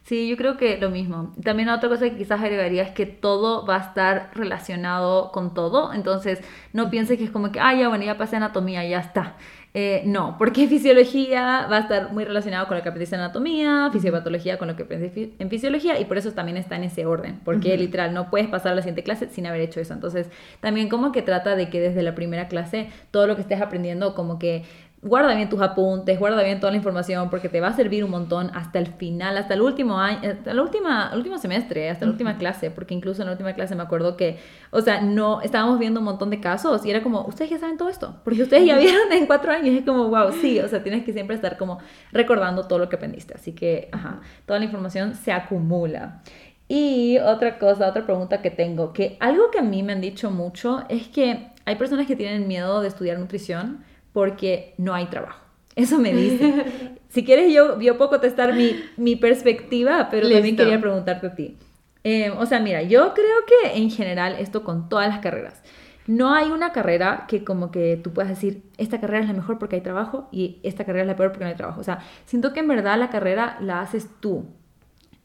Sí, 0.06 0.28
yo 0.28 0.36
creo 0.36 0.56
que 0.56 0.78
lo 0.78 0.90
mismo. 0.90 1.34
También 1.42 1.68
otra 1.68 1.88
cosa 1.88 2.08
que 2.08 2.16
quizás 2.16 2.40
agregaría 2.40 2.82
es 2.84 2.90
que 2.92 3.06
todo 3.06 3.66
va 3.66 3.76
a 3.76 3.80
estar 3.80 4.30
relacionado 4.34 5.32
con 5.32 5.52
todo. 5.52 5.92
Entonces, 5.92 6.40
no 6.72 6.90
pienses 6.90 7.18
que 7.18 7.24
es 7.24 7.30
como 7.30 7.50
que, 7.50 7.58
ah, 7.58 7.74
ya, 7.74 7.88
bueno, 7.88 8.04
ya 8.04 8.16
pasé 8.16 8.36
anatomía, 8.36 8.86
ya 8.86 9.00
está. 9.00 9.34
Eh, 9.78 10.02
no, 10.06 10.36
porque 10.38 10.68
fisiología 10.68 11.66
va 11.70 11.76
a 11.76 11.80
estar 11.80 12.12
muy 12.12 12.24
relacionado 12.24 12.66
con 12.66 12.76
lo 12.76 12.82
que 12.82 12.88
aprendiste 12.88 13.14
en 13.16 13.20
anatomía, 13.20 13.90
fisiopatología 13.92 14.56
con 14.58 14.68
lo 14.68 14.76
que 14.76 14.84
aprendiste 14.84 15.34
en 15.38 15.50
fisiología 15.50 16.00
y 16.00 16.06
por 16.06 16.16
eso 16.16 16.32
también 16.32 16.56
está 16.56 16.76
en 16.76 16.84
ese 16.84 17.04
orden, 17.04 17.40
porque 17.44 17.76
literal 17.76 18.14
no 18.14 18.30
puedes 18.30 18.48
pasar 18.48 18.72
a 18.72 18.74
la 18.76 18.80
siguiente 18.80 19.02
clase 19.02 19.28
sin 19.28 19.44
haber 19.44 19.60
hecho 19.60 19.80
eso. 19.80 19.92
Entonces, 19.92 20.30
también 20.60 20.88
como 20.88 21.12
que 21.12 21.20
trata 21.20 21.56
de 21.56 21.68
que 21.68 21.80
desde 21.80 22.02
la 22.02 22.14
primera 22.14 22.48
clase 22.48 22.88
todo 23.10 23.26
lo 23.26 23.34
que 23.34 23.42
estés 23.42 23.60
aprendiendo 23.60 24.14
como 24.14 24.38
que 24.38 24.64
guarda 25.06 25.34
bien 25.34 25.48
tus 25.48 25.60
apuntes, 25.60 26.18
guarda 26.18 26.42
bien 26.42 26.60
toda 26.60 26.72
la 26.72 26.76
información 26.76 27.30
porque 27.30 27.48
te 27.48 27.60
va 27.60 27.68
a 27.68 27.72
servir 27.72 28.04
un 28.04 28.10
montón 28.10 28.50
hasta 28.54 28.78
el 28.78 28.86
final, 28.86 29.36
hasta 29.38 29.54
el 29.54 29.62
último 29.62 29.98
año, 29.98 30.30
hasta 30.30 30.50
el, 30.50 30.60
última, 30.60 31.12
último 31.14 31.38
semestre, 31.38 31.88
hasta 31.90 32.04
la 32.04 32.12
última 32.12 32.38
clase, 32.38 32.70
porque 32.70 32.94
incluso 32.94 33.22
en 33.22 33.26
la 33.26 33.32
última 33.32 33.54
clase 33.54 33.74
me 33.74 33.82
acuerdo 33.82 34.16
que, 34.16 34.38
o 34.70 34.80
sea, 34.80 35.00
no, 35.00 35.40
estábamos 35.40 35.78
viendo 35.78 36.00
un 36.00 36.06
montón 36.06 36.30
de 36.30 36.40
casos 36.40 36.84
y 36.84 36.90
era 36.90 37.02
como, 37.02 37.24
ustedes 37.26 37.50
ya 37.50 37.58
saben 37.58 37.76
todo 37.76 37.88
esto, 37.88 38.16
porque 38.24 38.42
ustedes 38.42 38.66
ya 38.66 38.76
vieron 38.78 39.12
en 39.12 39.26
cuatro 39.26 39.52
años, 39.52 39.68
y 39.68 39.78
es 39.78 39.84
como, 39.84 40.08
wow, 40.08 40.32
sí, 40.32 40.58
o 40.60 40.68
sea, 40.68 40.82
tienes 40.82 41.04
que 41.04 41.12
siempre 41.12 41.36
estar 41.36 41.56
como 41.56 41.78
recordando 42.12 42.66
todo 42.66 42.78
lo 42.78 42.88
que 42.88 42.96
aprendiste, 42.96 43.34
así 43.34 43.52
que, 43.52 43.88
ajá, 43.92 44.20
toda 44.44 44.58
la 44.58 44.64
información 44.64 45.14
se 45.14 45.32
acumula. 45.32 46.22
Y 46.68 47.18
otra 47.18 47.60
cosa, 47.60 47.88
otra 47.88 48.04
pregunta 48.04 48.42
que 48.42 48.50
tengo, 48.50 48.92
que 48.92 49.16
algo 49.20 49.52
que 49.52 49.60
a 49.60 49.62
mí 49.62 49.84
me 49.84 49.92
han 49.92 50.00
dicho 50.00 50.32
mucho 50.32 50.82
es 50.88 51.06
que 51.06 51.52
hay 51.64 51.76
personas 51.76 52.08
que 52.08 52.16
tienen 52.16 52.48
miedo 52.48 52.80
de 52.80 52.88
estudiar 52.88 53.18
nutrición, 53.20 53.84
porque 54.16 54.72
no 54.78 54.94
hay 54.94 55.08
trabajo. 55.08 55.44
Eso 55.76 55.98
me 55.98 56.10
dice. 56.14 56.64
si 57.10 57.22
quieres, 57.22 57.52
yo, 57.52 57.78
yo 57.78 57.98
puedo 57.98 58.08
contestar 58.08 58.54
mi, 58.54 58.74
mi 58.96 59.14
perspectiva, 59.14 60.08
pero 60.10 60.30
también 60.30 60.56
quería 60.56 60.80
preguntarte 60.80 61.26
a 61.26 61.34
ti. 61.34 61.58
Eh, 62.02 62.30
o 62.30 62.46
sea, 62.46 62.58
mira, 62.60 62.80
yo 62.80 63.12
creo 63.12 63.36
que 63.46 63.76
en 63.76 63.90
general 63.90 64.36
esto 64.38 64.64
con 64.64 64.88
todas 64.88 65.10
las 65.10 65.18
carreras. 65.18 65.60
No 66.06 66.32
hay 66.32 66.48
una 66.48 66.72
carrera 66.72 67.26
que 67.28 67.44
como 67.44 67.70
que 67.70 68.00
tú 68.02 68.14
puedas 68.14 68.30
decir, 68.30 68.62
esta 68.78 69.02
carrera 69.02 69.20
es 69.20 69.26
la 69.26 69.34
mejor 69.34 69.58
porque 69.58 69.76
hay 69.76 69.82
trabajo 69.82 70.30
y 70.32 70.60
esta 70.62 70.86
carrera 70.86 71.02
es 71.02 71.08
la 71.08 71.16
peor 71.16 71.32
porque 71.32 71.44
no 71.44 71.50
hay 71.50 71.56
trabajo. 71.56 71.78
O 71.78 71.84
sea, 71.84 71.98
siento 72.24 72.54
que 72.54 72.60
en 72.60 72.68
verdad 72.68 72.98
la 72.98 73.10
carrera 73.10 73.58
la 73.60 73.82
haces 73.82 74.08
tú. 74.20 74.46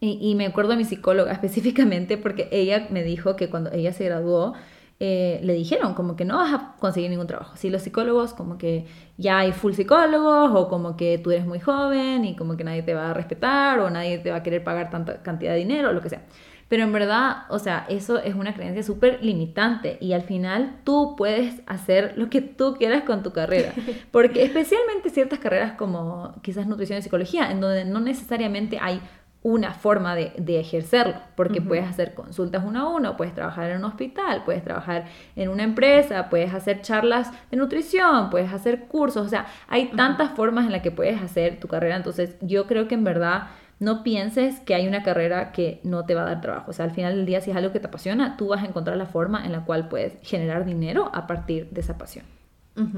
Y, 0.01 0.19
y 0.19 0.36
me 0.36 0.47
acuerdo 0.47 0.71
de 0.71 0.77
mi 0.77 0.84
psicóloga 0.84 1.32
específicamente 1.32 2.17
porque 2.17 2.49
ella 2.51 2.88
me 2.89 3.04
dijo 3.04 3.38
que 3.38 3.49
cuando 3.49 3.71
ella 3.71 3.93
se 3.93 4.04
graduó, 4.04 4.54
eh, 5.03 5.39
le 5.41 5.53
dijeron 5.53 5.95
como 5.95 6.15
que 6.15 6.25
no 6.25 6.37
vas 6.37 6.53
a 6.53 6.75
conseguir 6.79 7.09
ningún 7.09 7.25
trabajo. 7.25 7.57
Si 7.57 7.71
los 7.71 7.81
psicólogos 7.81 8.35
como 8.35 8.59
que 8.59 8.85
ya 9.17 9.39
hay 9.39 9.51
full 9.51 9.73
psicólogos 9.73 10.51
o 10.53 10.69
como 10.69 10.95
que 10.95 11.17
tú 11.17 11.31
eres 11.31 11.47
muy 11.47 11.59
joven 11.59 12.23
y 12.23 12.35
como 12.35 12.55
que 12.55 12.63
nadie 12.63 12.83
te 12.83 12.93
va 12.93 13.09
a 13.09 13.13
respetar 13.15 13.79
o 13.79 13.89
nadie 13.89 14.19
te 14.19 14.29
va 14.29 14.37
a 14.37 14.43
querer 14.43 14.63
pagar 14.63 14.91
tanta 14.91 15.23
cantidad 15.23 15.53
de 15.53 15.57
dinero 15.57 15.89
o 15.89 15.93
lo 15.93 16.01
que 16.01 16.09
sea. 16.09 16.21
Pero 16.67 16.83
en 16.83 16.93
verdad, 16.93 17.45
o 17.49 17.57
sea, 17.57 17.87
eso 17.89 18.19
es 18.19 18.35
una 18.35 18.53
creencia 18.53 18.83
súper 18.83 19.23
limitante 19.23 19.97
y 19.99 20.13
al 20.13 20.21
final 20.21 20.81
tú 20.83 21.15
puedes 21.17 21.63
hacer 21.65 22.13
lo 22.15 22.29
que 22.29 22.41
tú 22.41 22.75
quieras 22.75 23.01
con 23.01 23.23
tu 23.23 23.33
carrera. 23.33 23.73
Porque 24.11 24.43
especialmente 24.43 25.09
ciertas 25.09 25.39
carreras 25.39 25.71
como 25.71 26.35
quizás 26.43 26.67
nutrición 26.67 26.99
y 26.99 27.01
psicología, 27.01 27.49
en 27.49 27.59
donde 27.59 27.85
no 27.85 28.01
necesariamente 28.01 28.77
hay 28.79 29.01
una 29.43 29.73
forma 29.73 30.15
de, 30.15 30.60
ejercerlo, 30.60 31.15
porque 31.36 31.62
puedes 31.62 31.88
hacer 31.88 32.13
consultas 32.13 32.63
uno 32.63 32.82
a 32.82 32.89
uno, 32.89 33.17
puedes 33.17 33.34
trabajar 33.34 33.71
en 33.71 33.77
un 33.77 33.86
hospital, 33.86 34.43
puedes 34.45 34.63
trabajar 34.63 35.06
en 35.36 35.49
una 35.49 35.63
empresa, 35.63 36.30
puedes 36.30 36.54
hacer 36.54 36.82
charlas 36.82 37.32
de 37.49 37.58
nutrición, 37.58 38.30
puedes 38.30 38.54
hacer 38.54 38.82
cursos, 38.86 39.25
o 39.25 39.30
sea, 39.30 39.47
hay 39.67 39.88
tantas 39.91 40.32
formas 40.32 40.65
en 40.65 40.71
las 40.71 40.84
que 40.84 40.91
puedes 40.91 41.19
hacer 41.21 41.60
tu 41.60 41.67
carrera, 41.67 41.95
entonces 41.95 42.36
yo 42.41 42.67
creo 42.67 42.88
que 42.88 42.93
en 42.93 43.04
verdad 43.04 43.47
no 43.80 44.04
pienses 44.04 44.60
que 44.60 44.75
hay 44.75 44.88
una 44.88 45.01
carrera 45.01 45.51
que 45.51 45.80
no 45.84 46.06
te 46.06 46.13
va 46.13 46.21
a 46.21 46.25
dar 46.25 46.41
trabajo, 46.41 46.69
o 46.69 46.73
sea, 46.73 46.86
al 46.86 46.91
final 46.91 47.15
del 47.15 47.25
día 47.25 47.41
si 47.41 47.49
es 47.49 47.58
algo 47.58 47.71
que 47.71 47.80
te 47.80 47.88
apasiona, 47.88 48.38
tú 48.38 48.49
vas 48.49 48.62
a 48.62 48.67
encontrar 48.67 48.95
la 48.95 49.08
forma 49.08 49.43
en 49.43 49.54
la 49.54 49.65
cual 49.65 49.89
puedes 49.89 50.17
generar 50.21 50.65
dinero 50.65 51.10
a 51.15 51.25
partir 51.25 51.67
de 51.71 51.82
esa 51.82 51.97
pasión. 51.97 52.25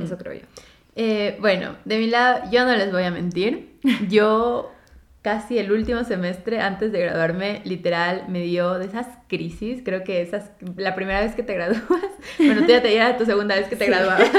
Eso 0.01 0.17
creo 0.17 0.33
yo. 0.33 0.45
Eh, 0.95 1.37
bueno, 1.41 1.75
de 1.83 1.97
mi 1.97 2.07
lado, 2.07 2.43
yo 2.51 2.63
no 2.63 2.75
les 2.75 2.91
voy 2.91 3.03
a 3.03 3.11
mentir. 3.11 3.79
Yo 4.07 4.71
casi 5.23 5.57
el 5.57 5.71
último 5.71 6.03
semestre 6.03 6.59
antes 6.59 6.91
de 6.91 6.99
graduarme, 6.99 7.61
literal, 7.63 8.25
me 8.27 8.41
dio 8.41 8.77
de 8.77 8.85
esas 8.85 9.07
crisis, 9.29 9.81
creo 9.83 10.03
que 10.03 10.21
esas, 10.21 10.51
la 10.75 10.95
primera 10.95 11.21
vez 11.21 11.33
que 11.33 11.43
te 11.43 11.53
gradúas, 11.55 11.81
bueno, 12.37 12.61
tú 12.61 12.67
ya 12.67 12.81
te 12.81 12.93
era 12.93 13.17
tu 13.17 13.25
segunda 13.25 13.55
vez 13.55 13.67
que 13.67 13.77
te 13.77 13.85
graduabas, 13.87 14.29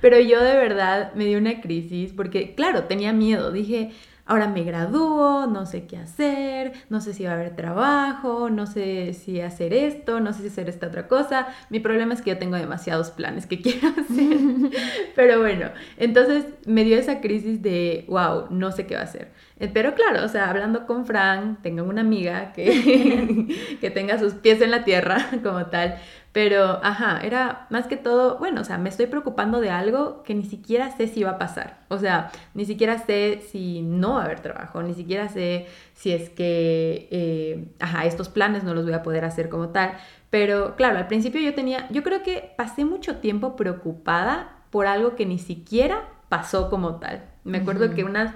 pero 0.00 0.18
yo 0.20 0.42
de 0.42 0.54
verdad 0.54 1.12
me 1.14 1.24
dio 1.24 1.36
una 1.36 1.60
crisis 1.60 2.12
porque, 2.12 2.54
claro, 2.54 2.84
tenía 2.84 3.12
miedo, 3.12 3.50
dije, 3.50 3.90
ahora 4.26 4.48
me 4.48 4.64
gradúo, 4.64 5.46
no 5.46 5.66
sé 5.66 5.86
qué 5.86 5.98
hacer, 5.98 6.72
no 6.88 7.00
sé 7.00 7.12
si 7.12 7.24
va 7.24 7.32
a 7.32 7.34
haber 7.34 7.54
trabajo, 7.56 8.48
no 8.50 8.66
sé 8.66 9.12
si 9.12 9.40
hacer 9.40 9.74
esto, 9.74 10.20
no 10.20 10.32
sé 10.32 10.42
si 10.42 10.48
hacer 10.48 10.68
esta 10.68 10.86
otra 10.86 11.08
cosa. 11.08 11.48
Mi 11.70 11.80
problema 11.80 12.14
es 12.14 12.22
que 12.22 12.30
yo 12.30 12.38
tengo 12.38 12.56
demasiados 12.56 13.10
planes 13.10 13.46
que 13.46 13.60
quiero 13.62 13.88
hacer. 13.88 14.70
Pero 15.14 15.40
bueno, 15.40 15.70
entonces 15.96 16.46
me 16.66 16.84
dio 16.84 16.96
esa 16.96 17.20
crisis 17.20 17.62
de, 17.62 18.04
wow, 18.08 18.46
no 18.50 18.72
sé 18.72 18.86
qué 18.86 18.94
va 18.94 19.02
a 19.02 19.04
hacer. 19.04 19.32
Eh, 19.60 19.70
pero 19.72 19.94
claro, 19.94 20.24
o 20.24 20.28
sea, 20.28 20.50
hablando 20.50 20.84
con 20.84 21.06
Fran, 21.06 21.62
tengo 21.62 21.84
una 21.84 22.00
amiga 22.00 22.52
que, 22.52 23.76
que 23.80 23.90
tenga 23.90 24.18
sus 24.18 24.34
pies 24.34 24.60
en 24.60 24.72
la 24.72 24.82
tierra 24.82 25.28
como 25.44 25.66
tal, 25.66 25.96
pero, 26.34 26.80
ajá, 26.82 27.20
era 27.22 27.68
más 27.70 27.86
que 27.86 27.96
todo, 27.96 28.38
bueno, 28.38 28.62
o 28.62 28.64
sea, 28.64 28.76
me 28.76 28.88
estoy 28.88 29.06
preocupando 29.06 29.60
de 29.60 29.70
algo 29.70 30.24
que 30.24 30.34
ni 30.34 30.42
siquiera 30.42 30.90
sé 30.90 31.06
si 31.06 31.22
va 31.22 31.30
a 31.30 31.38
pasar. 31.38 31.78
O 31.88 31.96
sea, 31.96 32.32
ni 32.54 32.64
siquiera 32.64 32.98
sé 32.98 33.40
si 33.52 33.82
no 33.82 34.14
va 34.14 34.22
a 34.22 34.24
haber 34.24 34.40
trabajo, 34.40 34.82
ni 34.82 34.94
siquiera 34.94 35.28
sé 35.28 35.68
si 35.94 36.10
es 36.10 36.30
que, 36.30 37.06
eh, 37.12 37.68
ajá, 37.78 38.04
estos 38.04 38.28
planes 38.28 38.64
no 38.64 38.74
los 38.74 38.84
voy 38.84 38.94
a 38.94 39.04
poder 39.04 39.24
hacer 39.24 39.48
como 39.48 39.68
tal. 39.68 39.92
Pero, 40.28 40.74
claro, 40.74 40.98
al 40.98 41.06
principio 41.06 41.40
yo 41.40 41.54
tenía, 41.54 41.86
yo 41.90 42.02
creo 42.02 42.24
que 42.24 42.52
pasé 42.56 42.84
mucho 42.84 43.18
tiempo 43.18 43.54
preocupada 43.54 44.56
por 44.70 44.88
algo 44.88 45.14
que 45.14 45.26
ni 45.26 45.38
siquiera 45.38 46.08
pasó 46.28 46.68
como 46.68 46.96
tal. 46.96 47.22
Me 47.44 47.58
acuerdo 47.58 47.94
que 47.94 48.02
unas, 48.02 48.34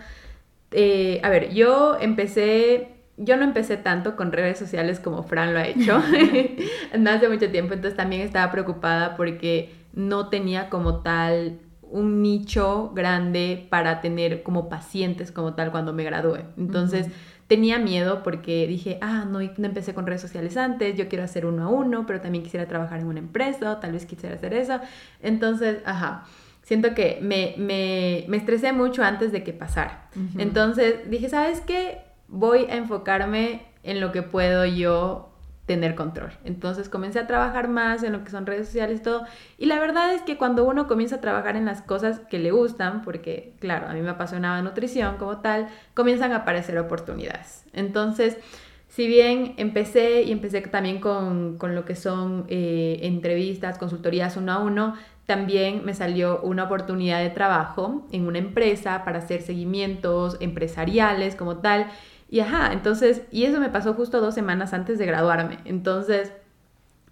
eh, 0.70 1.20
a 1.24 1.30
ver, 1.30 1.52
yo 1.52 1.98
empecé 2.00 2.97
yo 3.18 3.36
no 3.36 3.44
empecé 3.44 3.76
tanto 3.76 4.16
con 4.16 4.32
redes 4.32 4.58
sociales 4.58 5.00
como 5.00 5.22
Fran 5.22 5.52
lo 5.52 5.60
ha 5.60 5.66
hecho, 5.66 6.00
no 6.98 7.10
hace 7.10 7.28
mucho 7.28 7.50
tiempo, 7.50 7.74
entonces 7.74 7.96
también 7.96 8.22
estaba 8.22 8.50
preocupada 8.50 9.16
porque 9.16 9.74
no 9.92 10.28
tenía 10.28 10.70
como 10.70 11.00
tal 11.00 11.58
un 11.82 12.22
nicho 12.22 12.92
grande 12.94 13.66
para 13.70 14.00
tener 14.00 14.42
como 14.42 14.68
pacientes 14.68 15.32
como 15.32 15.54
tal 15.54 15.70
cuando 15.70 15.92
me 15.92 16.04
gradué. 16.04 16.44
Entonces 16.56 17.08
tenía 17.46 17.78
miedo 17.78 18.22
porque 18.22 18.66
dije, 18.66 18.98
ah, 19.00 19.24
no, 19.28 19.40
no 19.40 19.66
empecé 19.66 19.94
con 19.94 20.06
redes 20.06 20.20
sociales 20.20 20.56
antes, 20.56 20.96
yo 20.96 21.08
quiero 21.08 21.24
hacer 21.24 21.46
uno 21.46 21.64
a 21.64 21.68
uno, 21.68 22.04
pero 22.06 22.20
también 22.20 22.44
quisiera 22.44 22.66
trabajar 22.66 23.00
en 23.00 23.06
una 23.06 23.20
empresa, 23.20 23.72
o 23.72 23.76
tal 23.78 23.92
vez 23.92 24.04
quisiera 24.04 24.34
hacer 24.34 24.54
eso. 24.54 24.80
Entonces, 25.22 25.78
ajá 25.84 26.24
siento 26.68 26.94
que 26.94 27.18
me, 27.22 27.54
me, 27.56 28.26
me, 28.28 28.36
estresé 28.36 28.74
mucho 28.74 29.02
antes 29.02 29.32
de 29.32 29.42
que 29.42 29.54
pasara. 29.54 30.10
Entonces 30.36 31.08
dije, 31.08 31.30
¿sabes 31.30 31.62
qué? 31.62 32.07
Voy 32.28 32.66
a 32.66 32.76
enfocarme 32.76 33.66
en 33.82 34.00
lo 34.00 34.12
que 34.12 34.22
puedo 34.22 34.64
yo 34.64 35.28
tener 35.66 35.94
control. 35.94 36.30
Entonces 36.44 36.88
comencé 36.88 37.18
a 37.18 37.26
trabajar 37.26 37.68
más 37.68 38.02
en 38.02 38.12
lo 38.12 38.24
que 38.24 38.30
son 38.30 38.46
redes 38.46 38.66
sociales 38.66 39.02
todo. 39.02 39.24
Y 39.58 39.66
la 39.66 39.78
verdad 39.78 40.14
es 40.14 40.22
que 40.22 40.38
cuando 40.38 40.64
uno 40.64 40.88
comienza 40.88 41.16
a 41.16 41.20
trabajar 41.20 41.56
en 41.56 41.66
las 41.66 41.82
cosas 41.82 42.20
que 42.20 42.38
le 42.38 42.50
gustan, 42.50 43.02
porque 43.02 43.52
claro, 43.60 43.86
a 43.86 43.92
mí 43.92 44.00
me 44.00 44.10
apasionaba 44.10 44.62
nutrición 44.62 45.18
como 45.18 45.38
tal, 45.38 45.68
comienzan 45.92 46.32
a 46.32 46.36
aparecer 46.36 46.78
oportunidades. 46.78 47.66
Entonces, 47.74 48.38
si 48.88 49.06
bien 49.06 49.54
empecé 49.58 50.22
y 50.22 50.32
empecé 50.32 50.62
también 50.62 51.00
con, 51.00 51.58
lo 51.60 51.84
que 51.84 51.94
son 51.94 52.46
eh, 52.48 53.00
entrevistas, 53.02 53.76
consultorías 53.76 54.38
uno 54.38 54.52
a 54.52 54.58
uno, 54.60 54.94
también 55.26 55.84
me 55.84 55.92
salió 55.92 56.40
una 56.40 56.64
oportunidad 56.64 57.20
de 57.20 57.28
trabajo 57.28 58.06
en 58.10 58.26
una 58.26 58.38
empresa 58.38 59.04
para 59.04 59.18
hacer 59.18 59.42
seguimientos 59.42 60.38
empresariales 60.40 61.36
como 61.36 61.58
tal. 61.58 61.88
Y 62.28 62.40
ajá, 62.40 62.72
entonces, 62.72 63.22
y 63.30 63.44
eso 63.44 63.58
me 63.60 63.70
pasó 63.70 63.94
justo 63.94 64.20
dos 64.20 64.34
semanas 64.34 64.74
antes 64.74 64.98
de 64.98 65.06
graduarme. 65.06 65.58
Entonces, 65.64 66.32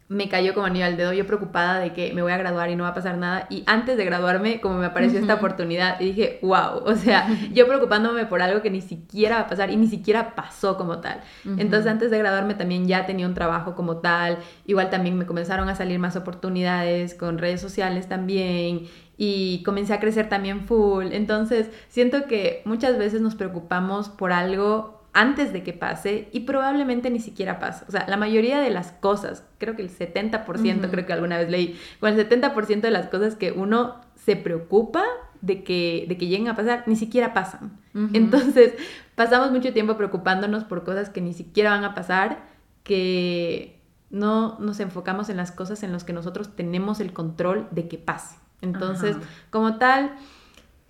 me 0.09 0.29
cayó 0.29 0.55
como 0.55 0.67
anillo 0.67 0.85
al 0.85 0.97
dedo, 0.97 1.12
yo 1.12 1.27
preocupada 1.27 1.81
de 1.81 1.93
que 1.93 2.12
me 2.12 2.23
voy 2.23 2.31
a 2.31 2.37
graduar 2.37 2.71
y 2.71 2.77
no 2.77 2.85
va 2.85 2.91
a 2.91 2.95
pasar 2.95 3.19
nada. 3.19 3.47
Y 3.51 3.64
antes 3.67 3.97
de 3.97 4.05
graduarme, 4.05 4.61
como 4.61 4.79
me 4.79 4.87
apareció 4.87 5.19
esta 5.19 5.35
oportunidad, 5.35 6.01
y 6.01 6.07
dije, 6.07 6.39
wow, 6.43 6.85
o 6.85 6.95
sea, 6.95 7.27
yo 7.53 7.67
preocupándome 7.67 8.25
por 8.27 8.41
algo 8.41 8.62
que 8.62 8.71
ni 8.71 8.81
siquiera 8.81 9.37
va 9.37 9.43
a 9.43 9.49
pasar 9.49 9.71
y 9.71 9.77
ni 9.77 9.89
siquiera 9.89 10.35
pasó 10.37 10.77
como 10.77 11.01
tal. 11.01 11.23
Entonces, 11.59 11.91
antes 11.91 12.11
de 12.11 12.19
graduarme 12.19 12.55
también 12.55 12.87
ya 12.87 13.05
tenía 13.05 13.27
un 13.27 13.35
trabajo 13.35 13.75
como 13.75 13.97
tal. 13.97 14.39
Igual 14.64 14.91
también 14.91 15.19
me 15.19 15.27
comenzaron 15.27 15.69
a 15.69 15.75
salir 15.75 15.99
más 15.99 16.14
oportunidades 16.14 17.14
con 17.14 17.39
redes 17.39 17.61
sociales 17.61 18.09
también. 18.09 18.87
Y 19.19 19.62
comencé 19.64 19.95
a 19.95 19.99
crecer 19.99 20.29
también 20.29 20.67
full. 20.67 21.07
Entonces, 21.11 21.71
siento 21.89 22.27
que 22.27 22.62
muchas 22.64 22.99
veces 22.99 23.23
nos 23.23 23.35
preocupamos 23.35 24.09
por 24.11 24.31
algo 24.31 24.95
antes 25.17 25.51
de 25.51 25.62
que 25.62 25.73
pase 25.73 26.29
y 26.31 26.41
probablemente 26.41 27.09
ni 27.09 27.21
siquiera 27.21 27.59
pasa. 27.59 27.87
O 27.89 27.91
sea, 27.91 28.05
la 28.07 28.19
mayoría 28.19 28.61
de 28.61 28.69
las 28.69 28.93
cosas, 28.93 29.45
creo 29.57 29.75
que 29.75 29.81
el 29.81 29.89
70%, 29.89 30.91
creo 30.91 31.07
que 31.07 31.12
alguna 31.14 31.39
vez 31.39 31.49
leí, 31.49 31.81
con 32.01 32.12
el 32.12 32.29
70% 32.29 32.83
de 32.83 32.91
las 32.91 33.09
cosas 33.09 33.35
que 33.35 33.51
uno 33.51 34.03
se 34.14 34.37
preocupa 34.37 35.03
de 35.41 35.64
que, 35.64 36.05
de 36.07 36.19
que 36.19 36.27
lleguen 36.27 36.49
a 36.49 36.55
pasar, 36.55 36.85
ni 36.87 36.97
siquiera 36.97 37.33
pasan. 37.33 37.79
Entonces, 38.12 38.75
pasamos 39.14 39.53
mucho 39.53 39.73
tiempo 39.73 39.97
preocupándonos 39.97 40.64
por 40.64 40.85
cosas 40.85 41.09
que 41.09 41.23
ni 41.23 41.33
siquiera 41.33 41.71
van 41.71 41.85
a 41.85 41.95
pasar, 41.95 42.45
que 42.83 43.81
no 44.11 44.59
nos 44.61 44.81
enfocamos 44.81 45.31
en 45.31 45.39
las 45.39 45.51
cosas 45.51 45.83
en 45.83 45.93
las 45.93 46.05
que 46.05 46.12
nosotros 46.12 46.55
tenemos 46.55 47.01
el 47.01 47.14
control 47.14 47.69
de 47.71 47.89
que 47.89 47.97
pase. 47.97 48.37
Entonces, 48.61 49.17
como 49.49 49.79
tal, 49.79 50.14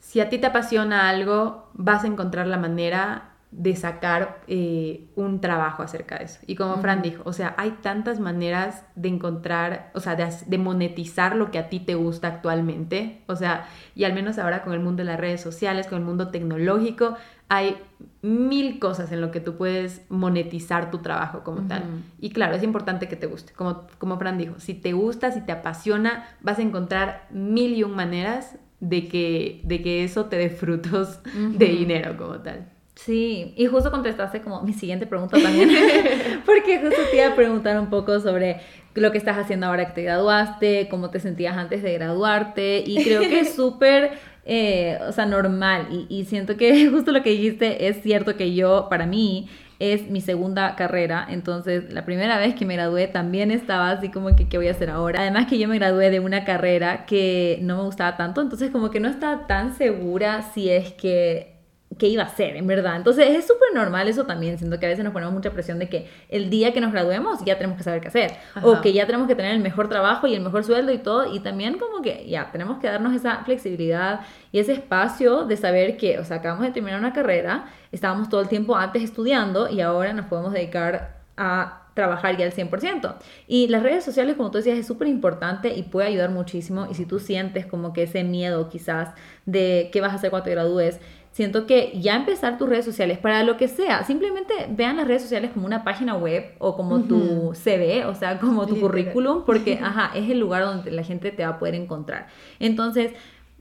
si 0.00 0.18
a 0.18 0.28
ti 0.28 0.38
te 0.38 0.48
apasiona 0.48 1.08
algo, 1.08 1.70
vas 1.74 2.02
a 2.02 2.08
encontrar 2.08 2.48
la 2.48 2.58
manera 2.58 3.35
de 3.56 3.74
sacar 3.74 4.42
eh, 4.48 5.08
un 5.16 5.40
trabajo 5.40 5.82
acerca 5.82 6.18
de 6.18 6.24
eso. 6.26 6.40
Y 6.46 6.56
como 6.56 6.76
Fran 6.76 7.00
dijo, 7.00 7.22
o 7.24 7.32
sea, 7.32 7.54
hay 7.56 7.70
tantas 7.80 8.20
maneras 8.20 8.84
de 8.96 9.08
encontrar, 9.08 9.90
o 9.94 10.00
sea, 10.00 10.14
de, 10.14 10.58
monetizar 10.58 11.34
lo 11.36 11.50
que 11.50 11.58
a 11.58 11.70
ti 11.70 11.80
te 11.80 11.94
gusta 11.94 12.28
actualmente. 12.28 13.22
O 13.26 13.34
sea, 13.34 13.66
y 13.94 14.04
al 14.04 14.12
menos 14.12 14.38
ahora 14.38 14.62
con 14.62 14.74
el 14.74 14.80
mundo 14.80 15.02
de 15.02 15.06
las 15.06 15.18
redes 15.18 15.40
sociales, 15.40 15.86
con 15.86 15.98
el 15.98 16.04
mundo 16.04 16.28
tecnológico, 16.28 17.14
hay 17.48 17.78
mil 18.20 18.78
cosas 18.78 19.10
en 19.10 19.22
lo 19.22 19.30
que 19.30 19.40
tú 19.40 19.56
puedes 19.56 20.02
monetizar 20.10 20.90
tu 20.90 20.98
trabajo 20.98 21.42
como 21.42 21.62
tal. 21.62 21.82
Y 22.20 22.30
claro, 22.30 22.56
es 22.56 22.62
importante 22.62 23.08
que 23.08 23.16
te 23.16 23.26
guste. 23.26 23.54
Como, 23.54 23.86
como 23.96 24.18
Fran 24.18 24.36
dijo, 24.36 24.60
si 24.60 24.74
te 24.74 24.92
gusta, 24.92 25.32
si 25.32 25.40
te 25.40 25.52
apasiona, 25.52 26.28
vas 26.42 26.58
a 26.58 26.62
encontrar 26.62 27.26
mil 27.30 27.72
y 27.72 27.84
un 27.84 27.96
maneras 27.96 28.58
de 28.80 29.08
que, 29.08 29.62
de 29.64 29.80
que 29.80 30.04
eso 30.04 30.26
te 30.26 30.36
dé 30.36 30.50
frutos 30.50 31.20
de 31.24 31.66
dinero 31.66 32.18
como 32.18 32.40
tal. 32.40 32.75
Sí, 32.96 33.52
y 33.56 33.66
justo 33.66 33.90
contestaste 33.90 34.40
como 34.40 34.62
mi 34.62 34.72
siguiente 34.72 35.06
pregunta 35.06 35.36
también, 35.38 35.68
porque 36.46 36.80
justo 36.80 36.96
te 37.10 37.18
iba 37.18 37.28
a 37.28 37.36
preguntar 37.36 37.78
un 37.78 37.90
poco 37.90 38.18
sobre 38.20 38.60
lo 38.94 39.12
que 39.12 39.18
estás 39.18 39.36
haciendo 39.36 39.66
ahora 39.66 39.86
que 39.86 39.92
te 39.92 40.02
graduaste, 40.02 40.88
cómo 40.88 41.10
te 41.10 41.20
sentías 41.20 41.58
antes 41.58 41.82
de 41.82 41.92
graduarte, 41.92 42.82
y 42.86 43.04
creo 43.04 43.20
que 43.20 43.40
es 43.40 43.52
súper, 43.54 44.12
eh, 44.46 44.98
o 45.06 45.12
sea, 45.12 45.26
normal, 45.26 45.88
y, 45.90 46.06
y 46.08 46.24
siento 46.24 46.56
que 46.56 46.88
justo 46.90 47.12
lo 47.12 47.22
que 47.22 47.30
dijiste 47.30 47.86
es 47.86 48.02
cierto 48.02 48.34
que 48.34 48.54
yo, 48.54 48.86
para 48.88 49.04
mí, 49.04 49.50
es 49.78 50.08
mi 50.08 50.22
segunda 50.22 50.74
carrera, 50.74 51.26
entonces 51.28 51.92
la 51.92 52.06
primera 52.06 52.38
vez 52.38 52.54
que 52.54 52.64
me 52.64 52.76
gradué 52.76 53.08
también 53.08 53.50
estaba 53.50 53.90
así 53.90 54.10
como 54.10 54.34
que 54.34 54.48
qué 54.48 54.56
voy 54.56 54.68
a 54.68 54.70
hacer 54.70 54.88
ahora. 54.88 55.20
Además 55.20 55.48
que 55.48 55.58
yo 55.58 55.68
me 55.68 55.76
gradué 55.78 56.08
de 56.10 56.18
una 56.20 56.46
carrera 56.46 57.04
que 57.04 57.58
no 57.60 57.76
me 57.76 57.82
gustaba 57.82 58.16
tanto, 58.16 58.40
entonces 58.40 58.70
como 58.70 58.90
que 58.90 59.00
no 59.00 59.08
estaba 59.10 59.46
tan 59.46 59.76
segura 59.76 60.50
si 60.54 60.70
es 60.70 60.94
que 60.94 61.55
qué 61.98 62.08
iba 62.08 62.24
a 62.24 62.28
ser, 62.28 62.56
en 62.56 62.66
verdad. 62.66 62.96
Entonces 62.96 63.28
es 63.30 63.46
súper 63.46 63.68
normal 63.74 64.08
eso 64.08 64.26
también, 64.26 64.58
siento 64.58 64.78
que 64.78 64.86
a 64.86 64.88
veces 64.88 65.04
nos 65.04 65.12
ponemos 65.12 65.32
mucha 65.32 65.50
presión 65.50 65.78
de 65.78 65.88
que 65.88 66.08
el 66.28 66.50
día 66.50 66.72
que 66.72 66.80
nos 66.80 66.92
graduemos 66.92 67.44
ya 67.44 67.56
tenemos 67.56 67.78
que 67.78 67.84
saber 67.84 68.00
qué 68.00 68.08
hacer, 68.08 68.32
o 68.62 68.80
que 68.80 68.92
ya 68.92 69.06
tenemos 69.06 69.28
que 69.28 69.34
tener 69.34 69.52
el 69.52 69.60
mejor 69.60 69.88
trabajo 69.88 70.26
y 70.26 70.34
el 70.34 70.42
mejor 70.42 70.64
sueldo 70.64 70.92
y 70.92 70.98
todo, 70.98 71.32
y 71.32 71.40
también 71.40 71.78
como 71.78 72.02
que 72.02 72.28
ya 72.28 72.50
tenemos 72.52 72.78
que 72.80 72.88
darnos 72.88 73.14
esa 73.14 73.44
flexibilidad 73.44 74.20
y 74.52 74.58
ese 74.58 74.72
espacio 74.72 75.44
de 75.44 75.56
saber 75.56 75.96
que, 75.96 76.18
o 76.18 76.24
sea, 76.24 76.38
acabamos 76.38 76.66
de 76.66 76.72
terminar 76.72 76.98
una 76.98 77.12
carrera, 77.12 77.66
estábamos 77.92 78.28
todo 78.28 78.40
el 78.40 78.48
tiempo 78.48 78.76
antes 78.76 79.02
estudiando 79.02 79.68
y 79.70 79.80
ahora 79.80 80.12
nos 80.12 80.26
podemos 80.26 80.52
dedicar 80.52 81.16
a 81.36 81.82
trabajar 81.94 82.36
ya 82.36 82.44
al 82.44 82.52
100%. 82.52 83.14
Y 83.46 83.68
las 83.68 83.82
redes 83.82 84.04
sociales, 84.04 84.36
como 84.36 84.50
tú 84.50 84.58
decías, 84.58 84.78
es 84.78 84.86
súper 84.86 85.08
importante 85.08 85.74
y 85.74 85.82
puede 85.82 86.08
ayudar 86.08 86.30
muchísimo. 86.30 86.86
Y 86.90 86.94
si 86.94 87.06
tú 87.06 87.18
sientes 87.18 87.64
como 87.64 87.94
que 87.94 88.02
ese 88.02 88.22
miedo 88.22 88.68
quizás 88.68 89.14
de 89.46 89.88
qué 89.92 90.02
vas 90.02 90.12
a 90.12 90.16
hacer 90.16 90.28
cuando 90.28 90.44
te 90.44 90.50
gradúes, 90.50 91.00
Siento 91.36 91.66
que 91.66 91.92
ya 92.00 92.16
empezar 92.16 92.56
tus 92.56 92.66
redes 92.66 92.86
sociales 92.86 93.18
para 93.18 93.42
lo 93.42 93.58
que 93.58 93.68
sea, 93.68 94.04
simplemente 94.04 94.54
vean 94.70 94.96
las 94.96 95.06
redes 95.06 95.20
sociales 95.20 95.50
como 95.52 95.66
una 95.66 95.84
página 95.84 96.16
web 96.16 96.54
o 96.60 96.74
como 96.74 97.02
tu 97.02 97.52
CV, 97.52 98.06
o 98.06 98.14
sea, 98.14 98.38
como 98.40 98.66
tu 98.66 98.80
currículum, 98.80 99.44
porque 99.44 99.78
ajá, 99.82 100.12
es 100.14 100.30
el 100.30 100.40
lugar 100.40 100.64
donde 100.64 100.90
la 100.90 101.02
gente 101.02 101.32
te 101.32 101.42
va 101.42 101.50
a 101.50 101.58
poder 101.58 101.74
encontrar. 101.74 102.28
Entonces, 102.58 103.12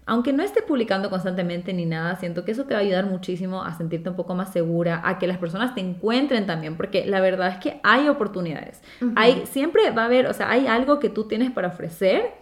aunque 0.06 0.32
no 0.32 0.42
esté 0.42 0.62
publicando 0.62 1.10
constantemente 1.10 1.74
ni 1.74 1.86
nada, 1.86 2.16
siento 2.16 2.46
que 2.46 2.54
eso 2.54 2.64
te 2.64 2.76
va 2.76 2.80
a 2.80 2.84
ayudar 2.84 3.08
muchísimo 3.08 3.62
a 3.62 3.74
sentirte 3.74 4.10
un 4.10 4.16
poco 4.16 4.36
más 4.36 4.54
segura, 4.54 5.02
a 5.04 5.20
que 5.20 5.28
las 5.28 5.38
personas 5.38 5.76
te 5.76 5.82
encuentren 5.82 6.46
también, 6.46 6.78
porque 6.78 7.06
la 7.06 7.20
verdad 7.20 7.50
es 7.50 7.58
que 7.58 7.82
hay 7.84 8.08
oportunidades. 8.08 8.82
Hay 9.18 9.44
siempre 9.48 9.92
va 9.92 10.04
a 10.04 10.06
haber, 10.06 10.28
o 10.28 10.34
sea, 10.34 10.50
hay 10.50 10.68
algo 10.68 11.00
que 11.00 11.10
tú 11.10 11.26
tienes 11.26 11.52
para 11.52 11.68
ofrecer 11.68 12.36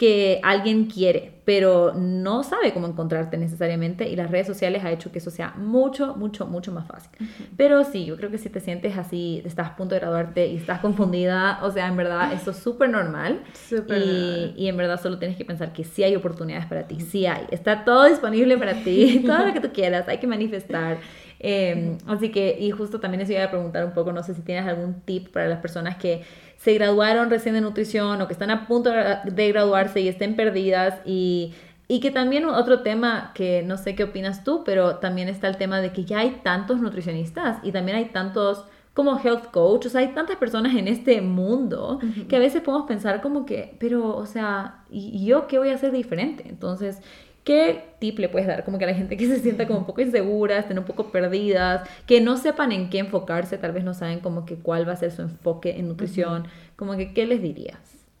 que 0.00 0.40
alguien 0.42 0.86
quiere, 0.86 1.42
pero 1.44 1.92
no 1.92 2.42
sabe 2.42 2.72
cómo 2.72 2.86
encontrarte 2.86 3.36
necesariamente 3.36 4.08
y 4.08 4.16
las 4.16 4.30
redes 4.30 4.46
sociales 4.46 4.82
ha 4.82 4.90
hecho 4.90 5.12
que 5.12 5.18
eso 5.18 5.30
sea 5.30 5.52
mucho, 5.58 6.16
mucho, 6.16 6.46
mucho 6.46 6.72
más 6.72 6.86
fácil. 6.86 7.10
Pero 7.58 7.84
sí, 7.84 8.06
yo 8.06 8.16
creo 8.16 8.30
que 8.30 8.38
si 8.38 8.48
te 8.48 8.60
sientes 8.60 8.96
así, 8.96 9.42
estás 9.44 9.68
a 9.68 9.76
punto 9.76 9.94
de 9.94 10.00
graduarte 10.00 10.46
y 10.46 10.56
estás 10.56 10.80
confundida, 10.80 11.58
o 11.62 11.70
sea, 11.70 11.86
en 11.86 11.98
verdad 11.98 12.32
eso 12.32 12.52
es 12.52 12.56
súper 12.56 12.88
normal. 12.88 13.42
y, 13.70 14.54
y, 14.56 14.68
en 14.68 14.76
verdad 14.78 14.98
solo 14.98 15.18
tienes 15.18 15.36
que 15.36 15.44
pensar 15.44 15.74
que 15.74 15.84
sí 15.84 16.02
hay 16.02 16.16
oportunidades 16.16 16.64
para 16.64 16.88
ti, 16.88 16.98
sí 17.00 17.26
hay, 17.26 17.44
está 17.50 17.84
todo 17.84 18.06
disponible 18.06 18.56
para 18.56 18.82
ti, 18.82 19.22
todo 19.26 19.48
lo 19.48 19.52
que 19.52 19.60
tú 19.60 19.70
quieras, 19.70 20.08
hay 20.08 20.16
que 20.16 20.26
manifestar. 20.26 20.96
Em, 21.42 21.96
así 22.06 22.30
que, 22.30 22.56
y 22.60 22.70
justo 22.70 23.00
también 23.00 23.22
eso 23.22 23.32
iba 23.32 23.44
a 23.44 23.50
preguntar 23.50 23.84
un 23.86 23.92
poco, 23.92 24.12
no 24.12 24.22
sé 24.22 24.34
si 24.34 24.42
tienes 24.42 24.66
algún 24.68 25.00
tip 25.00 25.32
para 25.32 25.48
las 25.48 25.60
personas 25.60 25.96
que 25.96 26.22
se 26.58 26.74
graduaron 26.74 27.30
recién 27.30 27.54
de 27.54 27.62
nutrición 27.62 28.20
o 28.20 28.26
que 28.26 28.34
están 28.34 28.50
a 28.50 28.66
punto 28.66 28.90
de 28.90 29.48
graduarse 29.48 30.02
y 30.02 30.08
estén 30.08 30.36
perdidas 30.36 31.00
y, 31.06 31.54
y 31.88 32.00
que 32.00 32.10
también 32.10 32.44
otro 32.44 32.82
tema 32.82 33.32
que 33.34 33.62
no 33.62 33.78
sé 33.78 33.94
qué 33.94 34.04
opinas 34.04 34.44
tú, 34.44 34.64
pero 34.64 34.96
también 34.96 35.28
está 35.28 35.48
el 35.48 35.56
tema 35.56 35.80
de 35.80 35.92
que 35.92 36.04
ya 36.04 36.18
hay 36.18 36.40
tantos 36.42 36.78
nutricionistas 36.80 37.56
y 37.62 37.72
también 37.72 37.96
hay 37.96 38.04
tantos 38.06 38.66
como 38.92 39.18
health 39.18 39.50
coach, 39.50 39.86
o 39.86 39.88
sea, 39.88 40.02
hay 40.02 40.08
tantas 40.08 40.36
personas 40.36 40.74
en 40.74 40.88
este 40.88 41.22
mundo 41.22 42.00
que 42.28 42.36
a 42.36 42.38
veces 42.38 42.60
podemos 42.60 42.86
pensar 42.86 43.22
como 43.22 43.46
que, 43.46 43.76
pero, 43.78 44.14
o 44.14 44.26
sea, 44.26 44.84
¿y 44.90 45.24
yo 45.24 45.46
qué 45.46 45.58
voy 45.58 45.70
a 45.70 45.76
hacer 45.76 45.92
diferente? 45.92 46.44
Entonces, 46.48 47.00
¿Qué 47.44 47.94
tip 47.98 48.18
le 48.18 48.28
puedes 48.28 48.46
dar? 48.46 48.64
Como 48.64 48.78
que 48.78 48.84
a 48.84 48.88
la 48.88 48.94
gente 48.94 49.16
que 49.16 49.26
se 49.26 49.38
sienta 49.38 49.66
como 49.66 49.80
un 49.80 49.86
poco 49.86 50.02
insegura, 50.02 50.58
estén 50.58 50.78
un 50.78 50.84
poco 50.84 51.10
perdidas, 51.10 51.88
que 52.06 52.20
no 52.20 52.36
sepan 52.36 52.72
en 52.72 52.90
qué 52.90 52.98
enfocarse, 52.98 53.56
tal 53.56 53.72
vez 53.72 53.84
no 53.84 53.94
saben 53.94 54.20
como 54.20 54.44
que 54.44 54.56
cuál 54.56 54.86
va 54.86 54.92
a 54.92 54.96
ser 54.96 55.10
su 55.10 55.22
enfoque 55.22 55.78
en 55.78 55.88
nutrición, 55.88 56.48
como 56.76 56.96
que 56.96 57.14
¿qué 57.14 57.26
les 57.26 57.40
dirías? 57.40 57.78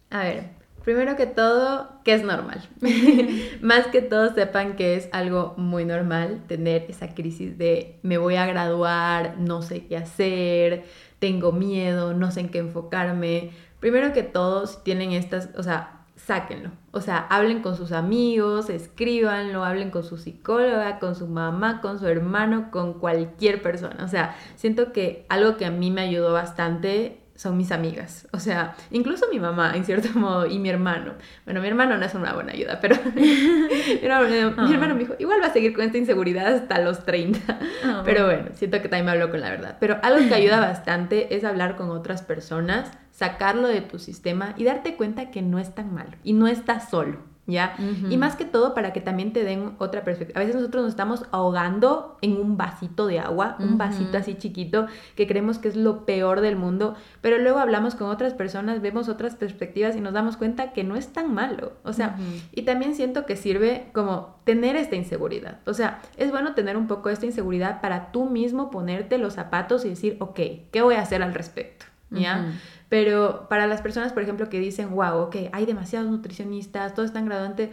A 0.08 0.24
ver, 0.24 0.44
primero 0.84 1.16
que 1.16 1.26
todo, 1.26 1.90
que 2.02 2.14
es 2.14 2.24
normal. 2.24 2.62
Más 3.60 3.86
que 3.88 4.00
todo 4.00 4.34
sepan 4.34 4.76
que 4.76 4.96
es 4.96 5.08
algo 5.12 5.54
muy 5.56 5.84
normal 5.84 6.42
tener 6.48 6.86
esa 6.88 7.14
crisis 7.14 7.58
de 7.58 7.98
me 8.02 8.18
voy 8.18 8.36
a 8.36 8.46
graduar, 8.46 9.36
no 9.38 9.62
sé 9.62 9.86
qué 9.86 9.96
hacer, 9.98 10.84
tengo 11.18 11.52
miedo, 11.52 12.14
no 12.14 12.30
sé 12.30 12.40
en 12.40 12.48
qué 12.48 12.58
enfocarme. 12.58 13.50
Primero 13.80 14.12
que 14.12 14.22
todo, 14.22 14.66
si 14.66 14.78
tienen 14.82 15.12
estas, 15.12 15.50
o 15.56 15.62
sea, 15.62 15.99
sáquenlo. 16.26 16.70
O 16.92 17.00
sea, 17.00 17.18
hablen 17.18 17.62
con 17.62 17.76
sus 17.76 17.92
amigos, 17.92 18.70
escríbanlo, 18.70 19.64
hablen 19.64 19.90
con 19.90 20.04
su 20.04 20.16
psicóloga, 20.16 20.98
con 20.98 21.14
su 21.14 21.26
mamá, 21.26 21.80
con 21.80 21.98
su 21.98 22.06
hermano, 22.06 22.70
con 22.70 22.94
cualquier 22.94 23.62
persona. 23.62 24.04
O 24.04 24.08
sea, 24.08 24.36
siento 24.56 24.92
que 24.92 25.26
algo 25.28 25.56
que 25.56 25.66
a 25.66 25.70
mí 25.70 25.90
me 25.90 26.02
ayudó 26.02 26.32
bastante 26.32 27.20
son 27.40 27.56
mis 27.56 27.72
amigas. 27.72 28.28
O 28.32 28.38
sea, 28.38 28.74
incluso 28.90 29.24
mi 29.32 29.40
mamá, 29.40 29.72
en 29.74 29.86
cierto 29.86 30.10
modo, 30.18 30.44
y 30.44 30.58
mi 30.58 30.68
hermano. 30.68 31.14
Bueno, 31.46 31.62
mi 31.62 31.68
hermano 31.68 31.96
no 31.96 32.04
es 32.04 32.14
una 32.14 32.34
buena 32.34 32.52
ayuda, 32.52 32.78
pero 32.82 32.96
mi, 33.14 33.58
hermano, 34.02 34.54
ah. 34.58 34.94
me 34.94 34.98
dijo, 34.98 35.14
igual 35.18 35.40
va 35.42 35.46
a 35.46 35.52
seguir 35.52 35.72
con 35.72 35.84
esta 35.84 35.96
inseguridad 35.96 36.46
hasta 36.54 36.80
los 36.80 37.06
30. 37.06 37.58
Ah, 37.82 38.02
pero 38.04 38.26
bueno, 38.26 38.50
siento 38.52 38.82
que 38.82 38.88
también 38.88 39.06
me 39.06 39.12
habló 39.12 39.30
con 39.30 39.40
la 39.40 39.48
verdad. 39.48 39.78
Pero 39.80 39.98
algo 40.02 40.28
que 40.28 40.34
ayuda 40.34 40.60
bastante 40.60 41.34
es 41.34 41.44
hablar 41.44 41.76
con 41.76 41.88
otras 41.88 42.20
personas, 42.20 42.90
sacarlo 43.20 43.68
de 43.68 43.82
tu 43.82 43.98
sistema 43.98 44.54
y 44.56 44.64
darte 44.64 44.96
cuenta 44.96 45.30
que 45.30 45.42
no 45.42 45.58
es 45.58 45.74
tan 45.74 45.92
malo 45.92 46.12
y 46.24 46.32
no 46.32 46.46
estás 46.46 46.88
solo. 46.88 47.18
¿ya? 47.46 47.74
Y 48.08 48.16
más 48.16 48.36
que 48.36 48.44
todo 48.44 48.74
para 48.74 48.92
que 48.92 49.00
también 49.00 49.32
te 49.32 49.44
den 49.44 49.74
otra 49.78 50.04
perspectiva. 50.04 50.40
A 50.40 50.44
veces 50.44 50.54
nosotros 50.54 50.84
nos 50.84 50.92
estamos 50.92 51.24
ahogando 51.32 52.16
en 52.22 52.36
un 52.36 52.56
vasito 52.56 53.06
de 53.06 53.18
agua, 53.18 53.56
un 53.58 53.76
vasito 53.76 54.16
así 54.16 54.36
chiquito, 54.36 54.86
que 55.16 55.26
creemos 55.26 55.58
que 55.58 55.68
es 55.68 55.76
lo 55.76 56.06
peor 56.06 56.40
del 56.40 56.56
mundo, 56.56 56.94
pero 57.20 57.38
luego 57.38 57.58
hablamos 57.58 57.94
con 57.94 58.08
otras 58.08 58.34
personas, 58.34 58.80
vemos 58.80 59.08
otras 59.08 59.34
perspectivas 59.34 59.96
y 59.96 60.00
nos 60.00 60.12
damos 60.12 60.36
cuenta 60.36 60.72
que 60.72 60.84
no 60.84 60.96
es 60.96 61.12
tan 61.12 61.34
malo. 61.34 61.72
O 61.82 61.92
sea, 61.92 62.16
y 62.52 62.62
también 62.62 62.94
siento 62.94 63.26
que 63.26 63.36
sirve 63.36 63.90
como 63.92 64.36
tener 64.44 64.76
esta 64.76 64.96
inseguridad. 64.96 65.58
O 65.66 65.74
sea, 65.74 66.00
es 66.16 66.30
bueno 66.30 66.54
tener 66.54 66.76
un 66.76 66.86
poco 66.86 67.10
esta 67.10 67.26
inseguridad 67.26 67.80
para 67.80 68.12
tú 68.12 68.30
mismo 68.30 68.70
ponerte 68.70 69.18
los 69.18 69.34
zapatos 69.34 69.84
y 69.84 69.90
decir, 69.90 70.16
ok, 70.20 70.38
¿qué 70.70 70.82
voy 70.82 70.94
a 70.94 71.02
hacer 71.02 71.22
al 71.22 71.34
respecto? 71.34 71.86
¿Ya? 72.12 72.54
Pero 72.90 73.46
para 73.48 73.66
las 73.66 73.80
personas, 73.80 74.12
por 74.12 74.22
ejemplo, 74.22 74.50
que 74.50 74.60
dicen, 74.60 74.90
wow, 74.90 75.20
ok, 75.20 75.36
hay 75.52 75.64
demasiados 75.64 76.10
nutricionistas, 76.10 76.92
todo 76.92 77.06
es 77.06 77.12
tan 77.12 77.24
graduante, 77.24 77.70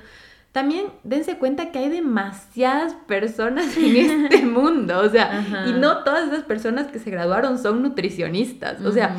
también 0.53 0.88
dense 1.03 1.38
cuenta 1.38 1.72
que 1.72 1.80
hay 1.80 1.89
demasiadas 1.89 2.93
personas 3.07 3.76
en 3.76 3.95
este 4.26 4.45
mundo, 4.45 4.99
o 4.99 5.09
sea, 5.09 5.65
y 5.68 5.74
no 5.74 6.03
todas 6.03 6.28
esas 6.30 6.43
personas 6.43 6.88
que 6.88 6.99
se 6.99 7.11
graduaron 7.11 7.57
son 7.57 7.84
nutricionistas, 7.84 8.82
o 8.82 8.91
sea, 8.91 9.15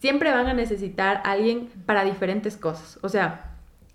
siempre 0.00 0.30
van 0.30 0.46
a 0.46 0.54
necesitar 0.54 1.22
a 1.24 1.32
alguien 1.32 1.68
para 1.86 2.04
diferentes 2.04 2.56
cosas, 2.56 2.98
o 3.02 3.08
sea, 3.08 3.47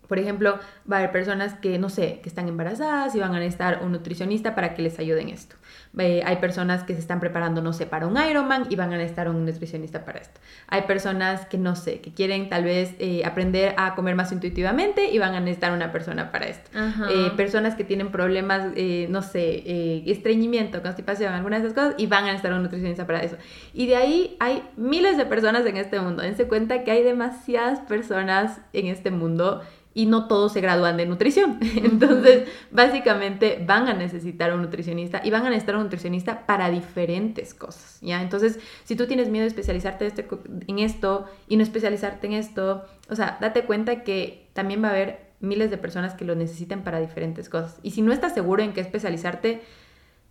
por 0.08 0.20
ejemplo, 0.20 0.60
va 0.92 0.98
a 0.98 1.00
haber 1.00 1.12
personas 1.12 1.54
que, 1.56 1.80
no 1.80 1.90
sé, 1.90 2.20
que 2.22 2.30
están 2.30 2.48
embarazadas 2.48 3.16
y 3.16 3.20
van 3.20 3.34
a 3.36 3.40
necesitar 3.40 3.80
un 3.84 3.92
nutricionista 3.92 4.56
para 4.56 4.74
que 4.76 4.82
les 4.82 5.00
ayuden 5.00 5.30
esto. 5.30 5.56
hay 5.98 6.36
personas 6.38 6.84
que 6.84 6.94
se 6.94 7.00
están 7.00 7.20
preparando, 7.20 7.62
no 7.62 7.74
sé, 7.74 7.86
para 7.86 8.08
un 8.08 8.18
Ironman 8.18 8.68
y 8.70 8.76
van 8.76 8.92
a 8.94 8.98
necesitar 8.98 9.30
un 9.30 9.46
nutricionista 9.46 10.06
para 10.06 10.20
esto. 10.20 10.40
Hay 10.68 10.84
personas 10.84 11.46
que, 11.46 11.58
no 11.58 11.76
sé, 11.76 12.02
que 12.02 12.14
quieren 12.14 12.50
tal 12.50 12.64
vez 12.64 12.96
eh, 13.00 13.24
aprender 13.26 13.76
a 13.78 13.96
comer 13.96 14.16
más 14.16 14.32
intuitivamente 14.32 15.12
y 15.12 15.20
van 15.20 15.36
a 15.36 15.40
necesitar 15.40 15.72
una 15.72 15.92
persona 15.92 16.32
para 16.32 16.48
esto. 16.48 16.70
Eh, 17.10 17.32
personas 17.38 17.76
que 17.76 17.84
tienen 17.84 18.12
problemas, 18.12 18.72
eh, 18.76 19.08
no 19.10 19.22
sé, 19.22 20.02
estreñimiento, 20.12 20.82
constipación, 20.82 21.34
algunas 21.34 21.62
de 21.62 21.70
esas 21.70 21.78
cosas 21.78 21.96
y 21.98 22.08
van 22.08 22.24
a 22.24 22.28
necesitar 22.28 22.54
un 22.54 22.64
nutricionista 22.64 23.06
para 23.06 23.22
eso. 23.22 23.38
Y 23.74 23.88
de 23.88 23.96
ahí 23.96 24.38
hay 24.40 24.64
miles 24.76 25.18
de 25.18 25.26
personas 25.26 25.66
en 25.66 25.78
este 25.78 26.00
mundo. 26.00 26.24
Dense 26.24 26.48
cuenta 26.48 26.84
que 26.84 26.92
hay 26.92 27.04
demasiadas 27.04 27.80
personas 27.82 28.60
en 28.74 28.88
este 28.88 29.12
mundo 29.12 29.62
y 29.94 30.06
no 30.08 30.28
todos 30.28 30.54
se 30.54 30.62
gradúan 30.62 30.98
de 30.98 31.06
nutrición. 31.06 31.60
Entonces, 31.76 32.48
básicamente 32.72 33.64
van 33.66 33.88
a 33.88 33.94
necesitar 33.94 34.54
un 34.54 34.62
nutricionista 34.62 35.22
y 35.24 35.30
van 35.30 35.46
a 35.46 35.50
necesitar 35.50 35.76
un 35.76 35.84
nutricionista 35.84 36.46
para 36.46 36.70
diferentes 36.70 37.54
cosas, 37.54 38.00
¿ya? 38.02 38.22
Entonces, 38.22 38.60
si 38.84 38.96
tú 38.96 39.06
tienes 39.06 39.30
miedo 39.30 39.44
de 39.44 39.50
especializarte 39.50 40.06
este 40.06 40.28
en 40.68 40.80
esto 40.80 41.26
y 41.48 41.58
no 41.58 41.64
especializarte 41.64 42.28
en 42.28 42.34
esto, 42.34 42.86
o 43.10 43.16
sea, 43.16 43.38
date 43.40 43.66
cuenta 43.66 44.04
que 44.04 44.48
también 44.54 44.84
va 44.84 44.88
a 44.88 44.92
haber 44.92 45.34
miles 45.40 45.70
de 45.70 45.78
personas 45.78 46.14
que 46.14 46.26
lo 46.26 46.36
necesiten 46.36 46.84
para 46.84 47.00
diferentes 47.00 47.50
cosas. 47.50 47.78
Y 47.84 47.92
si 47.92 48.02
no 48.02 48.14
estás 48.14 48.34
seguro 48.34 48.64
en 48.64 48.74
qué 48.74 48.82
especializarte, 48.82 49.62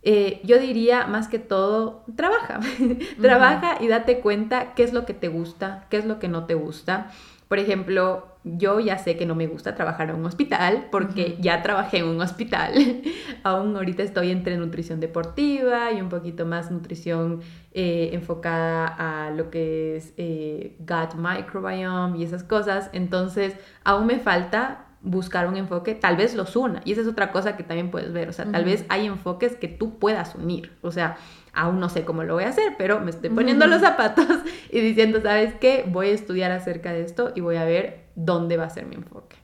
eh, 0.01 0.41
yo 0.43 0.59
diría 0.59 1.05
más 1.07 1.29
que 1.29 1.39
todo, 1.39 2.03
trabaja, 2.15 2.59
trabaja 3.21 3.77
y 3.79 3.87
date 3.87 4.19
cuenta 4.19 4.73
qué 4.73 4.83
es 4.83 4.91
lo 4.91 5.05
que 5.05 5.13
te 5.13 5.29
gusta, 5.29 5.85
qué 5.89 5.97
es 5.97 6.05
lo 6.05 6.19
que 6.19 6.27
no 6.27 6.45
te 6.45 6.55
gusta. 6.55 7.11
Por 7.47 7.59
ejemplo, 7.59 8.32
yo 8.43 8.79
ya 8.79 8.97
sé 8.97 9.15
que 9.15 9.25
no 9.25 9.35
me 9.35 9.47
gusta 9.47 9.75
trabajar 9.75 10.09
en 10.09 10.17
un 10.17 10.25
hospital 10.25 10.87
porque 10.91 11.37
ya 11.39 11.61
trabajé 11.61 11.99
en 11.99 12.05
un 12.05 12.21
hospital. 12.21 12.73
Aún 13.43 13.75
ahorita 13.75 14.03
estoy 14.03 14.31
entre 14.31 14.57
nutrición 14.57 14.99
deportiva 14.99 15.91
y 15.91 16.01
un 16.01 16.09
poquito 16.09 16.45
más 16.45 16.71
nutrición 16.71 17.41
eh, 17.71 18.09
enfocada 18.13 18.85
a 18.87 19.31
lo 19.31 19.49
que 19.49 19.97
es 19.97 20.13
eh, 20.17 20.75
gut 20.79 21.15
microbiome 21.15 22.17
y 22.17 22.23
esas 22.23 22.43
cosas. 22.43 22.89
Entonces, 22.93 23.55
aún 23.83 24.07
me 24.07 24.19
falta 24.19 24.87
buscar 25.01 25.47
un 25.47 25.57
enfoque, 25.57 25.95
tal 25.95 26.15
vez 26.15 26.33
los 26.33 26.55
una. 26.55 26.81
Y 26.85 26.93
esa 26.93 27.01
es 27.01 27.07
otra 27.07 27.31
cosa 27.31 27.57
que 27.57 27.63
también 27.63 27.91
puedes 27.91 28.13
ver. 28.13 28.29
O 28.29 28.33
sea, 28.33 28.45
tal 28.45 28.65
vez 28.65 28.85
hay 28.89 29.05
enfoques 29.05 29.55
que 29.55 29.67
tú 29.67 29.99
puedas 29.99 30.35
unir. 30.35 30.71
O 30.81 30.91
sea, 30.91 31.17
Aún 31.55 31.79
no 31.79 31.87
sé 31.87 32.03
cómo 32.03 32.23
lo 32.23 32.33
voy 32.33 32.45
a 32.45 32.49
hacer, 32.49 32.73
pero 32.79 32.99
me 32.99 33.11
estoy 33.11 33.29
poniendo 33.29 33.67
los 33.67 33.79
zapatos 33.79 34.25
y 34.71 34.79
diciendo, 34.79 35.21
¿sabes 35.21 35.53
qué? 35.53 35.85
Voy 35.87 36.07
a 36.07 36.11
estudiar 36.11 36.51
acerca 36.51 36.91
de 36.91 37.03
esto 37.03 37.31
y 37.35 37.41
voy 37.41 37.57
a 37.57 37.63
ver 37.63 38.02
dónde 38.15 38.57
va 38.57 38.65
a 38.65 38.69
ser 38.69 38.85
mi 38.85 38.95
enfoque. 38.95 39.43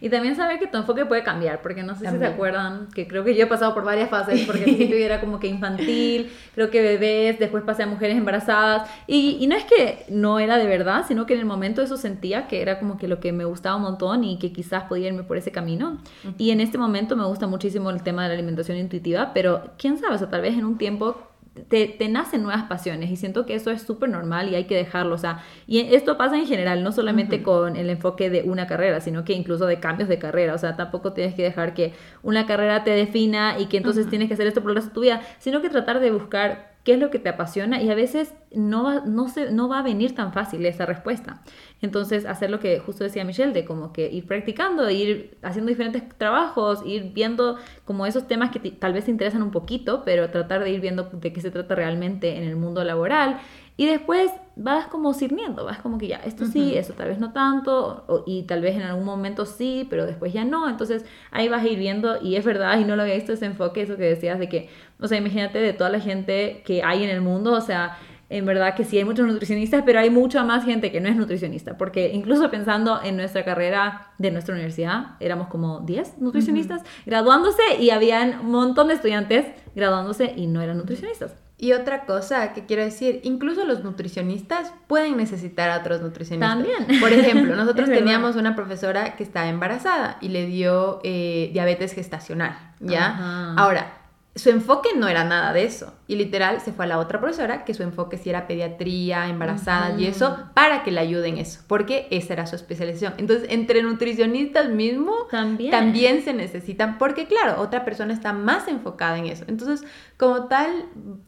Y 0.00 0.10
también 0.10 0.36
saber 0.36 0.60
que 0.60 0.68
tu 0.68 0.76
enfoque 0.76 1.04
puede 1.04 1.24
cambiar, 1.24 1.60
porque 1.60 1.82
no 1.82 1.96
sé 1.96 2.08
si 2.08 2.18
se 2.18 2.26
acuerdan, 2.26 2.86
que 2.94 3.08
creo 3.08 3.24
que 3.24 3.34
yo 3.34 3.44
he 3.44 3.46
pasado 3.46 3.74
por 3.74 3.84
varias 3.84 4.08
fases, 4.08 4.46
porque 4.46 4.62
al 4.62 4.64
principio 4.76 4.96
era 4.96 5.20
como 5.20 5.40
que 5.40 5.48
infantil, 5.48 6.30
creo 6.54 6.70
que 6.70 6.80
bebés, 6.80 7.38
después 7.40 7.64
pasé 7.64 7.82
a 7.82 7.86
mujeres 7.88 8.16
embarazadas, 8.16 8.88
y, 9.08 9.36
y, 9.40 9.48
no 9.48 9.56
es 9.56 9.64
que 9.64 10.04
no 10.08 10.38
era 10.38 10.56
de 10.56 10.66
verdad, 10.66 11.04
sino 11.08 11.26
que 11.26 11.34
en 11.34 11.40
el 11.40 11.46
momento 11.46 11.82
eso 11.82 11.96
sentía 11.96 12.46
que 12.46 12.62
era 12.62 12.78
como 12.78 12.96
que 12.96 13.08
lo 13.08 13.18
que 13.18 13.32
me 13.32 13.44
gustaba 13.44 13.74
un 13.74 13.82
montón 13.82 14.22
y 14.22 14.38
que 14.38 14.52
quizás 14.52 14.84
podía 14.84 15.08
irme 15.08 15.24
por 15.24 15.36
ese 15.36 15.50
camino. 15.50 15.98
Y 16.36 16.52
en 16.52 16.60
este 16.60 16.78
momento 16.78 17.16
me 17.16 17.24
gusta 17.24 17.48
muchísimo 17.48 17.90
el 17.90 18.02
tema 18.02 18.22
de 18.22 18.28
la 18.28 18.34
alimentación 18.34 18.78
intuitiva, 18.78 19.32
pero 19.34 19.72
quién 19.78 19.98
sabe, 19.98 20.14
o 20.14 20.18
sea, 20.18 20.30
tal 20.30 20.42
vez 20.42 20.56
en 20.56 20.64
un 20.64 20.78
tiempo 20.78 21.27
te, 21.68 21.86
te, 21.86 22.08
nacen 22.08 22.42
nuevas 22.42 22.64
pasiones 22.64 23.10
y 23.10 23.16
siento 23.16 23.46
que 23.46 23.54
eso 23.54 23.70
es 23.70 23.82
súper 23.82 24.08
normal 24.08 24.48
y 24.48 24.54
hay 24.54 24.64
que 24.64 24.76
dejarlo. 24.76 25.14
O 25.14 25.18
sea, 25.18 25.42
y 25.66 25.80
esto 25.94 26.16
pasa 26.16 26.36
en 26.36 26.46
general, 26.46 26.82
no 26.82 26.92
solamente 26.92 27.42
con 27.42 27.76
el 27.76 27.90
enfoque 27.90 28.30
de 28.30 28.42
una 28.42 28.66
carrera, 28.66 29.00
sino 29.00 29.24
que 29.24 29.32
incluso 29.32 29.66
de 29.66 29.80
cambios 29.80 30.08
de 30.08 30.18
carrera. 30.18 30.54
O 30.54 30.58
sea, 30.58 30.76
tampoco 30.76 31.12
tienes 31.12 31.34
que 31.34 31.42
dejar 31.42 31.74
que 31.74 31.92
una 32.22 32.46
carrera 32.46 32.84
te 32.84 32.90
defina 32.90 33.58
y 33.58 33.66
que 33.66 33.78
entonces 33.78 34.08
tienes 34.08 34.28
que 34.28 34.34
hacer 34.34 34.46
esto 34.46 34.62
por 34.62 34.70
el 34.70 34.76
resto 34.76 34.90
de 34.90 34.94
tu 34.94 35.00
vida, 35.00 35.22
sino 35.38 35.62
que 35.62 35.70
tratar 35.70 36.00
de 36.00 36.10
buscar 36.10 36.77
qué 36.88 36.94
es 36.94 37.00
lo 37.00 37.10
que 37.10 37.18
te 37.18 37.28
apasiona 37.28 37.82
y 37.82 37.90
a 37.90 37.94
veces 37.94 38.32
no 38.50 38.82
va, 38.82 39.00
no, 39.04 39.28
se, 39.28 39.52
no 39.52 39.68
va 39.68 39.80
a 39.80 39.82
venir 39.82 40.14
tan 40.14 40.32
fácil 40.32 40.64
esa 40.64 40.86
respuesta. 40.86 41.42
Entonces, 41.82 42.24
hacer 42.24 42.48
lo 42.48 42.60
que 42.60 42.78
justo 42.78 43.04
decía 43.04 43.26
Michelle, 43.26 43.52
de 43.52 43.66
como 43.66 43.92
que 43.92 44.10
ir 44.10 44.26
practicando, 44.26 44.88
ir 44.88 45.36
haciendo 45.42 45.68
diferentes 45.68 46.02
trabajos, 46.16 46.80
ir 46.86 47.12
viendo 47.12 47.58
como 47.84 48.06
esos 48.06 48.26
temas 48.26 48.50
que 48.50 48.70
tal 48.70 48.94
vez 48.94 49.04
te 49.04 49.10
interesan 49.10 49.42
un 49.42 49.50
poquito, 49.50 50.02
pero 50.02 50.30
tratar 50.30 50.64
de 50.64 50.70
ir 50.70 50.80
viendo 50.80 51.10
de 51.12 51.30
qué 51.30 51.42
se 51.42 51.50
trata 51.50 51.74
realmente 51.74 52.38
en 52.38 52.44
el 52.44 52.56
mundo 52.56 52.82
laboral 52.82 53.38
y 53.78 53.86
después 53.86 54.32
vas 54.56 54.88
como 54.88 55.14
sirviendo, 55.14 55.64
vas 55.64 55.78
como 55.78 55.98
que 55.98 56.08
ya, 56.08 56.16
esto 56.16 56.46
sí, 56.46 56.76
eso 56.76 56.94
tal 56.94 57.06
vez 57.08 57.20
no 57.20 57.32
tanto, 57.32 58.24
y 58.26 58.42
tal 58.42 58.60
vez 58.60 58.74
en 58.74 58.82
algún 58.82 59.04
momento 59.04 59.46
sí, 59.46 59.86
pero 59.88 60.04
después 60.04 60.32
ya 60.32 60.44
no. 60.44 60.68
Entonces 60.68 61.06
ahí 61.30 61.48
vas 61.48 61.62
a 61.62 61.68
ir 61.68 61.78
viendo, 61.78 62.20
y 62.20 62.34
es 62.34 62.44
verdad, 62.44 62.76
y 62.80 62.84
no 62.84 62.96
lo 62.96 63.02
había 63.02 63.14
visto 63.14 63.32
ese 63.32 63.46
enfoque, 63.46 63.82
eso 63.82 63.96
que 63.96 64.02
decías 64.02 64.40
de 64.40 64.48
que, 64.48 64.68
o 65.00 65.06
sea, 65.06 65.16
imagínate 65.16 65.60
de 65.60 65.72
toda 65.72 65.90
la 65.90 66.00
gente 66.00 66.64
que 66.66 66.82
hay 66.82 67.04
en 67.04 67.10
el 67.10 67.20
mundo, 67.20 67.52
o 67.52 67.60
sea, 67.60 67.96
en 68.30 68.44
verdad 68.46 68.74
que 68.74 68.82
sí 68.82 68.98
hay 68.98 69.04
muchos 69.04 69.28
nutricionistas, 69.28 69.84
pero 69.86 70.00
hay 70.00 70.10
mucha 70.10 70.42
más 70.42 70.64
gente 70.64 70.90
que 70.90 71.00
no 71.00 71.08
es 71.08 71.14
nutricionista, 71.14 71.78
porque 71.78 72.10
incluso 72.12 72.50
pensando 72.50 73.00
en 73.00 73.16
nuestra 73.16 73.44
carrera 73.44 74.08
de 74.18 74.32
nuestra 74.32 74.54
universidad, 74.54 75.14
éramos 75.20 75.46
como 75.46 75.80
10 75.80 76.18
nutricionistas 76.18 76.82
graduándose 77.06 77.62
y 77.78 77.90
habían 77.90 78.40
un 78.40 78.50
montón 78.50 78.88
de 78.88 78.94
estudiantes 78.94 79.46
graduándose 79.76 80.34
y 80.36 80.48
no 80.48 80.62
eran 80.62 80.78
nutricionistas. 80.78 81.47
Y 81.60 81.72
otra 81.72 82.06
cosa 82.06 82.52
que 82.52 82.66
quiero 82.66 82.84
decir, 82.84 83.20
incluso 83.24 83.64
los 83.64 83.82
nutricionistas 83.82 84.72
pueden 84.86 85.16
necesitar 85.16 85.70
a 85.70 85.78
otros 85.78 86.00
nutricionistas. 86.00 86.50
También. 86.50 87.00
Por 87.00 87.12
ejemplo, 87.12 87.56
nosotros 87.56 87.88
teníamos 87.90 88.36
una 88.36 88.54
profesora 88.54 89.16
que 89.16 89.24
estaba 89.24 89.48
embarazada 89.48 90.18
y 90.20 90.28
le 90.28 90.46
dio 90.46 91.00
eh, 91.02 91.50
diabetes 91.52 91.94
gestacional, 91.94 92.56
¿ya? 92.78 93.54
Ahora, 93.56 93.97
su 94.38 94.50
enfoque 94.50 94.90
no 94.96 95.08
era 95.08 95.24
nada 95.24 95.52
de 95.52 95.64
eso. 95.64 95.92
Y 96.06 96.16
literal 96.16 96.60
se 96.60 96.72
fue 96.72 96.84
a 96.84 96.88
la 96.88 96.98
otra 96.98 97.20
profesora, 97.20 97.64
que 97.64 97.74
su 97.74 97.82
enfoque 97.82 98.16
sí 98.16 98.30
era 98.30 98.46
pediatría, 98.46 99.28
embarazadas 99.28 99.98
y 99.98 100.06
eso, 100.06 100.38
para 100.54 100.84
que 100.84 100.92
le 100.92 101.00
ayuden 101.00 101.38
eso, 101.38 101.60
porque 101.66 102.06
esa 102.10 102.34
era 102.34 102.46
su 102.46 102.54
especialización. 102.54 103.14
Entonces, 103.18 103.48
entre 103.50 103.82
nutricionistas 103.82 104.70
mismos 104.70 105.28
también. 105.28 105.70
también 105.70 106.22
se 106.22 106.32
necesitan, 106.32 106.98
porque 106.98 107.26
claro, 107.26 107.60
otra 107.60 107.84
persona 107.84 108.14
está 108.14 108.32
más 108.32 108.68
enfocada 108.68 109.18
en 109.18 109.26
eso. 109.26 109.44
Entonces, 109.48 109.86
como 110.16 110.44
tal, 110.44 110.86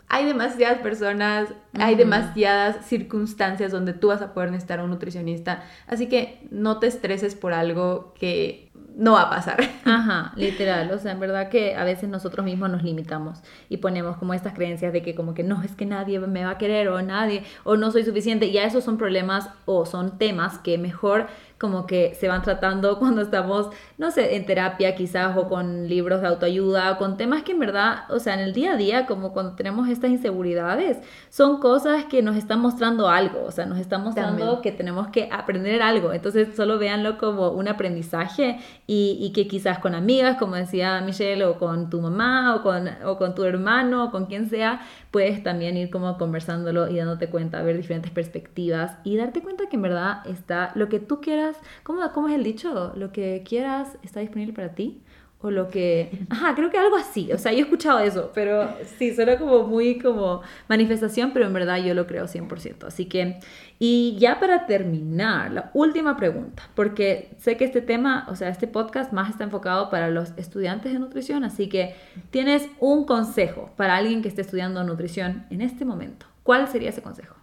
hay 0.08 0.24
demasiadas 0.24 0.78
personas, 0.78 1.48
hay 1.78 1.96
demasiadas 1.96 2.86
circunstancias 2.86 3.72
donde 3.72 3.92
tú 3.92 4.08
vas 4.08 4.22
a 4.22 4.32
poder 4.32 4.50
necesitar 4.50 4.80
un 4.80 4.90
nutricionista. 4.90 5.64
Así 5.88 6.08
que 6.08 6.46
no 6.50 6.78
te 6.78 6.86
estreses 6.86 7.34
por 7.34 7.52
algo 7.52 8.14
que 8.18 8.69
no 9.00 9.12
va 9.12 9.22
a 9.22 9.30
pasar. 9.30 9.58
Ajá, 9.86 10.32
literal. 10.36 10.92
O 10.92 10.98
sea, 10.98 11.12
en 11.12 11.20
verdad 11.20 11.48
que 11.48 11.74
a 11.74 11.84
veces 11.84 12.10
nosotros 12.10 12.44
mismos 12.44 12.68
nos 12.68 12.82
limitamos 12.82 13.40
y 13.70 13.78
ponemos 13.78 14.18
como 14.18 14.34
estas 14.34 14.52
creencias 14.52 14.92
de 14.92 15.02
que 15.02 15.14
como 15.14 15.32
que 15.32 15.42
no, 15.42 15.62
es 15.62 15.72
que 15.74 15.86
nadie 15.86 16.20
me 16.20 16.44
va 16.44 16.50
a 16.50 16.58
querer 16.58 16.88
o 16.88 17.00
nadie, 17.00 17.42
o 17.64 17.78
no 17.78 17.90
soy 17.90 18.04
suficiente. 18.04 18.46
Y 18.46 18.58
a 18.58 18.64
esos 18.64 18.84
son 18.84 18.98
problemas 18.98 19.48
o 19.64 19.86
son 19.86 20.18
temas 20.18 20.58
que 20.58 20.76
mejor 20.76 21.28
como 21.60 21.86
que 21.86 22.14
se 22.14 22.26
van 22.26 22.40
tratando 22.40 22.98
cuando 22.98 23.20
estamos, 23.20 23.68
no 23.98 24.10
sé, 24.10 24.36
en 24.36 24.46
terapia 24.46 24.94
quizás 24.94 25.36
o 25.36 25.46
con 25.46 25.88
libros 25.88 26.22
de 26.22 26.28
autoayuda 26.28 26.92
o 26.92 26.98
con 26.98 27.18
temas 27.18 27.42
que 27.42 27.52
en 27.52 27.58
verdad, 27.58 28.04
o 28.08 28.18
sea, 28.18 28.32
en 28.34 28.40
el 28.40 28.54
día 28.54 28.72
a 28.72 28.76
día, 28.76 29.04
como 29.04 29.34
cuando 29.34 29.54
tenemos 29.56 29.86
estas 29.88 30.10
inseguridades, 30.10 30.98
son 31.28 31.60
cosas 31.60 32.06
que 32.06 32.22
nos 32.22 32.36
están 32.36 32.60
mostrando 32.60 33.08
algo, 33.08 33.44
o 33.44 33.50
sea, 33.50 33.66
nos 33.66 33.78
están 33.78 34.02
mostrando 34.02 34.62
que 34.62 34.72
tenemos 34.72 35.08
que 35.08 35.28
aprender 35.30 35.82
algo. 35.82 36.14
Entonces, 36.14 36.56
solo 36.56 36.78
véanlo 36.78 37.18
como 37.18 37.50
un 37.50 37.68
aprendizaje 37.68 38.58
y, 38.86 39.18
y, 39.20 39.32
que 39.32 39.46
quizás 39.46 39.78
con 39.80 39.94
amigas, 39.94 40.38
como 40.38 40.54
decía 40.54 41.02
Michelle, 41.02 41.44
o 41.44 41.58
con 41.58 41.90
tu 41.90 42.00
mamá, 42.00 42.54
o 42.54 42.62
con, 42.62 42.88
o 43.04 43.18
con 43.18 43.34
tu 43.34 43.44
hermano, 43.44 44.04
o 44.04 44.10
con 44.10 44.26
quien 44.26 44.48
sea, 44.48 44.80
puedes 45.10 45.42
también 45.42 45.76
ir 45.76 45.90
como 45.90 46.16
conversándolo 46.16 46.88
y 46.88 46.96
dándote 46.96 47.28
cuenta, 47.28 47.62
ver 47.62 47.76
diferentes 47.76 48.10
perspectivas 48.10 48.96
y 49.04 49.16
darte 49.16 49.42
cuenta 49.42 49.68
que 49.68 49.76
en 49.76 49.82
verdad 49.82 50.26
está 50.26 50.72
lo 50.74 50.88
que 50.88 51.00
tú 51.00 51.20
quieras 51.20 51.49
quieras, 51.50 51.82
¿cómo, 51.82 52.12
¿cómo 52.12 52.28
es 52.28 52.34
el 52.34 52.44
dicho? 52.44 52.92
Lo 52.96 53.12
que 53.12 53.42
quieras 53.46 53.96
está 54.02 54.20
disponible 54.20 54.52
para 54.52 54.74
ti 54.74 55.02
o 55.42 55.50
lo 55.50 55.68
que... 55.68 56.26
Ajá, 56.28 56.54
creo 56.54 56.70
que 56.70 56.78
algo 56.78 56.96
así. 56.96 57.32
O 57.32 57.38
sea, 57.38 57.52
yo 57.52 57.58
he 57.58 57.62
escuchado 57.62 58.00
eso, 58.00 58.30
pero 58.34 58.74
sí, 58.98 59.14
suena 59.14 59.38
como 59.38 59.66
muy 59.66 59.98
como 59.98 60.42
manifestación, 60.68 61.32
pero 61.32 61.46
en 61.46 61.54
verdad 61.54 61.78
yo 61.78 61.94
lo 61.94 62.06
creo 62.06 62.26
100%. 62.26 62.84
Así 62.84 63.06
que, 63.06 63.40
y 63.78 64.16
ya 64.18 64.38
para 64.38 64.66
terminar, 64.66 65.50
la 65.50 65.70
última 65.72 66.16
pregunta, 66.16 66.62
porque 66.74 67.30
sé 67.38 67.56
que 67.56 67.64
este 67.64 67.80
tema, 67.80 68.26
o 68.28 68.36
sea, 68.36 68.50
este 68.50 68.66
podcast 68.66 69.12
más 69.12 69.30
está 69.30 69.44
enfocado 69.44 69.88
para 69.88 70.10
los 70.10 70.32
estudiantes 70.36 70.92
de 70.92 70.98
nutrición, 70.98 71.44
así 71.44 71.68
que 71.68 71.94
tienes 72.30 72.68
un 72.78 73.06
consejo 73.06 73.70
para 73.76 73.96
alguien 73.96 74.20
que 74.20 74.28
esté 74.28 74.42
estudiando 74.42 74.84
nutrición 74.84 75.46
en 75.50 75.62
este 75.62 75.86
momento. 75.86 76.26
¿Cuál 76.42 76.68
sería 76.68 76.90
ese 76.90 77.02
consejo? 77.02 77.34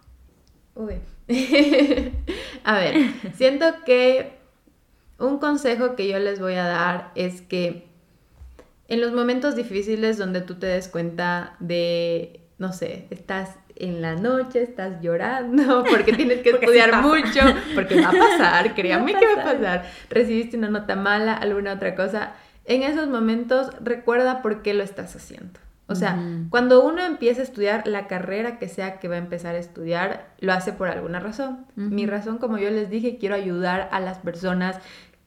Uy. 0.76 1.00
A 2.64 2.78
ver, 2.78 2.96
siento 3.34 3.66
que 3.84 4.32
un 5.18 5.38
consejo 5.38 5.96
que 5.96 6.08
yo 6.08 6.18
les 6.18 6.40
voy 6.40 6.54
a 6.54 6.64
dar 6.64 7.12
es 7.14 7.42
que 7.42 7.86
en 8.88 9.00
los 9.00 9.12
momentos 9.12 9.54
difíciles 9.54 10.16
donde 10.16 10.40
tú 10.40 10.54
te 10.54 10.66
des 10.66 10.88
cuenta 10.88 11.56
de, 11.60 12.40
no 12.58 12.72
sé, 12.72 13.06
estás 13.10 13.56
en 13.76 14.00
la 14.00 14.16
noche, 14.16 14.62
estás 14.62 15.00
llorando 15.02 15.84
porque 15.90 16.12
tienes 16.12 16.40
que 16.40 16.50
estudiar 16.50 17.02
mucho, 17.02 17.40
porque 17.74 18.00
va 18.00 18.08
a 18.08 18.12
pasar, 18.12 18.74
créanme 18.76 19.14
que 19.14 19.26
va 19.26 19.42
a 19.42 19.44
pasar. 19.44 19.90
Recibiste 20.08 20.56
una 20.56 20.70
nota 20.70 20.96
mala, 20.96 21.34
alguna 21.34 21.74
otra 21.74 21.94
cosa. 21.94 22.32
En 22.64 22.82
esos 22.82 23.08
momentos 23.08 23.70
recuerda 23.80 24.42
por 24.42 24.62
qué 24.62 24.74
lo 24.74 24.82
estás 24.82 25.14
haciendo. 25.14 25.60
O 25.88 25.94
sea, 25.94 26.22
cuando 26.50 26.84
uno 26.84 27.02
empieza 27.02 27.40
a 27.40 27.44
estudiar 27.44 27.86
la 27.88 28.06
carrera 28.06 28.58
que 28.58 28.68
sea 28.68 29.00
que 29.00 29.08
va 29.08 29.14
a 29.14 29.18
empezar 29.18 29.54
a 29.54 29.58
estudiar, 29.58 30.34
lo 30.38 30.52
hace 30.52 30.72
por 30.72 30.88
alguna 30.88 31.18
razón. 31.18 31.66
Mi 31.76 32.06
razón, 32.06 32.38
como 32.38 32.58
yo 32.58 32.70
les 32.70 32.90
dije, 32.90 33.16
quiero 33.18 33.34
ayudar 33.34 33.88
a 33.90 33.98
las 33.98 34.18
personas 34.18 34.78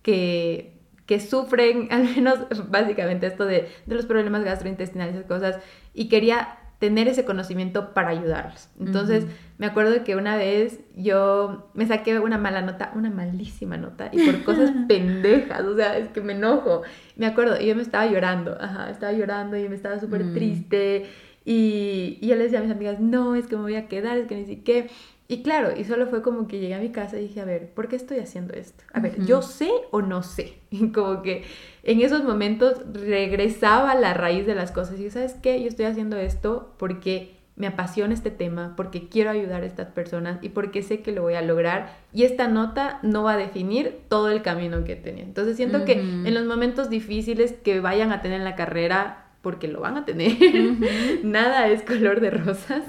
que 0.04 0.82
que 1.12 1.20
sufren, 1.20 1.88
al 1.92 2.04
menos 2.04 2.40
básicamente 2.70 3.28
esto 3.28 3.46
de, 3.46 3.68
los 3.86 4.06
problemas 4.06 4.46
gastrointestinales 4.46 5.20
y 5.20 5.28
cosas, 5.28 5.60
y 5.94 6.08
quería 6.08 6.58
tener 6.80 7.10
ese 7.10 7.26
conocimiento 7.26 7.94
para 7.94 8.10
ayudarlos. 8.10 8.70
Entonces, 8.80 9.26
me 9.62 9.68
acuerdo 9.68 10.04
que 10.04 10.16
una 10.16 10.38
vez 10.38 10.80
yo 10.96 11.70
me 11.76 11.86
saqué 11.86 12.18
una 12.18 12.40
mala 12.40 12.64
nota, 12.64 12.92
una 12.96 13.12
malísima 13.12 13.78
nota, 13.78 14.10
y 14.12 14.26
por 14.26 14.44
cosas 14.44 14.72
pendejas, 14.88 15.62
o 15.62 15.76
sea, 15.76 16.00
es 16.00 16.10
que 16.10 16.20
me 16.20 16.34
enojo. 16.34 16.82
Me 17.16 17.28
acuerdo, 17.28 17.62
y 17.62 17.68
yo 17.68 17.76
me 17.76 17.84
estaba 17.84 18.08
llorando, 18.08 18.58
ajá, 18.60 18.90
estaba 18.90 19.14
llorando 19.14 19.56
y 19.58 19.70
me 19.70 19.76
estaba 19.76 20.00
súper 20.00 20.24
mm. 20.24 20.34
triste, 20.34 21.06
y, 21.46 22.18
y 22.20 22.28
yo 22.28 22.38
le 22.38 22.46
decía 22.46 22.58
a 22.58 22.64
mis 22.64 22.72
amigas, 22.72 23.00
no, 23.00 23.36
es 23.36 23.46
que 23.46 23.56
me 23.56 23.62
voy 23.62 23.76
a 23.76 23.88
quedar, 23.88 24.18
es 24.18 24.26
que 24.26 24.36
ni 24.36 24.46
siquiera... 24.46 24.88
Y 25.28 25.44
claro, 25.44 25.80
y 25.80 25.84
solo 25.84 26.08
fue 26.08 26.24
como 26.24 26.48
que 26.48 26.60
llegué 26.60 26.74
a 26.74 26.80
mi 26.80 26.90
casa 26.90 27.20
y 27.20 27.28
dije, 27.28 27.40
a 27.40 27.46
ver, 27.46 27.70
¿por 27.70 27.88
qué 27.88 27.98
estoy 27.98 28.18
haciendo 28.18 28.56
esto? 28.56 28.84
A 28.94 29.00
ver, 29.00 29.24
¿yo 29.26 29.44
sé 29.44 29.70
o 29.92 30.02
no 30.02 30.24
sé? 30.24 30.56
Y 30.72 30.90
como 30.92 31.22
que 31.22 31.44
en 31.84 32.02
esos 32.02 32.24
momentos 32.24 32.82
regresaba 32.92 33.92
a 33.92 33.96
la 33.96 34.16
raíz 34.16 34.48
de 34.48 34.56
las 34.56 34.72
cosas 34.72 35.00
y 35.00 35.12
¿sabes 35.12 35.36
qué? 35.36 35.62
Yo 35.62 35.68
estoy 35.68 35.86
haciendo 35.86 36.18
esto 36.18 36.74
porque 36.80 37.41
me 37.56 37.68
apasiona 37.68 38.14
este 38.14 38.32
tema, 38.32 38.74
porque 38.76 39.08
quiero 39.10 39.30
ayudar 39.30 39.64
a 39.64 39.66
estas 39.66 39.88
personas 39.90 40.40
y 40.42 40.50
porque 40.50 40.82
sé 40.84 41.02
que 41.02 41.12
lo 41.12 41.22
voy 41.22 41.36
a 41.36 41.42
lograr. 41.42 41.96
Y 42.14 42.24
esta 42.24 42.48
nota 42.48 43.00
no 43.04 43.24
va 43.24 43.34
a 43.34 43.38
definir 43.38 44.00
todo 44.08 44.30
el 44.30 44.42
camino 44.42 44.84
que 44.84 44.96
tenía. 44.96 45.24
Entonces 45.24 45.58
siento 45.58 45.86
que 45.86 45.94
en 45.94 46.34
los 46.34 46.46
momentos 46.46 46.90
difíciles 46.90 47.54
que 47.54 47.80
vayan 47.80 48.12
a 48.12 48.22
tener 48.22 48.40
en 48.40 48.46
la 48.46 48.56
carrera, 48.56 49.26
porque 49.42 49.68
lo 49.68 49.82
van 49.82 49.98
a 49.98 50.06
tener. 50.06 50.38
Nada 51.24 51.68
es 51.68 51.82
color 51.84 52.22
de 52.22 52.32
rosas, 52.32 52.84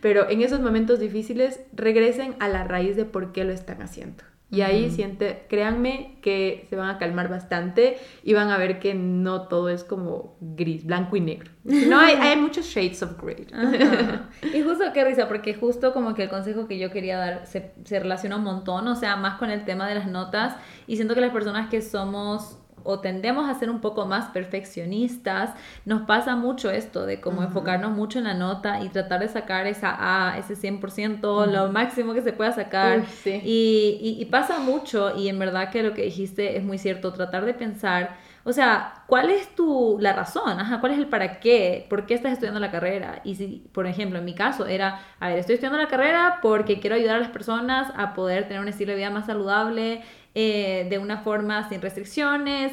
pero 0.00 0.28
en 0.28 0.42
esos 0.42 0.60
momentos 0.60 1.00
difíciles 1.00 1.60
regresen 1.72 2.34
a 2.40 2.48
la 2.48 2.64
raíz 2.64 2.96
de 2.96 3.04
por 3.04 3.32
qué 3.32 3.44
lo 3.44 3.52
están 3.52 3.82
haciendo. 3.82 4.22
Y 4.54 4.62
ahí 4.62 4.90
siente, 4.90 5.46
créanme 5.48 6.18
que 6.22 6.66
se 6.70 6.76
van 6.76 6.88
a 6.88 6.98
calmar 6.98 7.28
bastante 7.28 7.98
y 8.22 8.34
van 8.34 8.50
a 8.50 8.58
ver 8.58 8.78
que 8.78 8.94
no 8.94 9.48
todo 9.48 9.68
es 9.68 9.84
como 9.84 10.36
gris, 10.40 10.86
blanco 10.86 11.16
y 11.16 11.20
negro. 11.20 11.50
No, 11.64 11.98
hay, 11.98 12.14
hay 12.14 12.36
muchos 12.36 12.66
shades 12.66 13.02
of 13.02 13.20
gray. 13.20 13.46
Y 14.54 14.62
justo 14.62 14.84
qué 14.92 15.04
risa, 15.04 15.28
porque 15.28 15.54
justo 15.54 15.92
como 15.92 16.14
que 16.14 16.24
el 16.24 16.28
consejo 16.28 16.68
que 16.68 16.78
yo 16.78 16.90
quería 16.90 17.18
dar 17.18 17.46
se, 17.46 17.72
se 17.84 17.98
relaciona 17.98 18.36
un 18.36 18.44
montón, 18.44 18.86
o 18.86 18.96
sea, 18.96 19.16
más 19.16 19.38
con 19.38 19.50
el 19.50 19.64
tema 19.64 19.88
de 19.88 19.94
las 19.96 20.06
notas. 20.06 20.56
Y 20.86 20.96
siento 20.96 21.14
que 21.14 21.20
las 21.20 21.32
personas 21.32 21.70
que 21.70 21.82
somos 21.82 22.58
o 22.84 23.00
tendemos 23.00 23.48
a 23.48 23.54
ser 23.54 23.70
un 23.70 23.80
poco 23.80 24.06
más 24.06 24.26
perfeccionistas, 24.26 25.50
nos 25.84 26.02
pasa 26.02 26.36
mucho 26.36 26.70
esto 26.70 27.06
de 27.06 27.20
como 27.20 27.42
enfocarnos 27.42 27.92
mucho 27.92 28.18
en 28.18 28.24
la 28.24 28.34
nota 28.34 28.82
y 28.82 28.88
tratar 28.90 29.20
de 29.20 29.28
sacar 29.28 29.66
esa 29.66 29.96
A, 29.98 30.38
ese 30.38 30.54
100%, 30.54 31.46
lo 31.46 31.72
máximo 31.72 32.14
que 32.14 32.22
se 32.22 32.32
pueda 32.32 32.52
sacar. 32.52 33.04
y, 33.24 34.16
y, 34.20 34.24
pasa 34.26 34.58
mucho 34.58 35.16
y 35.16 35.28
en 35.28 35.38
verdad 35.38 35.70
que 35.70 35.82
lo 35.82 35.94
que 35.94 36.02
dijiste 36.02 36.56
es 36.56 36.64
muy 36.64 36.78
cierto, 36.78 37.12
tratar 37.12 37.44
de 37.44 37.54
pensar, 37.54 38.16
o 38.46 38.52
sea, 38.52 39.04
¿cuál 39.06 39.30
es 39.30 39.54
tu, 39.54 39.96
la 40.00 40.12
razón? 40.12 40.60
Ajá, 40.60 40.80
¿cuál 40.80 40.92
es 40.92 40.98
el 40.98 41.06
para 41.06 41.40
qué? 41.40 41.86
¿Por 41.88 42.04
qué 42.04 42.12
estás 42.12 42.32
estudiando 42.32 42.60
la 42.60 42.70
carrera? 42.70 43.22
Y 43.24 43.36
si, 43.36 43.66
por 43.72 43.86
ejemplo, 43.86 44.18
en 44.18 44.24
mi 44.26 44.34
caso 44.34 44.66
era, 44.66 45.00
a 45.18 45.28
ver, 45.28 45.38
estoy 45.38 45.54
estudiando 45.54 45.78
la 45.78 45.88
carrera 45.88 46.40
porque 46.42 46.78
quiero 46.78 46.96
ayudar 46.96 47.16
a 47.16 47.20
las 47.20 47.30
personas 47.30 47.90
a 47.96 48.12
poder 48.12 48.46
tener 48.46 48.60
un 48.60 48.68
estilo 48.68 48.92
de 48.92 48.98
vida 48.98 49.10
más 49.10 49.26
saludable, 49.26 50.02
eh, 50.34 50.86
de 50.90 50.98
una 50.98 51.18
forma 51.18 51.68
sin 51.68 51.80
restricciones, 51.80 52.72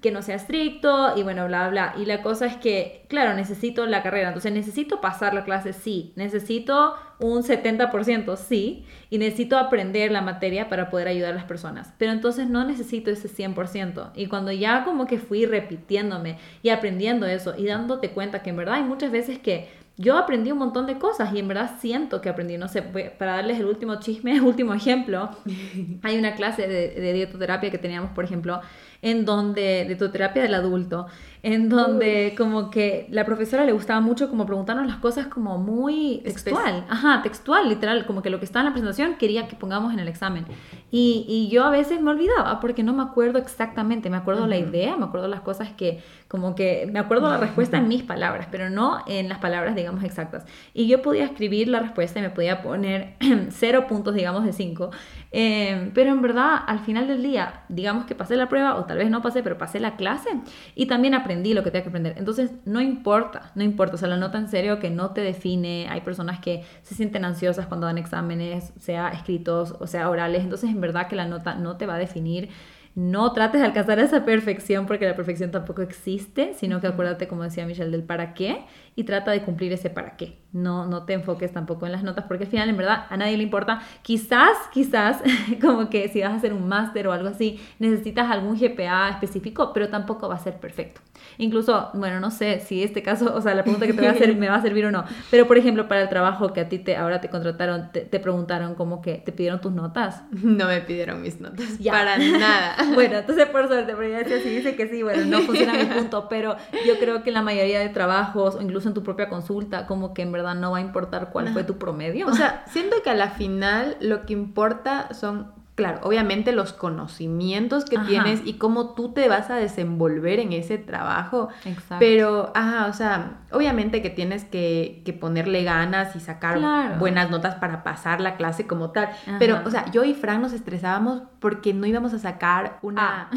que 0.00 0.10
no 0.10 0.22
sea 0.22 0.36
estricto 0.36 1.16
y 1.16 1.22
bueno, 1.22 1.46
bla, 1.46 1.68
bla. 1.68 1.94
Y 1.98 2.06
la 2.06 2.22
cosa 2.22 2.46
es 2.46 2.56
que, 2.56 3.04
claro, 3.08 3.34
necesito 3.34 3.86
la 3.86 4.02
carrera, 4.02 4.28
entonces 4.28 4.52
necesito 4.52 5.00
pasar 5.00 5.34
la 5.34 5.44
clase, 5.44 5.72
sí, 5.72 6.12
necesito 6.16 6.94
un 7.18 7.42
70%, 7.42 8.36
sí, 8.36 8.84
y 9.10 9.18
necesito 9.18 9.58
aprender 9.58 10.10
la 10.10 10.22
materia 10.22 10.68
para 10.68 10.90
poder 10.90 11.08
ayudar 11.08 11.32
a 11.32 11.36
las 11.36 11.44
personas, 11.44 11.92
pero 11.98 12.12
entonces 12.12 12.48
no 12.48 12.64
necesito 12.64 13.10
ese 13.10 13.28
100%. 13.28 14.12
Y 14.14 14.26
cuando 14.26 14.50
ya 14.50 14.84
como 14.84 15.06
que 15.06 15.18
fui 15.18 15.44
repitiéndome 15.46 16.38
y 16.62 16.70
aprendiendo 16.70 17.26
eso 17.26 17.54
y 17.56 17.66
dándote 17.66 18.10
cuenta 18.10 18.42
que 18.42 18.50
en 18.50 18.56
verdad 18.56 18.76
hay 18.76 18.84
muchas 18.84 19.12
veces 19.12 19.38
que 19.38 19.68
yo 19.96 20.16
aprendí 20.16 20.50
un 20.50 20.58
montón 20.58 20.86
de 20.86 20.98
cosas 20.98 21.32
y 21.34 21.38
en 21.38 21.48
verdad 21.48 21.76
siento 21.80 22.20
que 22.20 22.28
aprendí, 22.28 22.56
no 22.56 22.68
sé, 22.68 22.82
para 22.82 23.36
darles 23.36 23.60
el 23.60 23.66
último 23.66 24.00
chisme, 24.00 24.34
el 24.36 24.42
último 24.42 24.74
ejemplo, 24.74 25.30
hay 26.02 26.18
una 26.18 26.34
clase 26.34 26.66
de, 26.66 26.90
de 26.90 27.12
dietoterapia 27.12 27.70
que 27.70 27.78
teníamos, 27.78 28.10
por 28.10 28.24
ejemplo, 28.24 28.60
en 29.02 29.24
donde, 29.24 29.84
de 29.84 30.08
terapia 30.08 30.42
del 30.42 30.54
adulto, 30.54 31.06
en 31.42 31.68
donde 31.68 32.34
como 32.36 32.70
que 32.70 33.08
la 33.10 33.24
profesora 33.24 33.64
le 33.64 33.72
gustaba 33.72 34.00
mucho 34.00 34.30
como 34.30 34.46
preguntarnos 34.46 34.86
las 34.86 34.96
cosas 34.96 35.26
como 35.26 35.58
muy 35.58 36.20
textual, 36.22 36.86
ajá, 36.88 37.20
textual, 37.20 37.68
literal, 37.68 38.06
como 38.06 38.22
que 38.22 38.30
lo 38.30 38.38
que 38.38 38.44
estaba 38.44 38.60
en 38.60 38.66
la 38.66 38.72
presentación 38.72 39.16
quería 39.16 39.48
que 39.48 39.56
pongamos 39.56 39.92
en 39.92 39.98
el 39.98 40.06
examen. 40.06 40.46
Y, 40.94 41.24
y 41.26 41.48
yo 41.48 41.64
a 41.64 41.70
veces 41.70 42.02
me 42.02 42.10
olvidaba 42.10 42.60
porque 42.60 42.82
no 42.82 42.92
me 42.92 43.02
acuerdo 43.02 43.38
exactamente, 43.38 44.10
me 44.10 44.18
acuerdo 44.18 44.46
la 44.46 44.58
idea, 44.58 44.94
me 44.98 45.06
acuerdo 45.06 45.26
las 45.26 45.40
cosas 45.40 45.70
que, 45.70 46.02
como 46.28 46.54
que, 46.54 46.86
me 46.92 46.98
acuerdo 46.98 47.30
la 47.30 47.38
respuesta 47.38 47.78
en 47.78 47.88
mis 47.88 48.02
palabras, 48.02 48.46
pero 48.50 48.68
no 48.68 49.02
en 49.06 49.30
las 49.30 49.38
palabras, 49.38 49.74
digamos, 49.74 50.04
exactas. 50.04 50.44
Y 50.74 50.88
yo 50.88 51.00
podía 51.00 51.24
escribir 51.24 51.68
la 51.68 51.80
respuesta 51.80 52.18
y 52.18 52.22
me 52.22 52.28
podía 52.28 52.60
poner 52.60 53.14
cero 53.48 53.86
puntos, 53.88 54.14
digamos, 54.14 54.44
de 54.44 54.52
cinco. 54.52 54.90
Eh, 55.30 55.90
pero 55.94 56.10
en 56.10 56.20
verdad, 56.20 56.58
al 56.66 56.80
final 56.80 57.08
del 57.08 57.22
día, 57.22 57.62
digamos 57.70 58.04
que 58.04 58.14
pasé 58.14 58.36
la 58.36 58.50
prueba 58.50 58.76
o 58.76 58.84
tal 58.84 58.98
vez 58.98 59.08
no 59.08 59.22
pasé, 59.22 59.42
pero 59.42 59.56
pasé 59.56 59.80
la 59.80 59.96
clase 59.96 60.28
y 60.74 60.84
también 60.86 61.14
aprendí 61.14 61.54
lo 61.54 61.62
que 61.62 61.70
tenía 61.70 61.84
que 61.84 61.88
aprender. 61.88 62.14
Entonces, 62.18 62.50
no 62.66 62.82
importa, 62.82 63.50
no 63.54 63.62
importa, 63.64 63.94
o 63.94 63.98
sea, 63.98 64.08
la 64.08 64.18
nota 64.18 64.36
en 64.36 64.48
serio 64.48 64.78
que 64.78 64.90
no 64.90 65.12
te 65.12 65.22
define. 65.22 65.88
Hay 65.88 66.02
personas 66.02 66.38
que 66.40 66.64
se 66.82 66.94
sienten 66.94 67.24
ansiosas 67.24 67.66
cuando 67.66 67.86
dan 67.86 67.96
exámenes, 67.96 68.74
sea 68.78 69.08
escritos 69.08 69.74
o 69.80 69.86
sea 69.86 70.10
orales. 70.10 70.42
Entonces, 70.42 70.68
en 70.68 70.81
verdad 70.82 71.08
que 71.08 71.16
la 71.16 71.26
nota 71.26 71.54
no 71.54 71.78
te 71.78 71.86
va 71.86 71.94
a 71.94 71.98
definir. 71.98 72.50
No 72.94 73.32
trates 73.32 73.62
de 73.62 73.66
alcanzar 73.66 73.98
esa 74.00 74.26
perfección 74.26 74.84
porque 74.84 75.06
la 75.06 75.16
perfección 75.16 75.50
tampoco 75.50 75.80
existe, 75.80 76.52
sino 76.52 76.82
que 76.82 76.88
acuérdate, 76.88 77.26
como 77.26 77.42
decía 77.42 77.64
Michelle, 77.64 77.90
del 77.90 78.02
para 78.02 78.34
qué 78.34 78.64
y 78.94 79.04
trata 79.04 79.30
de 79.30 79.42
cumplir 79.42 79.72
ese 79.72 79.90
para 79.90 80.16
qué. 80.16 80.38
No, 80.52 80.86
no 80.86 81.04
te 81.04 81.14
enfoques 81.14 81.50
tampoco 81.50 81.86
en 81.86 81.92
las 81.92 82.02
notas 82.02 82.26
porque 82.28 82.44
al 82.44 82.50
final, 82.50 82.68
en 82.68 82.76
verdad, 82.76 83.06
a 83.08 83.16
nadie 83.16 83.36
le 83.38 83.42
importa. 83.42 83.80
Quizás, 84.02 84.56
quizás, 84.72 85.22
como 85.62 85.88
que 85.88 86.08
si 86.08 86.20
vas 86.20 86.32
a 86.32 86.36
hacer 86.36 86.52
un 86.52 86.68
máster 86.68 87.06
o 87.08 87.12
algo 87.12 87.28
así, 87.28 87.58
necesitas 87.78 88.30
algún 88.30 88.58
GPA 88.58 89.08
específico, 89.08 89.72
pero 89.72 89.88
tampoco 89.88 90.28
va 90.28 90.34
a 90.34 90.38
ser 90.38 90.60
perfecto. 90.60 91.00
Incluso, 91.38 91.90
bueno, 91.94 92.20
no 92.20 92.30
sé 92.30 92.60
si 92.60 92.82
este 92.82 93.02
caso, 93.02 93.34
o 93.34 93.40
sea, 93.40 93.54
la 93.54 93.62
pregunta 93.62 93.86
que 93.86 93.94
te 93.94 94.00
voy 94.00 94.08
a 94.08 94.12
hacer 94.12 94.36
me 94.36 94.48
va 94.48 94.56
a 94.56 94.62
servir 94.62 94.84
o 94.84 94.90
no, 94.90 95.04
pero 95.30 95.46
por 95.46 95.56
ejemplo, 95.56 95.88
para 95.88 96.02
el 96.02 96.08
trabajo 96.08 96.52
que 96.52 96.60
a 96.60 96.68
ti 96.68 96.78
te, 96.78 96.96
ahora 96.96 97.20
te 97.20 97.30
contrataron, 97.30 97.90
te, 97.92 98.20
preguntaron 98.20 98.74
como 98.74 99.00
que 99.00 99.14
te 99.14 99.32
pidieron 99.32 99.60
tus 99.60 99.72
notas. 99.72 100.22
No 100.30 100.66
me 100.66 100.80
pidieron 100.82 101.22
mis 101.22 101.40
notas, 101.40 101.78
para 101.84 102.18
nada. 102.18 102.76
bueno, 102.94 103.18
entonces 103.18 103.46
por 103.46 103.68
suerte, 103.68 103.94
pero 103.96 104.08
ya 104.08 104.24
si 104.24 104.48
dice 104.48 104.76
que 104.76 104.88
sí, 104.88 105.02
bueno, 105.02 105.24
no 105.24 105.40
funciona 105.40 105.72
mi 105.74 105.84
punto, 105.84 106.28
pero 106.28 106.56
yo 106.86 106.98
creo 106.98 107.22
que 107.22 107.30
la 107.30 107.42
mayoría 107.42 107.80
de 107.80 107.88
trabajos, 107.88 108.56
o 108.56 108.60
incluso 108.60 108.81
en 108.86 108.94
tu 108.94 109.02
propia 109.02 109.28
consulta, 109.28 109.86
como 109.86 110.14
que 110.14 110.22
en 110.22 110.32
verdad 110.32 110.54
no 110.54 110.72
va 110.72 110.78
a 110.78 110.80
importar 110.80 111.30
cuál 111.30 111.48
fue 111.48 111.64
tu 111.64 111.78
promedio. 111.78 112.26
O 112.26 112.34
sea, 112.34 112.64
siento 112.68 112.96
que 113.02 113.10
a 113.10 113.14
la 113.14 113.30
final 113.30 113.96
lo 114.00 114.26
que 114.26 114.32
importa 114.32 115.12
son 115.14 115.61
claro, 115.74 116.00
obviamente 116.02 116.52
los 116.52 116.72
conocimientos 116.72 117.84
que 117.84 117.98
tienes 117.98 118.42
y 118.44 118.54
cómo 118.54 118.94
tú 118.94 119.12
te 119.12 119.28
vas 119.28 119.50
a 119.50 119.56
desenvolver 119.56 120.38
en 120.38 120.52
ese 120.52 120.78
trabajo. 120.78 121.48
Exacto. 121.64 121.96
Pero, 121.98 122.52
ajá, 122.54 122.86
o 122.86 122.92
sea, 122.92 123.40
obviamente 123.50 124.02
que 124.02 124.10
tienes 124.10 124.44
que, 124.44 125.02
ponerle 125.20 125.62
ganas 125.62 126.16
y 126.16 126.20
sacar 126.20 126.58
buenas 126.98 127.30
notas 127.30 127.54
para 127.56 127.84
pasar 127.84 128.20
la 128.20 128.36
clase 128.36 128.66
como 128.66 128.90
tal. 128.90 129.10
Pero, 129.38 129.60
o 129.64 129.70
sea, 129.70 129.90
yo 129.90 130.04
y 130.04 130.14
Frank 130.14 130.40
nos 130.40 130.52
estresábamos 130.52 131.22
porque 131.38 131.74
no 131.74 131.86
íbamos 131.86 132.14
a 132.14 132.18
sacar 132.18 132.78
una 132.82 133.28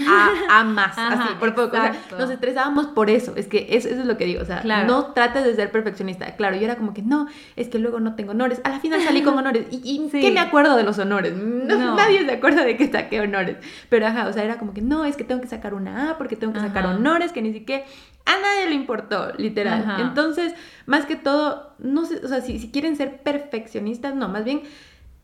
A, 0.49 0.63
más, 0.63 0.97
así, 0.97 1.33
por 1.39 1.55
poco. 1.55 1.75
O 1.77 1.81
sea, 1.81 1.95
nos 2.17 2.29
estresábamos 2.29 2.88
por 2.88 3.09
eso. 3.09 3.33
Es 3.36 3.47
que 3.47 3.67
eso, 3.71 3.89
es 3.89 4.05
lo 4.05 4.17
que 4.17 4.25
digo. 4.25 4.41
O 4.41 4.45
sea, 4.45 4.63
no 4.86 5.07
trates 5.13 5.43
de 5.43 5.55
ser 5.55 5.71
perfeccionista. 5.71 6.36
Claro, 6.36 6.55
yo 6.55 6.63
era 6.63 6.75
como 6.75 6.93
que 6.93 7.01
no, 7.01 7.27
es 7.55 7.69
que 7.69 7.79
luego 7.79 7.99
no 7.99 8.15
tengo 8.15 8.31
honores. 8.31 8.61
A 8.63 8.69
la 8.69 8.79
final 8.79 9.01
salí 9.01 9.21
con 9.21 9.38
honores. 9.38 9.67
¿Y, 9.71 10.09
qué 10.09 10.31
me 10.31 10.39
acuerdo 10.39 10.75
de 10.75 10.83
los 10.83 10.99
honores? 10.99 11.36
No, 11.36 11.95
Nadie 11.95 12.24
se 12.26 12.32
acuerda 12.32 12.63
de 12.65 12.78
que 12.78 12.91
saqué 12.91 13.21
honores. 13.21 13.57
Pero 13.89 14.07
ajá, 14.07 14.28
o 14.28 14.34
sea, 14.34 14.43
era 14.43 14.57
como 14.57 14.73
que 14.73 14.82
no, 14.82 15.05
es 15.05 15.15
que 15.15 15.23
tengo 15.23 15.41
que 15.41 15.47
sacar 15.47 15.73
una 15.73 16.11
A 16.11 16.17
porque 16.17 16.36
tengo 16.36 16.53
que 16.53 16.59
sacar 16.59 16.86
honores, 16.86 17.32
que 17.32 17.41
ni 17.41 17.53
siquiera 17.53 17.86
a 18.26 18.39
nadie 18.41 18.67
le 18.69 18.76
importó, 18.76 19.32
literal. 19.38 19.97
Entonces, 19.99 20.53
más 20.86 21.05
que 21.05 21.15
todo, 21.15 21.76
no 21.80 22.05
sé, 22.05 22.21
o 22.23 22.28
sea, 22.28 22.41
si, 22.41 22.59
si 22.59 22.71
quieren 22.71 22.95
ser 22.95 23.21
perfeccionistas, 23.21 24.15
no, 24.15 24.28
más 24.28 24.43
bien 24.43 24.61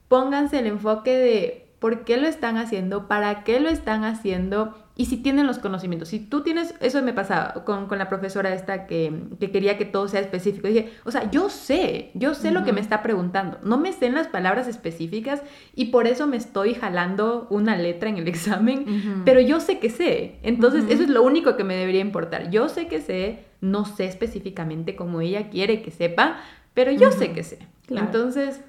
pónganse 0.08 0.60
el 0.60 0.68
enfoque 0.68 1.18
de 1.18 1.68
por 1.80 2.04
qué 2.04 2.18
lo 2.18 2.28
están 2.28 2.58
haciendo, 2.58 3.08
para 3.08 3.44
qué 3.44 3.60
lo 3.60 3.70
están 3.70 4.04
haciendo 4.04 4.76
y 4.96 5.06
si 5.06 5.18
tienen 5.18 5.48
los 5.48 5.58
conocimientos. 5.58 6.10
Si 6.10 6.20
tú 6.20 6.42
tienes, 6.42 6.76
eso 6.82 7.02
me 7.02 7.14
pasaba 7.14 7.64
con, 7.64 7.88
la 7.98 8.10
profesora 8.10 8.54
esta 8.54 8.88
que, 8.88 9.14
quería 9.40 9.78
que 9.78 9.86
todo 9.86 10.08
sea 10.08 10.20
específico. 10.20 10.68
Dije, 10.68 10.92
o 11.06 11.12
sea, 11.12 11.32
yo 11.32 11.50
sé, 11.50 12.12
yo 12.14 12.34
sé 12.36 12.52
lo 12.52 12.64
que 12.64 12.74
me 12.74 12.82
está 12.82 13.02
preguntando. 13.02 13.58
No 13.64 13.78
me 13.78 13.94
sé 13.94 14.08
en 14.08 14.16
las 14.16 14.28
palabras 14.28 14.68
específicas 14.68 15.42
y 15.76 15.86
por 15.86 16.08
eso 16.08 16.28
me 16.28 16.38
estoy 16.38 16.74
jalando 16.74 17.48
una 17.50 17.78
letra 17.78 18.10
en 18.10 18.18
el 18.18 18.28
examen, 18.28 19.24
pero 19.26 19.40
yo 19.40 19.60
sé 19.60 19.80
que 19.80 19.90
sé. 19.90 20.40
Entonces, 20.44 20.86
eso 20.90 21.04
es 21.04 21.10
lo 21.10 21.24
único 21.24 21.56
que 21.56 21.64
me 21.64 21.76
debería 21.76 22.02
importar. 22.02 22.50
Yo 22.52 22.68
sé 22.68 22.88
que 22.88 23.02
sé, 23.02 23.46
no 23.62 23.86
sé 23.86 24.06
específicamente 24.06 24.96
cómo 24.96 25.22
ella 25.22 25.50
quiere 25.50 25.82
que 25.82 25.92
sepa, 25.92 26.38
pero 26.74 26.92
yo 26.92 27.12
sé 27.12 27.32
que 27.32 27.44
sé. 27.44 27.60
Entonces, 27.90 28.62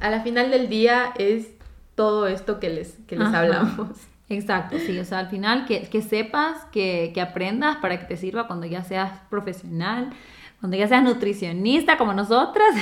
a 0.00 0.10
la 0.10 0.22
final 0.22 0.50
del 0.50 0.68
día 0.68 1.12
es 1.18 1.48
todo 1.94 2.26
esto 2.26 2.60
que 2.60 2.70
les, 2.70 2.98
que 3.06 3.16
les 3.16 3.28
hablamos. 3.28 3.88
Exacto, 4.28 4.78
sí, 4.78 4.98
o 4.98 5.04
sea, 5.04 5.18
al 5.18 5.28
final 5.28 5.66
que, 5.66 5.82
que 5.82 6.00
sepas, 6.00 6.64
que, 6.72 7.10
que, 7.14 7.20
aprendas 7.20 7.76
para 7.76 7.98
que 7.98 8.06
te 8.06 8.16
sirva 8.16 8.46
cuando 8.46 8.64
ya 8.64 8.82
seas 8.82 9.20
profesional, 9.28 10.10
cuando 10.60 10.78
ya 10.78 10.88
seas 10.88 11.02
nutricionista 11.02 11.98
como 11.98 12.14
nosotras, 12.14 12.74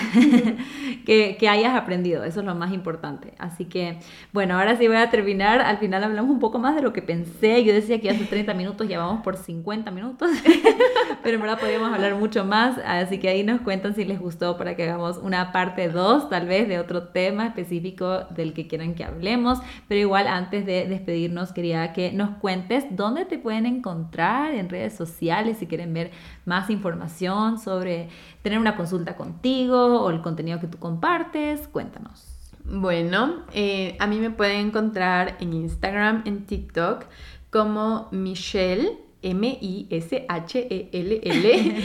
que, 1.05 1.37
que, 1.39 1.49
hayas 1.49 1.75
aprendido, 1.75 2.23
eso 2.23 2.41
es 2.41 2.47
lo 2.47 2.55
más 2.55 2.73
importante. 2.73 3.35
Así 3.39 3.65
que, 3.65 3.99
bueno, 4.33 4.57
ahora 4.57 4.77
sí 4.77 4.87
voy 4.87 4.99
a 4.99 5.11
terminar, 5.11 5.61
al 5.61 5.79
final 5.79 6.05
hablamos 6.05 6.31
un 6.31 6.39
poco 6.39 6.61
más 6.61 6.77
de 6.77 6.83
lo 6.83 6.93
que 6.93 7.03
pensé, 7.03 7.65
yo 7.65 7.75
decía 7.75 8.01
que 8.01 8.09
hace 8.11 8.25
30 8.25 8.55
minutos, 8.55 8.89
ya 8.89 8.99
vamos 8.99 9.23
por 9.23 9.37
50 9.37 9.91
minutos, 9.91 10.31
pero 11.25 11.35
en 11.35 11.43
verdad 11.43 11.59
podríamos 11.59 11.93
hablar 11.93 12.15
mucho 12.15 12.45
más, 12.45 12.79
así 12.87 13.19
que 13.19 13.29
ahí 13.29 13.43
nos 13.43 13.61
cuentan 13.63 13.95
si 13.95 14.05
les 14.05 14.21
gustó 14.21 14.57
para 14.57 14.77
que 14.77 14.85
hagamos 14.85 15.19
una 15.19 15.51
parte 15.51 15.89
2, 15.89 16.31
tal 16.31 16.47
vez, 16.47 16.69
de 16.69 16.79
otro 16.79 17.09
tema 17.09 17.47
específico 17.47 18.27
del 18.31 18.53
que 18.53 18.69
quieran 18.69 18.95
que 18.95 19.05
hablemos, 19.05 19.59
pero 19.89 20.01
igual 20.01 20.29
antes 20.29 20.65
de 20.67 20.87
despedirnos 20.87 21.53
quería 21.53 21.93
que 21.93 22.13
nos 22.13 22.31
cuentes 22.39 22.85
dónde 22.91 23.25
te 23.25 23.39
pueden 23.39 23.67
encontrar 23.67 24.55
en 24.55 24.69
redes 24.69 24.95
sociales 24.95 25.59
si 25.59 25.67
quieren 25.67 25.93
ver 25.93 26.13
más 26.45 26.71
información 26.71 27.59
sobre 27.63 28.09
tener 28.43 28.59
una 28.59 28.77
consulta 28.77 29.17
contigo 29.17 30.03
o 30.03 30.11
el 30.11 30.21
contenido 30.21 30.61
que 30.61 30.67
tú 30.67 30.79
compartes. 30.79 31.69
Cuéntanos. 31.69 32.27
Bueno, 32.65 33.45
eh, 33.53 33.97
a 33.99 34.07
mí 34.07 34.19
me 34.19 34.31
pueden 34.31 34.69
encontrar 34.69 35.37
en 35.41 35.53
Instagram, 35.53 36.23
en 36.27 36.47
TikTok, 36.47 37.05
como 37.51 38.09
Michelle. 38.13 38.99
M-I-S-H-E-L-L. 39.23 39.85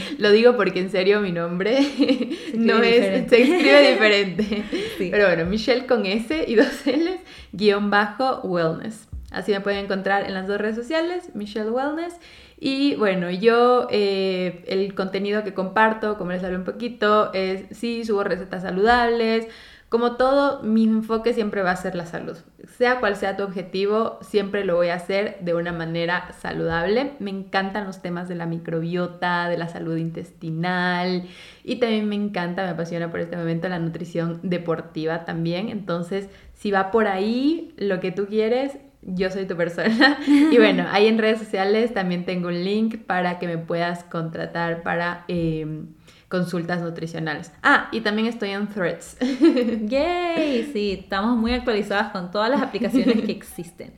Lo 0.18 0.32
digo 0.32 0.56
porque 0.56 0.80
en 0.80 0.90
serio 0.90 1.20
mi 1.20 1.30
nombre 1.30 1.78
no 2.54 2.82
es, 2.82 3.30
se 3.30 3.42
escribe 3.42 3.92
diferente. 3.92 4.64
Pero 4.98 5.26
bueno, 5.26 5.44
Michelle 5.46 5.86
con 5.86 6.04
S 6.04 6.44
y 6.48 6.56
dos 6.56 6.84
L's, 6.84 7.20
guion 7.52 7.90
bajo 7.90 8.40
wellness. 8.40 9.08
Así 9.30 9.52
me 9.52 9.60
pueden 9.60 9.84
encontrar 9.84 10.24
en 10.24 10.34
las 10.34 10.46
dos 10.46 10.58
redes 10.58 10.76
sociales, 10.76 11.34
Michelle 11.34 11.70
Wellness. 11.70 12.18
Y 12.58 12.94
bueno, 12.96 13.30
yo 13.30 13.86
eh, 13.90 14.64
el 14.66 14.94
contenido 14.94 15.44
que 15.44 15.54
comparto, 15.54 16.16
como 16.16 16.32
les 16.32 16.42
hablé 16.42 16.56
un 16.56 16.64
poquito, 16.64 17.32
es 17.34 17.64
sí, 17.76 18.04
subo 18.04 18.24
recetas 18.24 18.62
saludables. 18.62 19.46
Como 19.88 20.16
todo, 20.16 20.62
mi 20.62 20.84
enfoque 20.84 21.32
siempre 21.32 21.62
va 21.62 21.70
a 21.70 21.76
ser 21.76 21.94
la 21.94 22.04
salud. 22.04 22.36
Sea 22.76 23.00
cual 23.00 23.16
sea 23.16 23.38
tu 23.38 23.42
objetivo, 23.42 24.18
siempre 24.20 24.64
lo 24.64 24.76
voy 24.76 24.88
a 24.88 24.96
hacer 24.96 25.38
de 25.40 25.54
una 25.54 25.72
manera 25.72 26.30
saludable. 26.32 27.12
Me 27.20 27.30
encantan 27.30 27.86
los 27.86 28.02
temas 28.02 28.28
de 28.28 28.34
la 28.34 28.44
microbiota, 28.44 29.48
de 29.48 29.56
la 29.56 29.68
salud 29.68 29.96
intestinal 29.96 31.26
y 31.64 31.76
también 31.76 32.06
me 32.06 32.16
encanta, 32.16 32.64
me 32.64 32.70
apasiona 32.70 33.10
por 33.10 33.20
este 33.20 33.38
momento 33.38 33.68
la 33.70 33.78
nutrición 33.78 34.40
deportiva 34.42 35.24
también. 35.24 35.70
Entonces, 35.70 36.28
si 36.52 36.70
va 36.70 36.90
por 36.90 37.06
ahí 37.06 37.72
lo 37.78 37.98
que 38.00 38.12
tú 38.12 38.26
quieres, 38.26 38.76
yo 39.02 39.30
soy 39.30 39.46
tu 39.46 39.56
persona. 39.56 40.18
y 40.26 40.56
bueno, 40.56 40.86
ahí 40.90 41.06
en 41.06 41.18
redes 41.18 41.38
sociales 41.38 41.94
también 41.94 42.24
tengo 42.24 42.48
un 42.48 42.64
link 42.64 42.98
para 42.98 43.38
que 43.38 43.46
me 43.46 43.58
puedas 43.58 44.04
contratar 44.04 44.82
para 44.82 45.24
em, 45.28 45.88
consultas 46.28 46.82
nutricionales. 46.82 47.52
Ah, 47.62 47.88
y 47.92 48.00
también 48.00 48.28
estoy 48.28 48.50
en 48.50 48.68
Threads. 48.68 49.16
¡Yay! 49.82 50.70
Sí, 50.72 51.00
estamos 51.02 51.36
muy 51.36 51.52
actualizadas 51.52 52.12
con 52.12 52.30
todas 52.30 52.50
las 52.50 52.62
aplicaciones 52.62 53.22
que 53.22 53.32
existen. 53.32 53.92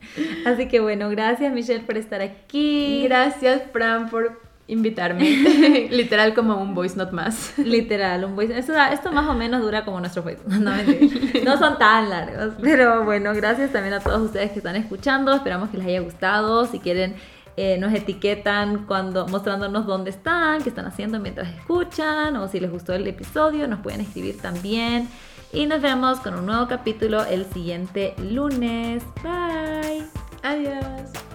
Así 0.45 0.67
que 0.67 0.79
bueno, 0.79 1.09
gracias 1.09 1.53
Michelle 1.53 1.83
por 1.83 1.97
estar 1.97 2.21
aquí. 2.21 3.03
Gracias 3.03 3.63
Fran 3.71 4.09
por 4.09 4.40
invitarme. 4.71 5.87
Literal 5.91 6.33
como 6.33 6.55
un 6.55 6.73
voice 6.73 6.95
not 6.95 7.11
más. 7.11 7.57
Literal, 7.57 8.23
un 8.23 8.35
voice. 8.35 8.57
Esto, 8.57 8.73
esto 8.73 9.11
más 9.11 9.27
o 9.27 9.33
menos 9.33 9.61
dura 9.61 9.83
como 9.85 9.99
nuestro 9.99 10.23
voice. 10.23 10.41
No, 10.47 10.71
no 11.43 11.57
son 11.57 11.77
tan 11.77 12.09
largos. 12.09 12.53
Pero 12.61 13.03
bueno, 13.03 13.33
gracias 13.33 13.71
también 13.71 13.93
a 13.93 13.99
todos 13.99 14.21
ustedes 14.21 14.51
que 14.51 14.59
están 14.59 14.75
escuchando. 14.75 15.33
Esperamos 15.33 15.69
que 15.69 15.77
les 15.77 15.87
haya 15.87 15.99
gustado. 16.01 16.65
Si 16.65 16.79
quieren, 16.79 17.15
eh, 17.57 17.77
nos 17.77 17.93
etiquetan 17.93 18.85
cuando 18.85 19.27
mostrándonos 19.27 19.85
dónde 19.85 20.11
están, 20.11 20.61
qué 20.61 20.69
están 20.69 20.85
haciendo 20.85 21.19
mientras 21.19 21.49
escuchan. 21.49 22.37
O 22.37 22.47
si 22.47 22.59
les 22.59 22.71
gustó 22.71 22.93
el 22.93 23.05
episodio, 23.07 23.67
nos 23.67 23.79
pueden 23.79 24.01
escribir 24.01 24.39
también. 24.39 25.09
Y 25.51 25.65
nos 25.65 25.81
vemos 25.81 26.19
con 26.21 26.35
un 26.35 26.45
nuevo 26.45 26.67
capítulo 26.67 27.25
el 27.25 27.45
siguiente 27.45 28.13
lunes. 28.17 29.03
Bye. 29.23 30.05
Adiós. 30.43 31.30